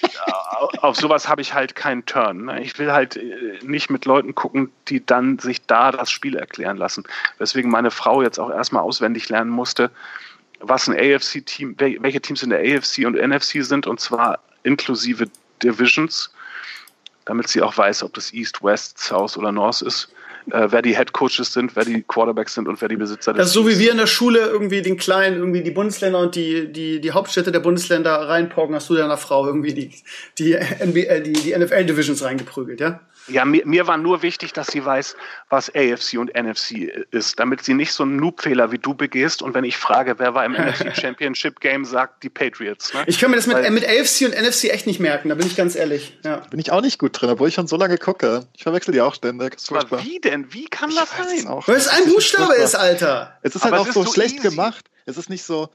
[0.80, 2.46] Auf sowas habe ich halt keinen Turn.
[2.46, 2.62] Ne?
[2.62, 6.78] Ich will halt äh, nicht mit Leuten gucken, die dann sich da das Spiel erklären
[6.78, 7.04] lassen.
[7.36, 9.90] Weswegen meine Frau jetzt auch erstmal auswendig lernen musste,
[10.60, 15.26] was ein AFC-Team, welche Teams in der AFC und NFC sind, und zwar inklusive
[15.62, 16.32] Divisions,
[17.26, 20.14] damit sie auch weiß, ob das East, West, South oder North ist
[20.52, 23.40] äh, wer die Head Coaches sind, wer die Quarterbacks sind und wer die Besitzer des
[23.40, 26.34] Das ist so wie wir in der Schule irgendwie den kleinen, irgendwie die Bundesländer und
[26.34, 29.90] die, die, die Hauptstädte der Bundesländer reinpocken, hast du deiner Frau irgendwie die,
[30.38, 33.00] die, NBA, die, die NFL-Divisions reingeprügelt, ja?
[33.28, 35.16] Ja, mir, mir war nur wichtig, dass sie weiß,
[35.48, 39.42] was AFC und NFC ist, damit sie nicht so einen Noob-Fehler wie du begehst.
[39.42, 42.92] Und wenn ich frage, wer war im NFC Championship Game, sagt die Patriots.
[42.94, 43.04] Ne?
[43.06, 45.46] Ich kann mir das mit, Weil, mit AFC und NFC echt nicht merken, da bin
[45.46, 46.18] ich ganz ehrlich.
[46.24, 46.36] Ja.
[46.50, 48.46] Bin ich auch nicht gut drin, obwohl ich schon so lange gucke.
[48.54, 49.56] Ich verwechsel die auch ständig.
[49.70, 50.52] Aber wie denn?
[50.52, 51.48] Wie kann das sein?
[51.66, 53.38] Weil es ein Buchstabe ist, Alter.
[53.42, 54.86] Es ist halt Aber auch so, so schlecht gemacht.
[55.06, 55.70] Es ist nicht so,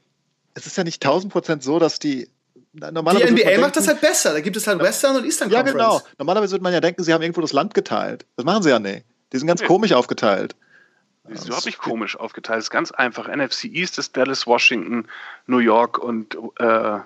[0.54, 2.28] es ist ja nicht 1000 Prozent so, dass die
[2.74, 4.32] die NBA macht das halt besser.
[4.32, 5.78] Da gibt es halt Western und Eastern Conference.
[5.78, 6.02] Ja, genau.
[6.18, 8.26] Normalerweise würde man ja denken, sie haben irgendwo das Land geteilt.
[8.36, 9.06] Das machen sie ja nicht.
[9.32, 9.66] Die sind ganz nee.
[9.66, 10.56] komisch aufgeteilt.
[11.28, 12.58] Die ist überhaupt nicht komisch aufgeteilt.
[12.58, 13.28] Das ist ganz einfach.
[13.28, 15.06] NFC East ist Dallas, Washington,
[15.46, 16.36] New York und.
[16.58, 16.98] Äh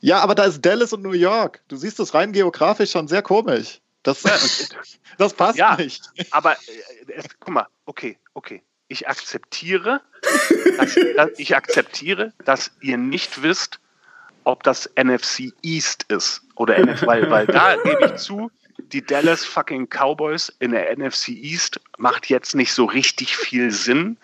[0.00, 1.60] ja, aber da ist Dallas und New York.
[1.68, 3.80] Du siehst das rein geografisch schon sehr komisch.
[4.02, 4.22] Das,
[5.18, 6.02] das passt ja, nicht.
[6.30, 8.62] Aber äh, guck mal, okay, okay.
[8.90, 10.00] Ich akzeptiere,
[10.78, 10.96] dass,
[11.36, 13.80] ich akzeptiere, dass ihr nicht wisst,
[14.48, 18.50] ob das NFC East ist oder NFC, weil, weil da gebe ich zu,
[18.92, 24.16] die Dallas fucking Cowboys in der NFC East macht jetzt nicht so richtig viel Sinn.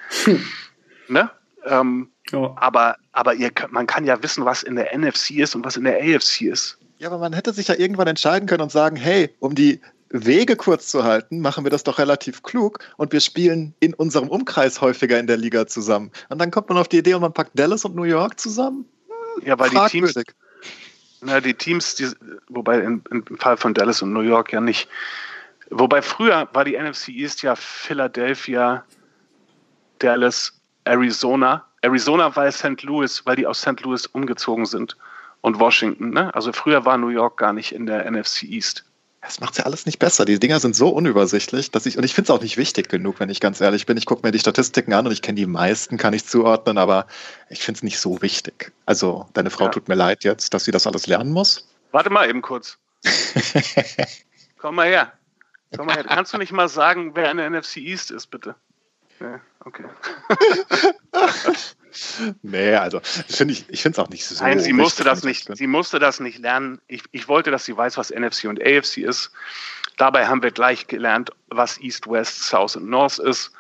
[1.08, 1.30] ne?
[1.66, 2.54] Ähm, oh.
[2.56, 5.84] Aber, aber ihr, man kann ja wissen, was in der NFC ist und was in
[5.84, 6.78] der AFC ist.
[6.98, 10.56] Ja, aber man hätte sich ja irgendwann entscheiden können und sagen, hey, um die Wege
[10.56, 14.80] kurz zu halten, machen wir das doch relativ klug und wir spielen in unserem Umkreis
[14.80, 16.12] häufiger in der Liga zusammen.
[16.30, 18.86] Und dann kommt man auf die Idee und man packt Dallas und New York zusammen.
[19.42, 20.14] Ja, weil die Teams,
[21.20, 22.10] na, die Teams, die,
[22.48, 24.88] wobei im, im Fall von Dallas und New York ja nicht.
[25.70, 28.84] Wobei früher war die NFC East ja Philadelphia,
[29.98, 31.64] Dallas, Arizona.
[31.80, 32.82] Arizona war St.
[32.82, 33.80] Louis, weil die aus St.
[33.80, 34.96] Louis umgezogen sind
[35.40, 36.10] und Washington.
[36.10, 36.34] Ne?
[36.34, 38.84] Also früher war New York gar nicht in der NFC East.
[39.24, 40.26] Das macht ja alles nicht besser.
[40.26, 43.20] Die Dinger sind so unübersichtlich, dass ich, und ich finde es auch nicht wichtig genug,
[43.20, 43.96] wenn ich ganz ehrlich bin.
[43.96, 47.06] Ich gucke mir die Statistiken an und ich kenne die meisten, kann ich zuordnen, aber
[47.48, 48.72] ich finde es nicht so wichtig.
[48.84, 49.70] Also, deine Frau ja.
[49.70, 51.66] tut mir leid jetzt, dass sie das alles lernen muss.
[51.90, 52.76] Warte mal eben kurz.
[54.58, 55.10] Komm mal her.
[55.74, 56.04] Komm mal her.
[56.04, 58.54] Kannst du nicht mal sagen, wer in der NFC East ist, bitte?
[59.20, 59.84] Ja, okay.
[62.42, 64.42] nee, also find ich, ich finde es auch nicht so.
[64.42, 66.80] Nein, sie musste das nicht, sie musste das nicht lernen.
[66.88, 69.30] Ich, ich wollte, dass sie weiß, was NFC und AFC ist.
[69.96, 73.52] Dabei haben wir gleich gelernt, was East, West, South und North ist.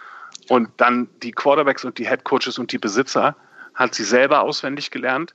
[0.48, 3.36] Und dann die Quarterbacks und die Head Coaches und die Besitzer
[3.74, 5.32] hat sie selber auswendig gelernt.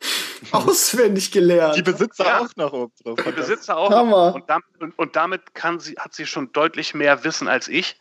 [0.52, 1.76] Auswendig gelernt.
[1.76, 2.40] Die Besitzer ja.
[2.40, 3.20] auch noch oben drauf.
[3.26, 3.92] Die Besitzer auch.
[3.92, 4.36] Hammer.
[4.36, 8.00] Und, damit, und, und damit kann sie, hat sie schon deutlich mehr Wissen als ich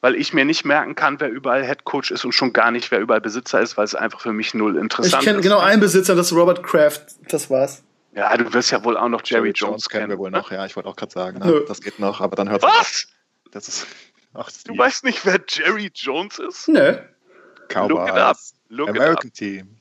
[0.00, 2.90] weil ich mir nicht merken kann, wer überall Head Coach ist und schon gar nicht,
[2.90, 5.18] wer überall Besitzer ist, weil es einfach für mich null interessant ist.
[5.20, 7.16] Ich kenne genau einen Besitzer, das ist Robert Kraft.
[7.30, 7.82] Das war's.
[8.14, 10.10] Ja, du wirst ja wohl auch noch Jerry, Jerry Jones, Jones kennen.
[10.10, 11.64] wir wohl noch, ja, ich wollte auch gerade sagen, ne?
[11.68, 13.06] das geht noch, aber dann hört Was?
[13.52, 13.86] Das ist.
[14.34, 14.78] Ach, du ja.
[14.78, 16.68] weißt nicht, wer Jerry Jones ist?
[16.68, 16.98] Nö.
[17.68, 17.88] Cowboys.
[17.88, 18.36] Look it up.
[18.68, 19.34] Look American it up.
[19.34, 19.76] Team.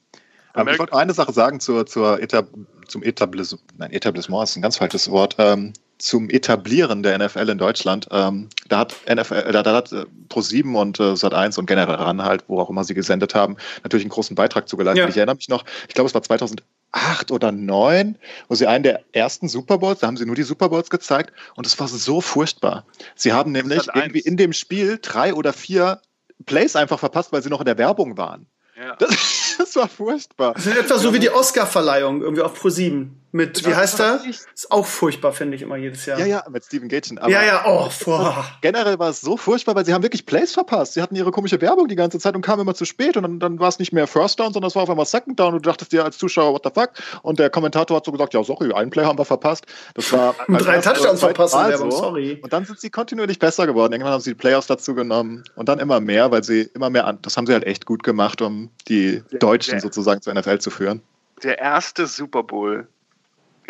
[0.53, 2.47] Aber ich wollte eine Sache sagen zur, zur Etab
[2.87, 3.63] zum Etablissement.
[3.77, 5.35] Nein, Etablissement ist ein ganz falsches Wort.
[5.37, 8.07] Ähm, zum Etablieren der NFL in Deutschland.
[8.11, 11.95] Ähm, da hat NFL, äh, da, da hat äh, Pro7 und äh, Sat1 und generell
[11.95, 15.03] ran halt, wo auch immer sie gesendet haben, natürlich einen großen Beitrag zugeleistet.
[15.03, 15.09] Ja.
[15.09, 18.17] Ich erinnere mich noch, ich glaube, es war 2008 oder 2009,
[18.47, 21.33] wo sie einen der ersten Super Bowls, da haben sie nur die Super Bowls gezeigt
[21.55, 22.85] und es war so furchtbar.
[23.15, 26.01] Sie haben nämlich irgendwie in dem Spiel drei oder vier
[26.45, 28.47] Plays einfach verpasst, weil sie noch in der Werbung waren.
[28.77, 28.95] Ja.
[28.97, 30.53] Das, das war furchtbar.
[30.53, 33.07] Das ist etwa so wie die Oscar-Verleihung irgendwie auf Pro7.
[33.31, 34.21] Mit, wie heißt er?
[34.25, 36.17] Ist auch furchtbar, finde ich immer jedes Jahr.
[36.17, 37.19] Ja, ja, mit Steven Gatchen.
[37.27, 38.45] ja, ja, oh, boah.
[38.61, 40.93] Generell war es so furchtbar, weil sie haben wirklich Plays verpasst.
[40.93, 43.39] Sie hatten ihre komische Werbung die ganze Zeit und kamen immer zu spät und dann,
[43.39, 45.65] dann war es nicht mehr First Down, sondern es war auf einmal Second Down und
[45.65, 46.91] du dachtest dir als Zuschauer, what the fuck?
[47.21, 49.65] Und der Kommentator hat so gesagt, ja, sorry, einen Play haben wir verpasst.
[49.93, 51.97] Das war drei Touchdowns verpasst in Werbung, so.
[51.97, 52.39] sorry.
[52.41, 53.91] Und dann sind sie kontinuierlich besser geworden.
[53.91, 57.05] Irgendwann haben sie die Playoffs dazu genommen und dann immer mehr, weil sie immer mehr
[57.05, 60.69] an, das haben sie halt echt gut gemacht, um die Deutschen sozusagen zur NFL zu
[60.69, 61.01] führen.
[61.43, 62.87] Der erste Super Bowl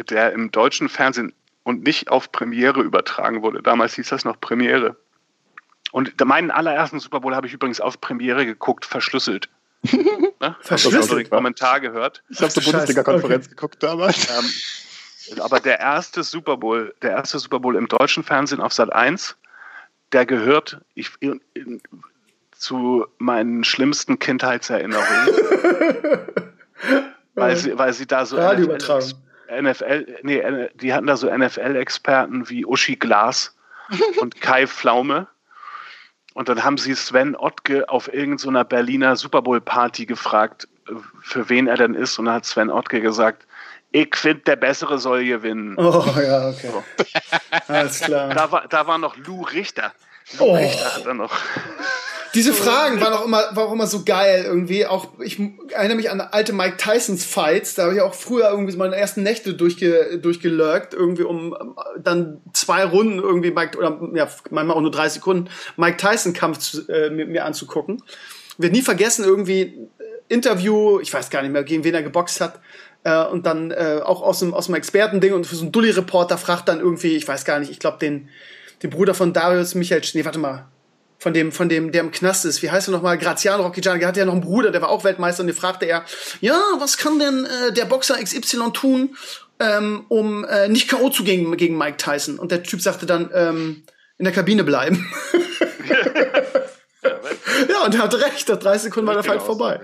[0.03, 1.33] der im deutschen Fernsehen
[1.63, 3.61] und nicht auf Premiere übertragen wurde.
[3.61, 4.95] Damals hieß das noch Premiere.
[5.91, 9.49] Und meinen allerersten Super Bowl habe ich übrigens auf Premiere geguckt, verschlüsselt.
[9.91, 10.55] ne?
[10.61, 11.03] Verschlüsselt?
[11.03, 12.23] Ich habe den Kommentar gehört.
[12.29, 13.55] Ich habe zur Bundesliga-Konferenz okay.
[13.55, 14.27] geguckt damals.
[15.29, 18.93] Ähm, aber der erste Super Bowl, der erste Super Bowl im deutschen Fernsehen auf Sat
[18.93, 19.35] 1,
[20.13, 21.81] der gehört ich, in, in,
[22.51, 25.27] zu meinen schlimmsten Kindheitserinnerungen.
[27.35, 29.26] weil, sie, weil sie da so Radioübertragung.
[29.49, 33.55] NFL, nee, die hatten da so NFL-Experten wie Uschi Glas
[34.19, 35.27] und Kai Pflaume.
[36.33, 40.67] Und dann haben sie Sven Ottke auf irgendeiner Berliner Super Bowl Party gefragt,
[41.21, 42.19] für wen er denn ist.
[42.19, 43.47] Und dann hat Sven Ottke gesagt,
[43.91, 45.75] ich finde, der Bessere soll gewinnen.
[45.77, 46.69] Oh, ja, okay.
[46.71, 46.83] So.
[47.67, 48.29] Alles klar.
[48.29, 49.93] Da war, da war noch Lou Richter.
[50.39, 50.55] Oh.
[50.55, 51.33] Richter hat er noch.
[52.33, 54.85] Diese Fragen waren auch immer, war auch immer so geil irgendwie.
[54.85, 57.75] Auch ich erinnere mich an alte Mike Tysons Fights.
[57.75, 61.55] Da habe ich auch früher irgendwie so meine ersten Nächte durchge, durchgelurkt, irgendwie um
[61.97, 66.77] dann zwei Runden irgendwie Mike oder ja manchmal auch nur drei Sekunden Mike Tyson Kampf
[66.89, 68.03] äh, mit mir anzugucken.
[68.57, 69.87] Wird nie vergessen irgendwie äh,
[70.27, 70.99] Interview.
[70.99, 72.59] Ich weiß gar nicht mehr gegen wen er geboxt hat.
[73.03, 76.37] Äh, und dann äh, auch aus dem, aus dem Expertending und für so einen Dulli-Reporter
[76.37, 78.29] fragt dann irgendwie, ich weiß gar nicht, ich glaube den,
[78.83, 80.67] den Bruder von Darius Michael, nee, warte mal,
[81.19, 82.61] von dem, von dem, der im Knast ist.
[82.61, 83.17] Wie heißt er nochmal?
[83.17, 83.99] Graziano Rocchigiani.
[83.99, 86.05] Der hatte ja noch einen Bruder, der war auch Weltmeister und den fragte er,
[86.41, 89.15] ja, was kann denn äh, der Boxer XY tun,
[89.59, 91.09] ähm, um äh, nicht K.O.
[91.09, 92.37] zu gehen gegen Mike Tyson?
[92.37, 93.83] Und der Typ sagte dann, ähm,
[94.19, 95.11] in der Kabine bleiben.
[97.69, 99.79] ja, und er hatte recht, nach 30 Sekunden war der Fight vorbei.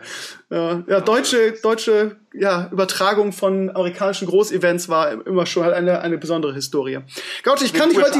[0.49, 6.17] Ja, ja, deutsche, deutsche ja, Übertragung von amerikanischen Großevents war immer schon halt eine, eine
[6.17, 6.99] besondere Historie.
[7.43, 8.19] Gauti, ich kann nicht heute.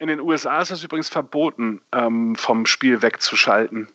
[0.00, 3.86] In den, USA ist es übrigens verboten, ähm, vom Spiel wegzuschalten.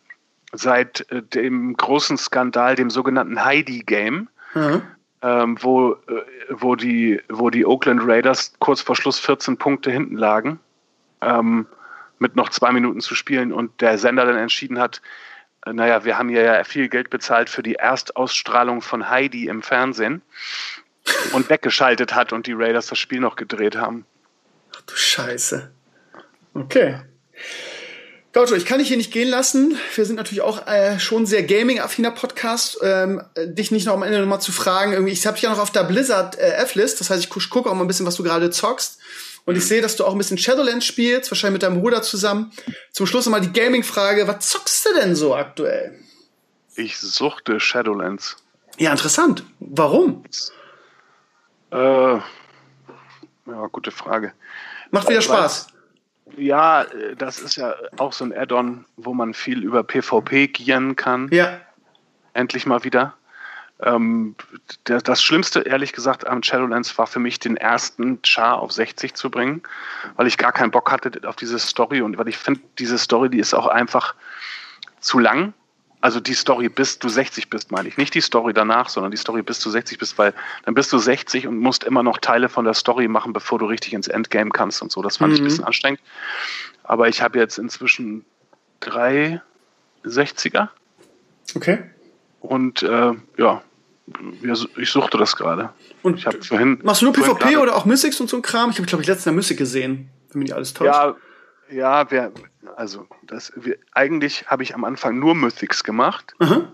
[0.52, 4.82] Seit äh, dem großen Skandal, dem sogenannten Heidi-Game, mhm.
[5.22, 10.16] ähm, wo, äh, wo, die, wo die Oakland Raiders kurz vor Schluss 14 Punkte hinten
[10.16, 10.60] lagen.
[11.22, 11.66] Ähm,
[12.20, 15.02] mit noch zwei Minuten zu spielen und der Sender dann entschieden hat,
[15.66, 20.22] äh, naja, wir haben ja viel Geld bezahlt für die Erstausstrahlung von Heidi im Fernsehen
[21.32, 24.06] und weggeschaltet hat und die Raiders das Spiel noch gedreht haben.
[24.72, 25.72] Ach du Scheiße.
[26.56, 27.00] Okay.
[28.32, 29.78] Gaucho, ich kann dich hier nicht gehen lassen.
[29.94, 32.78] Wir sind natürlich auch äh, schon sehr gaming-affiner Podcast.
[32.82, 34.92] Ähm, dich nicht noch am Ende nochmal zu fragen.
[34.92, 37.00] Irgendwie, ich habe dich ja noch auf der Blizzard äh, F-List.
[37.00, 38.98] Das heißt, ich gucke auch mal ein bisschen, was du gerade zockst.
[39.46, 42.52] Und ich sehe, dass du auch ein bisschen Shadowlands spielst, wahrscheinlich mit deinem Bruder zusammen.
[42.92, 44.26] Zum Schluss nochmal die Gaming-Frage.
[44.28, 45.98] Was zockst du denn so aktuell?
[46.74, 48.36] Ich suchte Shadowlands.
[48.76, 49.44] Ja, interessant.
[49.60, 50.24] Warum?
[51.70, 52.22] Äh, ja,
[53.72, 54.32] gute Frage.
[54.90, 55.68] Macht wieder Spaß.
[56.36, 60.96] Ja, äh, das ist ja auch so ein Add-on, wo man viel über PvP gieren
[60.96, 61.28] kann.
[61.30, 61.60] Ja.
[62.34, 63.14] Endlich mal wieder.
[63.80, 64.34] Ähm,
[64.86, 69.14] der, das Schlimmste, ehrlich gesagt, am Shadowlands war für mich, den ersten Char auf 60
[69.14, 69.62] zu bringen,
[70.16, 73.28] weil ich gar keinen Bock hatte auf diese Story und weil ich finde, diese Story,
[73.28, 74.14] die ist auch einfach
[75.00, 75.52] zu lang.
[76.00, 77.96] Also die Story, bis du 60 bist, meine ich.
[77.96, 80.34] Nicht die Story danach, sondern die Story, bis du 60 bist, weil
[80.64, 83.66] dann bist du 60 und musst immer noch Teile von der Story machen, bevor du
[83.66, 85.02] richtig ins Endgame kannst und so.
[85.02, 85.34] Das fand mhm.
[85.34, 85.48] ich ein mhm.
[85.48, 86.00] bisschen anstrengend.
[86.84, 88.24] Aber ich habe jetzt inzwischen
[88.80, 89.40] drei
[90.04, 90.68] 60er.
[91.54, 91.78] Okay.
[92.40, 93.62] Und äh, ja,
[94.76, 95.70] ich suchte das gerade.
[96.02, 96.78] Und ich vorhin.
[96.82, 98.70] Machst du nur PvP oder auch Mystics und so ein Kram?
[98.70, 100.94] Ich habe, glaube ich, letztens Mystic gesehen, wenn mich nicht alles täuscht.
[100.94, 101.16] Ja,
[101.70, 102.32] ja, wer,
[102.76, 106.34] also das, wir, eigentlich habe ich am Anfang nur Mythics gemacht.
[106.38, 106.68] Mhm.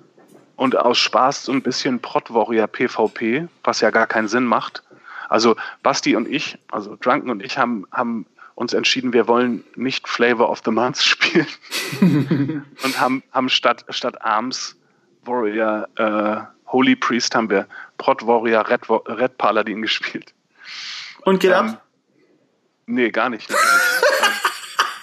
[0.56, 4.82] Und aus Spaß so ein bisschen Prot Warrior PvP, was ja gar keinen Sinn macht.
[5.28, 10.06] Also Basti und ich, also Drunken und ich haben, haben uns entschieden, wir wollen nicht
[10.06, 11.46] Flavor of the Month spielen.
[12.84, 14.76] und haben, haben statt, statt Arms
[15.24, 17.66] Warrior äh, Holy Priest haben wir
[17.98, 20.34] Prot Warrior Red, Red Paladin gespielt.
[21.22, 21.82] Und geht ähm, ab?
[22.86, 23.48] Nee, gar nicht.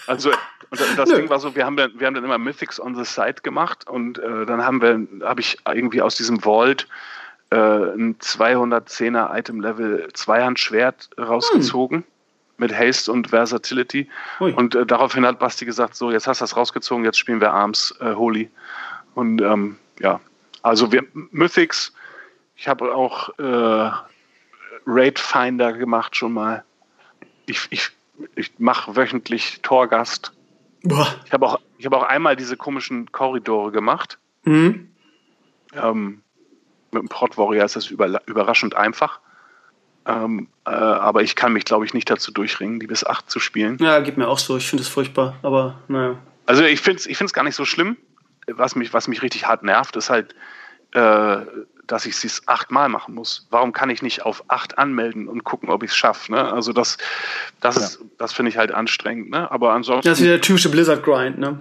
[0.10, 0.32] Also
[0.72, 1.16] und das Nö.
[1.16, 3.88] Ding war so, wir haben, dann, wir haben dann immer Mythics on the Side gemacht
[3.88, 6.88] und äh, dann haben wir, habe ich irgendwie aus diesem Vault
[7.49, 11.99] äh, ein 210er Item Level Zweihandschwert rausgezogen.
[11.99, 12.05] Hm.
[12.57, 14.10] Mit Haste und Versatility.
[14.41, 14.51] Ui.
[14.51, 17.53] Und äh, daraufhin hat Basti gesagt: So, jetzt hast du das rausgezogen, jetzt spielen wir
[17.53, 18.51] Arms äh, Holy.
[19.16, 20.20] Und ähm, ja,
[20.62, 21.93] also wir Mythics,
[22.57, 23.91] ich habe auch äh,
[24.86, 26.66] Raid Finder gemacht schon mal.
[27.45, 27.91] Ich, ich,
[28.36, 30.34] ich mache wöchentlich Torgast.
[30.84, 31.08] Boah.
[31.26, 34.18] Ich habe auch, hab auch einmal diese komischen Korridore gemacht.
[34.44, 34.90] Mhm.
[35.74, 36.22] Ähm,
[36.92, 39.20] mit dem Prot Warrior ist das über, überraschend einfach.
[40.06, 43.40] Ähm, äh, aber ich kann mich, glaube ich, nicht dazu durchringen, die bis 8 zu
[43.40, 43.78] spielen.
[43.80, 44.58] Ja, geht mir auch so.
[44.58, 46.18] Ich finde es furchtbar, aber naja.
[46.46, 47.98] Also ich finde es ich gar nicht so schlimm
[48.58, 50.36] was mich, was mich richtig hart nervt, ist halt,
[50.94, 51.42] äh,
[51.92, 53.48] dass ich es achtmal machen muss.
[53.50, 56.32] Warum kann ich nicht auf acht anmelden und gucken, ob ich es schaffe?
[56.32, 56.54] Ne?
[56.54, 56.98] Also das,
[57.62, 58.06] das, ja.
[58.18, 59.30] das finde ich halt anstrengend.
[59.30, 59.50] Ne?
[59.52, 60.08] Aber ansonsten.
[60.08, 61.60] Das ist der typische Blizzard-Grind, ne?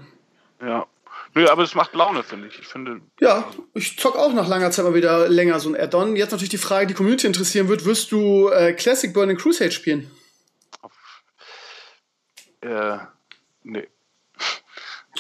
[0.62, 0.86] Ja.
[1.34, 2.58] Nö, aber es macht Laune, finde ich.
[2.58, 3.00] Ich finde.
[3.20, 6.16] Ja, ich zock auch nach langer Zeit mal wieder länger so ein Add-on.
[6.16, 10.10] Jetzt natürlich die Frage, die Community interessieren wird: Wirst du äh, Classic Burning Crusade spielen?
[12.60, 12.98] Äh,
[13.62, 13.88] nee.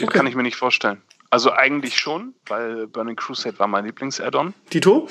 [0.00, 0.06] Okay.
[0.06, 1.02] Kann ich mir nicht vorstellen.
[1.30, 4.54] Also eigentlich schon, weil Burning Crusade war mein Lieblings-Add-on.
[4.70, 5.08] Tito?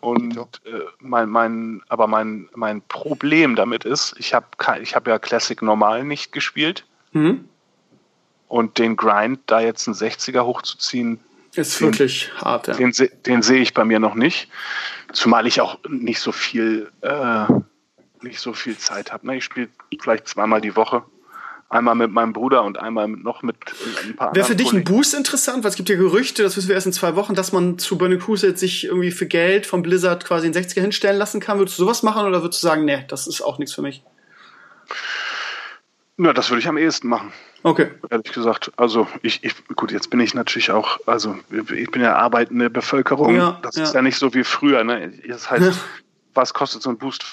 [0.00, 0.36] Und
[0.66, 4.46] äh, mein, mein, aber mein, mein Problem damit ist, ich habe
[4.82, 6.84] ich hab ja Classic normal nicht gespielt.
[7.12, 7.48] Mhm.
[8.48, 11.20] Und den Grind, da jetzt einen 60er hochzuziehen,
[11.54, 12.74] Ist wirklich den, hart, ja.
[12.74, 12.92] Den,
[13.24, 14.48] den sehe ich bei mir noch nicht.
[15.12, 17.46] Zumal ich auch nicht so viel, äh,
[18.20, 19.26] nicht so viel Zeit habe.
[19.26, 19.36] Ne?
[19.36, 19.68] Ich spiele
[20.00, 21.04] vielleicht zweimal die Woche.
[21.74, 23.56] Einmal mit meinem Bruder und einmal noch mit
[24.06, 25.64] ein paar Wäre für dich ein Boost interessant?
[25.64, 27.98] Weil es gibt ja Gerüchte, das wissen wir erst in zwei Wochen, dass man zu
[27.98, 31.58] Burning Crusade sich irgendwie für Geld von Blizzard quasi in 60er hinstellen lassen kann.
[31.58, 34.04] Würdest du sowas machen oder würdest du sagen, nee, das ist auch nichts für mich?
[36.16, 37.32] Na, das würde ich am ehesten machen.
[37.64, 37.88] Okay.
[38.08, 38.70] Ehrlich gesagt.
[38.76, 43.34] Also ich, ich, gut, jetzt bin ich natürlich auch, also ich bin ja arbeitende Bevölkerung.
[43.34, 43.82] Ja, das ja.
[43.82, 44.84] ist ja nicht so wie früher.
[44.84, 45.12] Ne?
[45.26, 45.72] Jetzt halt, ja.
[46.34, 47.24] was kostet so ein Boost?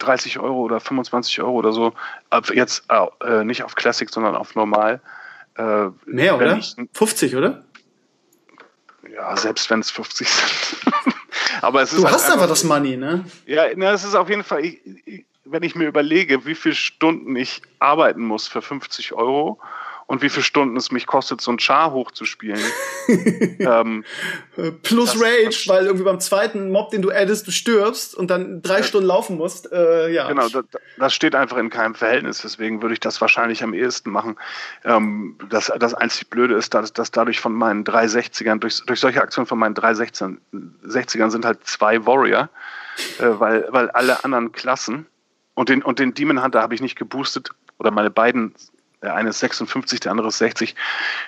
[0.00, 1.92] 30 Euro oder 25 Euro oder so.
[2.52, 5.00] Jetzt äh, nicht auf Classic, sondern auf normal.
[5.56, 6.56] Äh, Mehr, oder?
[6.56, 7.64] Ich, 50, oder?
[9.12, 10.94] Ja, selbst wenn es 50 sind.
[11.62, 13.24] Aber es ist du halt hast einfach, einfach das Money, ne?
[13.46, 14.64] Ja, na, es ist auf jeden Fall.
[14.64, 19.58] Ich, ich, wenn ich mir überlege, wie viele Stunden ich arbeiten muss für 50 Euro
[20.10, 22.60] und wie viele Stunden es mich kostet, so ein Char hochzuspielen.
[23.60, 24.04] ähm,
[24.82, 28.78] Plus Rage, weil irgendwie beim zweiten Mob, den du addest, du stirbst und dann drei
[28.78, 29.70] ja, Stunden laufen musst.
[29.70, 30.26] Äh, ja.
[30.26, 30.64] Genau, das,
[30.98, 32.42] das, steht einfach in keinem Verhältnis.
[32.42, 34.34] Deswegen würde ich das wahrscheinlich am ehesten machen.
[34.84, 39.22] Ähm, das, das einzig Blöde ist, dass, dass dadurch von meinen 360ern, durch, durch solche
[39.22, 42.48] Aktionen von meinen 360ern sind halt zwei Warrior,
[43.20, 45.06] äh, weil, weil alle anderen Klassen
[45.54, 47.50] und den, und den Demon Hunter habe ich nicht geboostet.
[47.78, 48.54] Oder meine beiden,
[49.02, 50.74] der eine ist 56, der andere ist 60.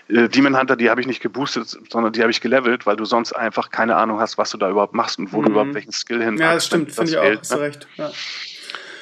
[0.08, 3.04] Äh, Demon Hunter, die habe ich nicht geboostet, sondern die habe ich gelevelt, weil du
[3.04, 5.44] sonst einfach keine Ahnung hast, was du da überhaupt machst und wo mhm.
[5.44, 7.60] du überhaupt welchen Skill hin Ja, das stimmt, finde ich auch, hast du ne?
[7.62, 7.86] recht.
[7.96, 8.10] Ja.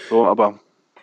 [0.09, 0.59] So, aber.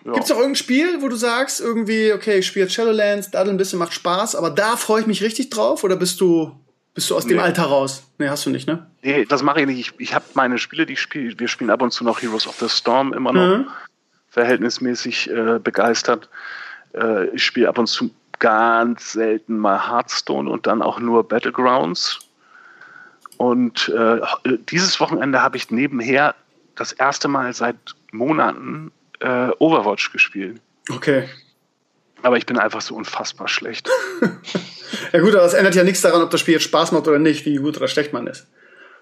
[0.06, 0.14] Ja.
[0.14, 3.57] Gibt es auch irgendein Spiel, wo du sagst, irgendwie, okay, ich spiele Shadowlands, daddel ein
[3.57, 5.84] bisschen, macht Spaß, aber da freue ich mich richtig drauf?
[5.84, 6.57] Oder bist du
[6.94, 7.34] bist du aus nee.
[7.34, 8.03] dem Alter raus?
[8.18, 8.88] Nee, hast du nicht, ne?
[9.03, 9.80] Nee, das mache ich nicht.
[9.80, 11.38] Ich, ich habe meine Spiele, die ich spiele.
[11.38, 13.57] Wir spielen ab und zu noch Heroes of the Storm immer noch.
[13.57, 13.68] Mhm
[14.38, 16.30] verhältnismäßig äh, begeistert.
[16.94, 22.20] Äh, ich spiele ab und zu ganz selten mal Hearthstone und dann auch nur Battlegrounds.
[23.38, 24.20] Und äh,
[24.70, 26.36] dieses Wochenende habe ich nebenher
[26.76, 27.76] das erste Mal seit
[28.12, 30.62] Monaten äh, Overwatch gespielt.
[30.90, 31.28] Okay.
[32.24, 33.90] Aber ich bin einfach so unfassbar schlecht.
[35.14, 37.20] ja gut, aber das ändert ja nichts daran, ob das Spiel jetzt Spaß macht oder
[37.20, 38.48] nicht, wie gut oder schlecht man ist.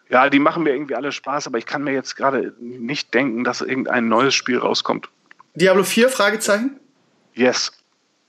[0.10, 3.44] Ja, die machen mir irgendwie alle Spaß, aber ich kann mir jetzt gerade nicht denken,
[3.44, 5.10] dass irgendein neues Spiel rauskommt.
[5.56, 6.80] Diablo 4, Fragezeichen?
[7.36, 7.72] Yes.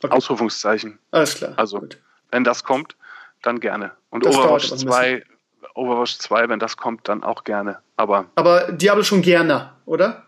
[0.02, 0.14] Okay.
[0.14, 0.98] Ausrufungszeichen.
[1.10, 1.54] Alles klar.
[1.56, 1.98] Also, Gut.
[2.30, 2.96] wenn das kommt,
[3.42, 3.92] dann gerne.
[4.10, 5.22] Und das Overwatch 2,
[5.74, 7.78] Overwatch 2, wenn das kommt, dann auch gerne.
[7.96, 10.26] Aber, Aber Diablo schon gerne, oder?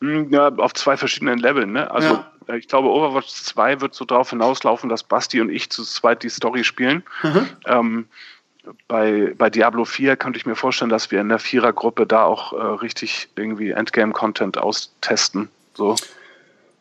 [0.00, 1.72] Hm, ja, auf zwei verschiedenen Leveln.
[1.72, 1.90] Ne?
[1.90, 2.30] Also ja.
[2.48, 6.22] Äh, ich glaube, Overwatch 2 wird so darauf hinauslaufen, dass Basti und ich zu zweit
[6.22, 7.02] die Story spielen.
[7.22, 7.48] Mhm.
[7.66, 8.08] Ähm,
[8.88, 12.52] bei, bei Diablo 4 könnte ich mir vorstellen, dass wir in der Vierergruppe da auch
[12.52, 15.48] äh, richtig irgendwie Endgame-Content austesten.
[15.74, 15.94] So.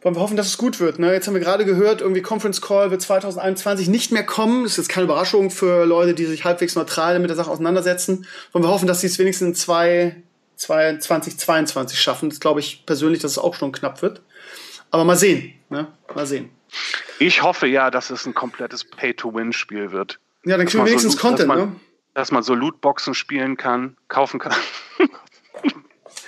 [0.06, 1.00] Wollen wir hoffen, dass es gut wird.
[1.00, 1.12] Ne?
[1.14, 4.62] Jetzt haben wir gerade gehört, irgendwie Conference Call wird 2021 nicht mehr kommen.
[4.62, 8.28] Das ist jetzt keine Überraschung für Leute, die sich halbwegs neutral mit der Sache auseinandersetzen.
[8.52, 10.16] Wollen wir hoffen, dass sie es wenigstens in zwei,
[10.58, 12.30] zwei, 2022 schaffen.
[12.30, 14.22] Das glaube ich persönlich, dass es auch schon knapp wird.
[14.92, 15.56] Aber mal sehen.
[15.72, 15.88] Ne?
[16.14, 16.52] Mal sehen.
[17.18, 20.20] Ich hoffe ja, dass es ein komplettes Pay-to-Win-Spiel wird.
[20.46, 21.76] Ja, dann kriegen wir wenigstens so, Content, dass man, ne?
[22.14, 24.54] Dass man so Lootboxen spielen kann, kaufen kann.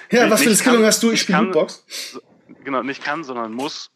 [0.09, 1.11] ja, was für eine Skillung hast du?
[1.11, 1.83] Ich spiele Lootbox.
[2.67, 3.91] Genau, nicht kann, sondern muss.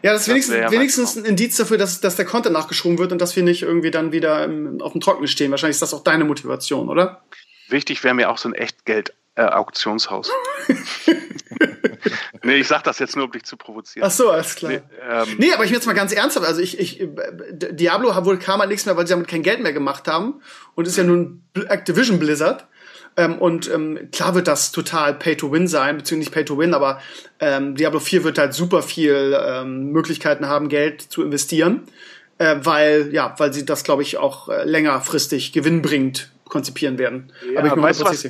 [0.00, 3.10] Ja, das ist wenigstens, ja wenigstens ein Indiz dafür, dass, dass der Content nachgeschoben wird
[3.10, 5.50] und dass wir nicht irgendwie dann wieder im, auf dem Trockenen stehen.
[5.50, 7.24] Wahrscheinlich ist das auch deine Motivation, oder?
[7.68, 10.30] Wichtig wäre mir auch so ein Echtgeld-Auktionshaus.
[10.68, 10.74] Äh,
[12.44, 14.06] nee, ich sag das jetzt nur, um dich zu provozieren.
[14.06, 14.70] Ach so, alles klar.
[14.70, 16.46] Nee, ähm, nee aber ich bin jetzt mal ganz ernsthaft.
[16.46, 17.08] Also ich, ich
[17.50, 20.42] Diablo wohl kam halt nichts mehr, weil sie damit kein Geld mehr gemacht haben.
[20.76, 22.68] Und ist ja nun Activision Blizzard.
[23.16, 27.00] Ähm, und ähm, klar wird das total Pay-to-Win sein, beziehungsweise nicht Pay-to-Win, aber
[27.38, 31.82] ähm, Diablo 4 wird halt super viel ähm, Möglichkeiten haben, Geld zu investieren,
[32.38, 37.32] äh, weil, ja, weil sie das, glaube ich, auch äh, längerfristig gewinnbringend konzipieren werden.
[37.52, 38.24] Ja, aber ich weißt, was,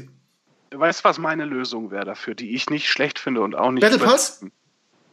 [0.75, 3.81] weißt du, was meine Lösung wäre dafür, die ich nicht schlecht finde und auch nicht.
[3.81, 4.45] Battle Pass?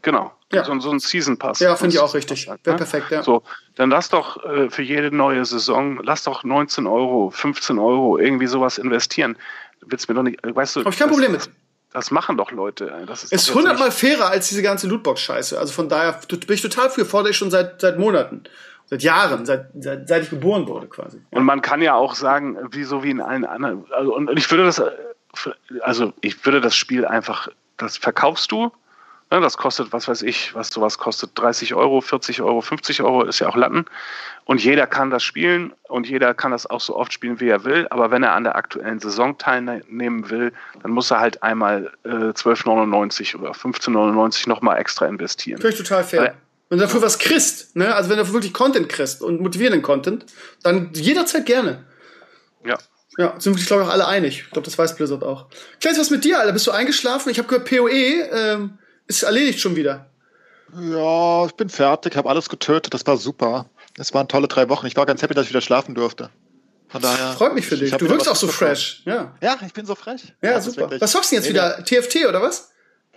[0.01, 0.31] Genau.
[0.51, 0.65] Ja.
[0.65, 1.59] So, so ein Season Pass.
[1.59, 2.47] Ja, finde ich auch richtig.
[2.49, 2.77] Halt, wäre ne?
[2.77, 3.23] perfekt, ja.
[3.23, 3.43] So,
[3.75, 8.47] dann lass doch äh, für jede neue Saison, lass doch 19 Euro, 15 Euro irgendwie
[8.47, 9.37] sowas investieren.
[9.81, 10.79] Willst mir doch nicht, weißt du.
[10.81, 11.49] Habe ich kein das, Problem mit.
[11.93, 13.03] Das machen doch Leute.
[13.07, 15.57] Das ist, ist hundertmal fairer als diese ganze Lootbox-Scheiße.
[15.57, 18.43] Also von daher bin ich total für, fordere ich schon seit, seit Monaten
[18.85, 21.21] seit Jahren, seit, seit, seit ich geboren wurde quasi.
[21.29, 24.51] Und man kann ja auch sagen, wie so wie in allen anderen, also, und ich
[24.51, 24.83] würde das
[25.81, 27.47] also ich würde das Spiel einfach,
[27.77, 28.71] das verkaufst du,
[29.39, 33.39] das kostet, was weiß ich, was sowas kostet, 30 Euro, 40 Euro, 50 Euro, ist
[33.39, 33.85] ja auch Latten.
[34.43, 37.63] Und jeder kann das spielen und jeder kann das auch so oft spielen, wie er
[37.63, 37.87] will.
[37.91, 40.51] Aber wenn er an der aktuellen Saison teilnehmen will,
[40.83, 45.61] dann muss er halt einmal äh, 12,99 oder 15,99 nochmal extra investieren.
[45.61, 46.21] Finde ich total fair.
[46.21, 46.35] Weil,
[46.67, 47.95] Wenn du dafür was kriegst, ne?
[47.95, 50.25] Also wenn du wirklich Content kriegst und motivierenden Content,
[50.63, 51.85] dann jederzeit gerne.
[52.65, 52.77] Ja.
[53.17, 54.43] Ja, sind wir, glaube ich, auch alle einig.
[54.45, 55.47] Ich glaube, das weiß Blizzard auch.
[55.79, 56.53] Kleines, was mit dir, Alter?
[56.53, 57.29] Bist du eingeschlafen?
[57.29, 58.77] Ich habe gehört, PoE ähm,
[59.17, 60.07] ist erledigt schon wieder.
[60.79, 63.65] Ja, ich bin fertig, habe alles getötet, das war super.
[63.97, 64.87] Es waren tolle drei Wochen.
[64.87, 66.29] Ich war ganz happy, dass ich wieder schlafen durfte.
[66.87, 67.33] Von daher.
[67.33, 67.91] Freut mich für dich.
[67.91, 69.01] Du wirkst auch so fresh.
[69.05, 69.35] Ja.
[69.41, 70.21] ja, ich bin so fresh.
[70.41, 70.89] Ja, ja super.
[70.99, 71.83] Was zockst du jetzt wieder?
[71.83, 72.71] TFT oder was?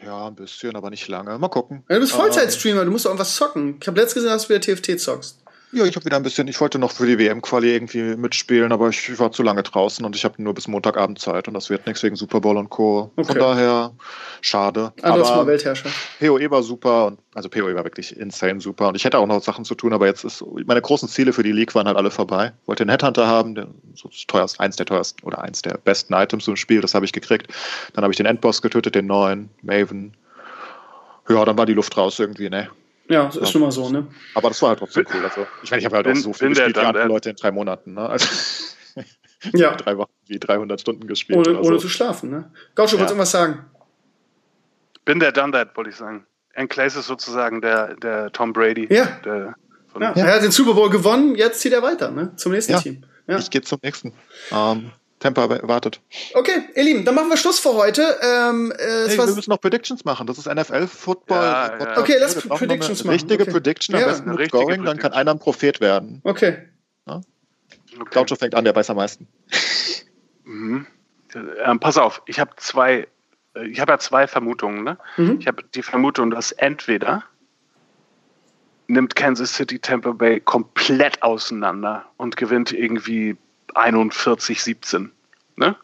[0.05, 1.39] Ja, ein bisschen, aber nicht lange.
[1.39, 1.85] Mal gucken.
[1.89, 3.79] Ja, du bist Vollzeitstreamer, du musst auch irgendwas zocken.
[3.81, 5.44] Ich habe letztes gesehen, dass du wieder TFT zockst.
[5.75, 8.91] Ja, ich habe wieder ein bisschen, ich wollte noch für die WM-Quali irgendwie mitspielen, aber
[8.91, 11.85] ich war zu lange draußen und ich habe nur bis Montagabend Zeit und das wird
[11.85, 13.11] nichts wegen Super Bowl und Co.
[13.17, 13.27] Okay.
[13.27, 13.93] Von daher
[14.41, 14.93] schade.
[15.03, 15.91] Anders aber mal Weltherrscher.
[16.21, 19.43] PoE war super und also PoE war wirklich insane super und ich hätte auch noch
[19.43, 22.13] Sachen zu tun, aber jetzt ist meine großen Ziele für die League waren halt alle
[22.13, 22.53] vorbei.
[22.63, 26.15] Ich wollte den Headhunter haben, der so teuerst, eins der teuersten oder eins der besten
[26.15, 27.53] Items im Spiel, das habe ich gekriegt.
[27.95, 30.15] Dann habe ich den Endboss getötet, den neuen, Maven.
[31.29, 32.69] Ja, dann war die Luft raus irgendwie, ne?
[33.09, 34.07] Ja, das ist schon mal so, ne?
[34.35, 35.25] Aber das war halt trotzdem cool.
[35.25, 37.37] Also, ich meine, ich habe halt bin, auch so viel gespielt wie andere Leute in
[37.37, 38.09] drei Monaten, ne?
[38.09, 38.27] Also,
[39.53, 39.75] ja.
[39.77, 41.47] drei Wochen wie 300 Stunden gespielt.
[41.47, 41.79] Ohne, ohne so.
[41.79, 42.51] zu schlafen, ne?
[42.75, 43.01] Gaucho, ja.
[43.01, 43.67] wolltest du irgendwas sagen?
[45.05, 46.27] Bin der Done That, wollte ich sagen.
[46.55, 48.87] Enclays ist sozusagen der, der Tom Brady.
[48.91, 49.07] Ja.
[49.25, 49.55] Der,
[50.01, 50.13] ja.
[50.13, 52.33] Er hat den Super Bowl gewonnen, jetzt zieht er weiter, ne?
[52.37, 52.81] Zum nächsten ja.
[52.81, 53.05] Team.
[53.27, 53.39] Ja.
[53.39, 54.13] Ich gehe zum nächsten.
[54.51, 54.91] Ähm,
[55.25, 56.03] Tampa wartet.
[56.35, 58.03] Okay, ihr Lieben, dann machen wir Schluss für heute.
[58.21, 60.27] Ähm, äh, hey, wir müssen noch Predictions machen.
[60.27, 61.43] Das ist NFL-Football.
[61.43, 61.99] Ja, ja.
[61.99, 63.11] Okay, lass Predictions eine machen.
[63.11, 63.53] Richtige okay.
[63.53, 64.07] Prediction, am ja.
[64.09, 66.21] besten mit Going, dann kann einer ein Prophet werden.
[66.25, 66.59] Okay.
[67.09, 67.23] Ja?
[67.99, 68.09] okay.
[68.11, 69.27] Gaucho fängt an, der weiß am meisten.
[70.47, 70.87] Mhm.
[71.65, 73.09] Ähm, pass auf, ich habe zwei,
[73.55, 74.85] äh, ich habe ja zwei Vermutungen.
[74.85, 74.99] Ne?
[75.17, 75.39] Mhm.
[75.41, 77.25] Ich habe die Vermutung, dass entweder
[78.89, 83.39] nimmt Kansas City Tampa Bay komplett auseinander und gewinnt irgendwie
[83.75, 85.11] 41, 17.
[85.57, 85.77] Ne?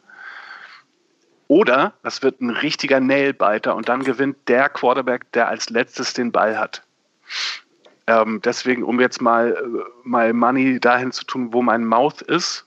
[1.48, 6.30] Oder das wird ein richtiger Nailbiter und dann gewinnt der Quarterback, der als letztes den
[6.30, 6.82] Ball hat.
[8.06, 12.66] Ähm, deswegen, um jetzt mal, äh, mal Money dahin zu tun, wo mein Mouth ist,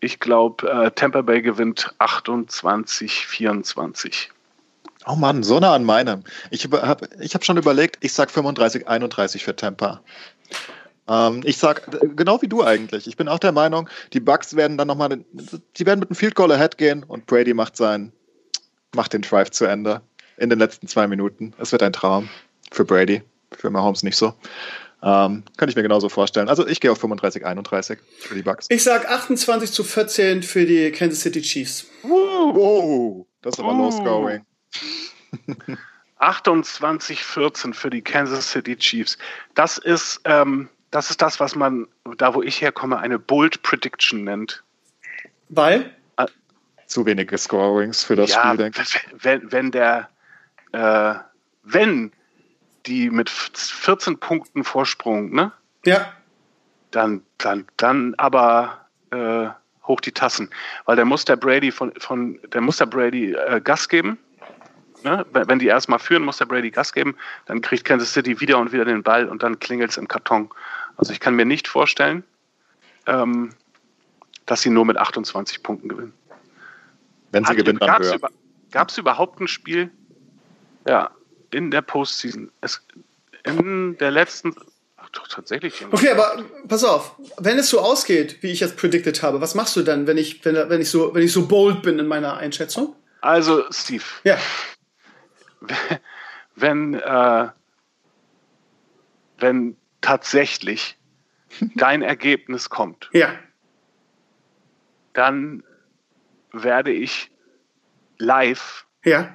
[0.00, 4.30] ich glaube, äh, Tampa Bay gewinnt 28, 24.
[5.06, 6.24] Oh Mann, so nah an meinem.
[6.50, 10.00] Ich habe ich hab schon überlegt, ich sag 35, 31 für Tampa.
[11.08, 13.06] Ähm, ich sag, genau wie du eigentlich.
[13.06, 16.34] Ich bin auch der Meinung, die Bucks werden dann nochmal, die werden mit einem Field
[16.34, 18.12] Goal ahead gehen und Brady macht sein,
[18.94, 20.02] macht den Drive zu Ende
[20.36, 21.52] in den letzten zwei Minuten.
[21.58, 22.28] Es wird ein Traum
[22.72, 23.22] für Brady,
[23.52, 24.34] für Mahomes nicht so.
[25.02, 26.48] Ähm, könnte ich mir genauso vorstellen.
[26.48, 28.66] Also ich gehe auf 35, 31 für die Bucks.
[28.68, 31.86] Ich sag 28 zu 14 für die Kansas City Chiefs.
[32.02, 34.44] Wow, das ist aber low scoring.
[36.18, 39.16] 28, 14 für die Kansas City Chiefs.
[39.54, 41.86] Das ist, ähm, das ist das, was man,
[42.16, 44.62] da wo ich herkomme, eine Bold Prediction nennt.
[45.48, 45.94] Weil?
[46.16, 46.26] Äh,
[46.86, 49.06] Zu wenige Scorings für das ja, Spiel, denke ich.
[49.12, 50.08] Wenn, wenn der,
[50.72, 51.14] äh,
[51.62, 52.12] wenn
[52.86, 55.52] die mit 14 Punkten Vorsprung, ne?
[55.84, 56.12] Ja.
[56.90, 59.48] Dann, dann, dann aber äh,
[59.86, 60.50] hoch die Tassen.
[60.86, 64.18] Weil der muss der Brady von, von der muss der Brady äh, Gas geben.
[65.04, 65.24] Ne?
[65.32, 68.72] Wenn die erstmal führen, muss der Brady Gas geben, dann kriegt Kansas City wieder und
[68.72, 70.50] wieder den Ball und dann klingelt es im Karton.
[71.00, 72.24] Also ich kann mir nicht vorstellen,
[73.06, 73.54] ähm,
[74.44, 76.12] dass sie nur mit 28 Punkten gewinnen.
[77.32, 78.18] Wenn sie Hat, gewinnen, dann höher.
[78.70, 79.90] Gab es überhaupt ein Spiel
[80.86, 81.10] ja,
[81.52, 82.52] in der Postseason?
[82.60, 82.86] Es,
[83.44, 84.54] in der letzten
[84.98, 85.86] Ach, doch, tatsächlich.
[85.90, 89.76] Okay, aber pass auf, wenn es so ausgeht, wie ich jetzt predicted habe, was machst
[89.76, 92.36] du dann, wenn ich, wenn, wenn ich so, wenn ich so bold bin in meiner
[92.36, 92.94] Einschätzung?
[93.22, 94.04] Also, Steve.
[94.24, 94.36] Ja.
[96.56, 97.48] Wenn, äh,
[99.38, 100.98] wenn tatsächlich
[101.74, 103.32] dein Ergebnis kommt, ja.
[105.12, 105.62] dann
[106.52, 107.30] werde ich
[108.18, 109.34] live ja.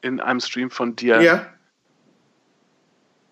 [0.00, 1.46] in einem Stream von dir ja.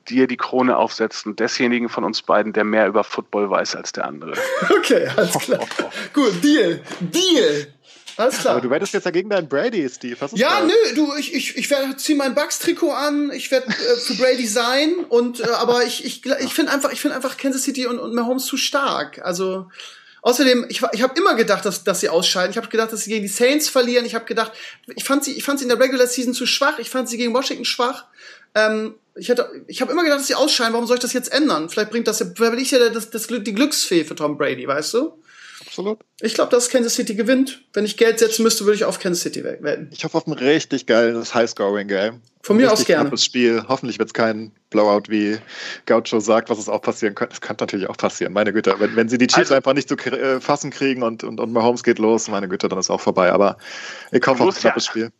[0.09, 4.07] dir die Krone aufsetzen, desjenigen von uns beiden, der mehr über Football weiß als der
[4.07, 4.35] andere.
[4.71, 5.61] Okay, alles klar.
[6.13, 6.83] Gut, Deal.
[7.01, 7.73] Deal.
[8.17, 8.55] Alles klar.
[8.55, 10.17] Aber du werdest jetzt dagegen deinen Brady, Steve.
[10.33, 10.69] Ja, das?
[10.69, 14.47] nö, du, ich, ich, ich werde zieh mein Bucks-Trikot an, ich werde äh, für Brady
[14.47, 17.99] sein und äh, aber ich, ich, ich finde einfach, ich finde einfach Kansas City und,
[17.99, 19.21] und Mahomes zu stark.
[19.25, 19.67] Also
[20.23, 22.51] Außerdem, ich, ich habe immer gedacht, dass, dass sie ausscheiden.
[22.51, 24.05] Ich habe gedacht, dass sie gegen die Saints verlieren.
[24.05, 24.53] Ich habe gedacht,
[24.95, 26.79] ich fand sie, ich fand sie in der Regular Season zu schwach.
[26.79, 28.05] Ich fand sie gegen Washington schwach.
[28.55, 30.75] Ähm, ich hätte, ich habe immer gedacht, dass sie ausscheiden.
[30.75, 31.69] Warum soll ich das jetzt ändern?
[31.71, 34.95] Vielleicht bringt das, vielleicht bin ich ja das, das, die Glücksfee für Tom Brady, weißt
[34.95, 35.20] du?
[35.81, 36.01] Absolut.
[36.21, 37.63] Ich glaube, dass Kansas City gewinnt.
[37.73, 39.89] Wenn ich Geld setzen müsste, würde ich auf Kansas City wetten.
[39.93, 42.21] Ich hoffe auf ein richtig geiles High-Scoring-Game.
[42.43, 43.17] Von mir aus gerne.
[43.17, 43.65] Spiel.
[43.67, 45.39] Hoffentlich wird es kein Blowout, wie
[45.87, 47.35] Gaucho sagt, was es auch passieren könnte.
[47.35, 48.33] Es kann natürlich auch passieren.
[48.33, 51.25] Meine Güte, wenn, wenn sie die Chiefs also, einfach nicht zu äh, fassen kriegen und,
[51.25, 53.33] und, und Mahomes geht los, meine Güte, dann ist auch vorbei.
[53.33, 53.57] Aber
[54.13, 55.11] ich hoffe auf ein knappes ja, Spiel.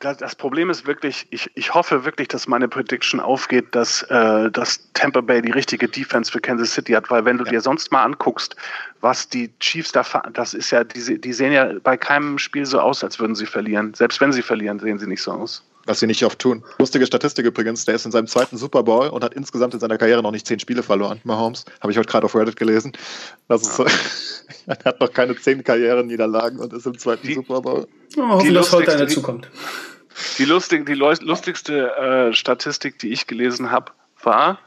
[0.00, 4.80] Das, Problem ist wirklich, ich, ich hoffe wirklich, dass meine Prediction aufgeht, dass, äh, dass
[4.94, 7.50] Tampa Bay die richtige Defense für Kansas City hat, weil wenn du Ja.
[7.50, 8.56] dir sonst mal anguckst,
[9.00, 12.80] was die Chiefs da, das ist ja, die, die sehen ja bei keinem Spiel so
[12.80, 13.94] aus, als würden sie verlieren.
[13.94, 15.64] Selbst wenn sie verlieren, sehen sie nicht so aus.
[15.86, 16.62] Was sie nicht oft tun.
[16.78, 19.96] Lustige Statistik übrigens, der ist in seinem zweiten Super Bowl und hat insgesamt in seiner
[19.96, 21.20] Karriere noch nicht zehn Spiele verloren.
[21.24, 22.92] Mahomes, habe ich heute gerade auf Reddit gelesen.
[23.48, 23.84] Das ist so,
[24.66, 27.86] er hat noch keine zehn Karrierenniederlagen und ist im zweiten Die- Super Bowl.
[28.16, 29.48] Oh, hoffen, Die dass heute einer zukommt.
[30.38, 33.92] Die, lustig, die lustigste äh, Statistik, die ich gelesen habe,
[34.22, 34.58] war,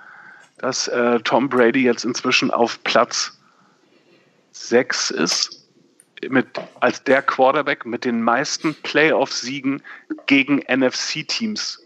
[0.57, 3.39] dass äh, Tom Brady jetzt inzwischen auf Platz
[4.51, 5.67] 6 ist,
[6.29, 6.47] mit,
[6.79, 9.83] als der Quarterback mit den meisten Playoff-Siegen
[10.25, 11.81] gegen NFC-Teams.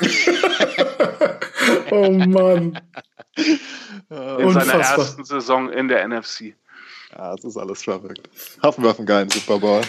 [1.90, 2.80] Oh Mann.
[3.36, 3.58] In
[4.08, 4.64] Unfassbar.
[4.64, 6.54] seiner ersten Saison in der NFC.
[7.12, 8.28] Ja, es ist alles verrückt.
[8.62, 9.80] Hoffen wir auf einen geilen Super Bowl.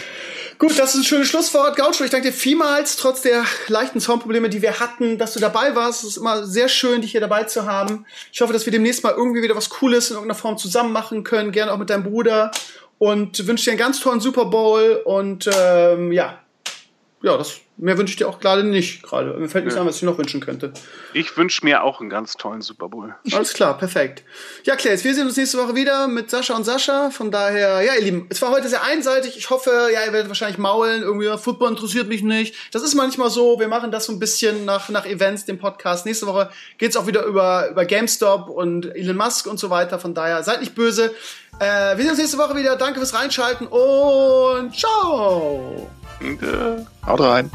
[0.58, 1.76] Gut, das ist ein schönes Schlusswort.
[1.76, 5.74] Gaucho, ich danke dir vielmals, trotz der leichten Soundprobleme, die wir hatten, dass du dabei
[5.74, 6.02] warst.
[6.02, 8.06] Es ist immer sehr schön, dich hier dabei zu haben.
[8.32, 11.22] Ich hoffe, dass wir demnächst mal irgendwie wieder was Cooles in irgendeiner Form zusammen machen
[11.24, 11.52] können.
[11.52, 12.50] Gerne auch mit deinem Bruder.
[12.98, 15.00] Und wünsche dir einen ganz tollen Super Bowl.
[15.04, 16.40] Und ähm, ja,
[17.22, 19.02] ja, das mehr wünsche ich dir auch gerade nicht.
[19.02, 19.80] Gerade mir fällt nichts Ja.
[19.80, 20.72] an, was ich dir noch wünschen könnte.
[21.14, 23.14] Ich wünsche mir auch einen ganz tollen Super Bowl.
[23.32, 24.22] Alles klar, perfekt.
[24.64, 27.10] Ja, Claes, wir sehen uns nächste Woche wieder mit Sascha und Sascha.
[27.10, 29.36] Von daher, ja, ihr Lieben, es war heute sehr einseitig.
[29.38, 31.02] Ich hoffe, ja, ihr werdet wahrscheinlich maulen.
[31.02, 32.54] Irgendwie, ja, Football interessiert mich nicht.
[32.72, 33.58] Das ist manchmal so.
[33.60, 36.04] Wir machen das so ein bisschen nach, nach Events, dem Podcast.
[36.06, 39.98] Nächste Woche geht's auch wieder über, über GameStop und Elon Musk und so weiter.
[39.98, 41.14] Von daher, seid nicht böse.
[41.60, 42.76] Äh, wir sehen uns nächste Woche wieder.
[42.76, 45.90] Danke fürs Reinschalten und ciao.
[46.20, 47.50] Äh, haut rein.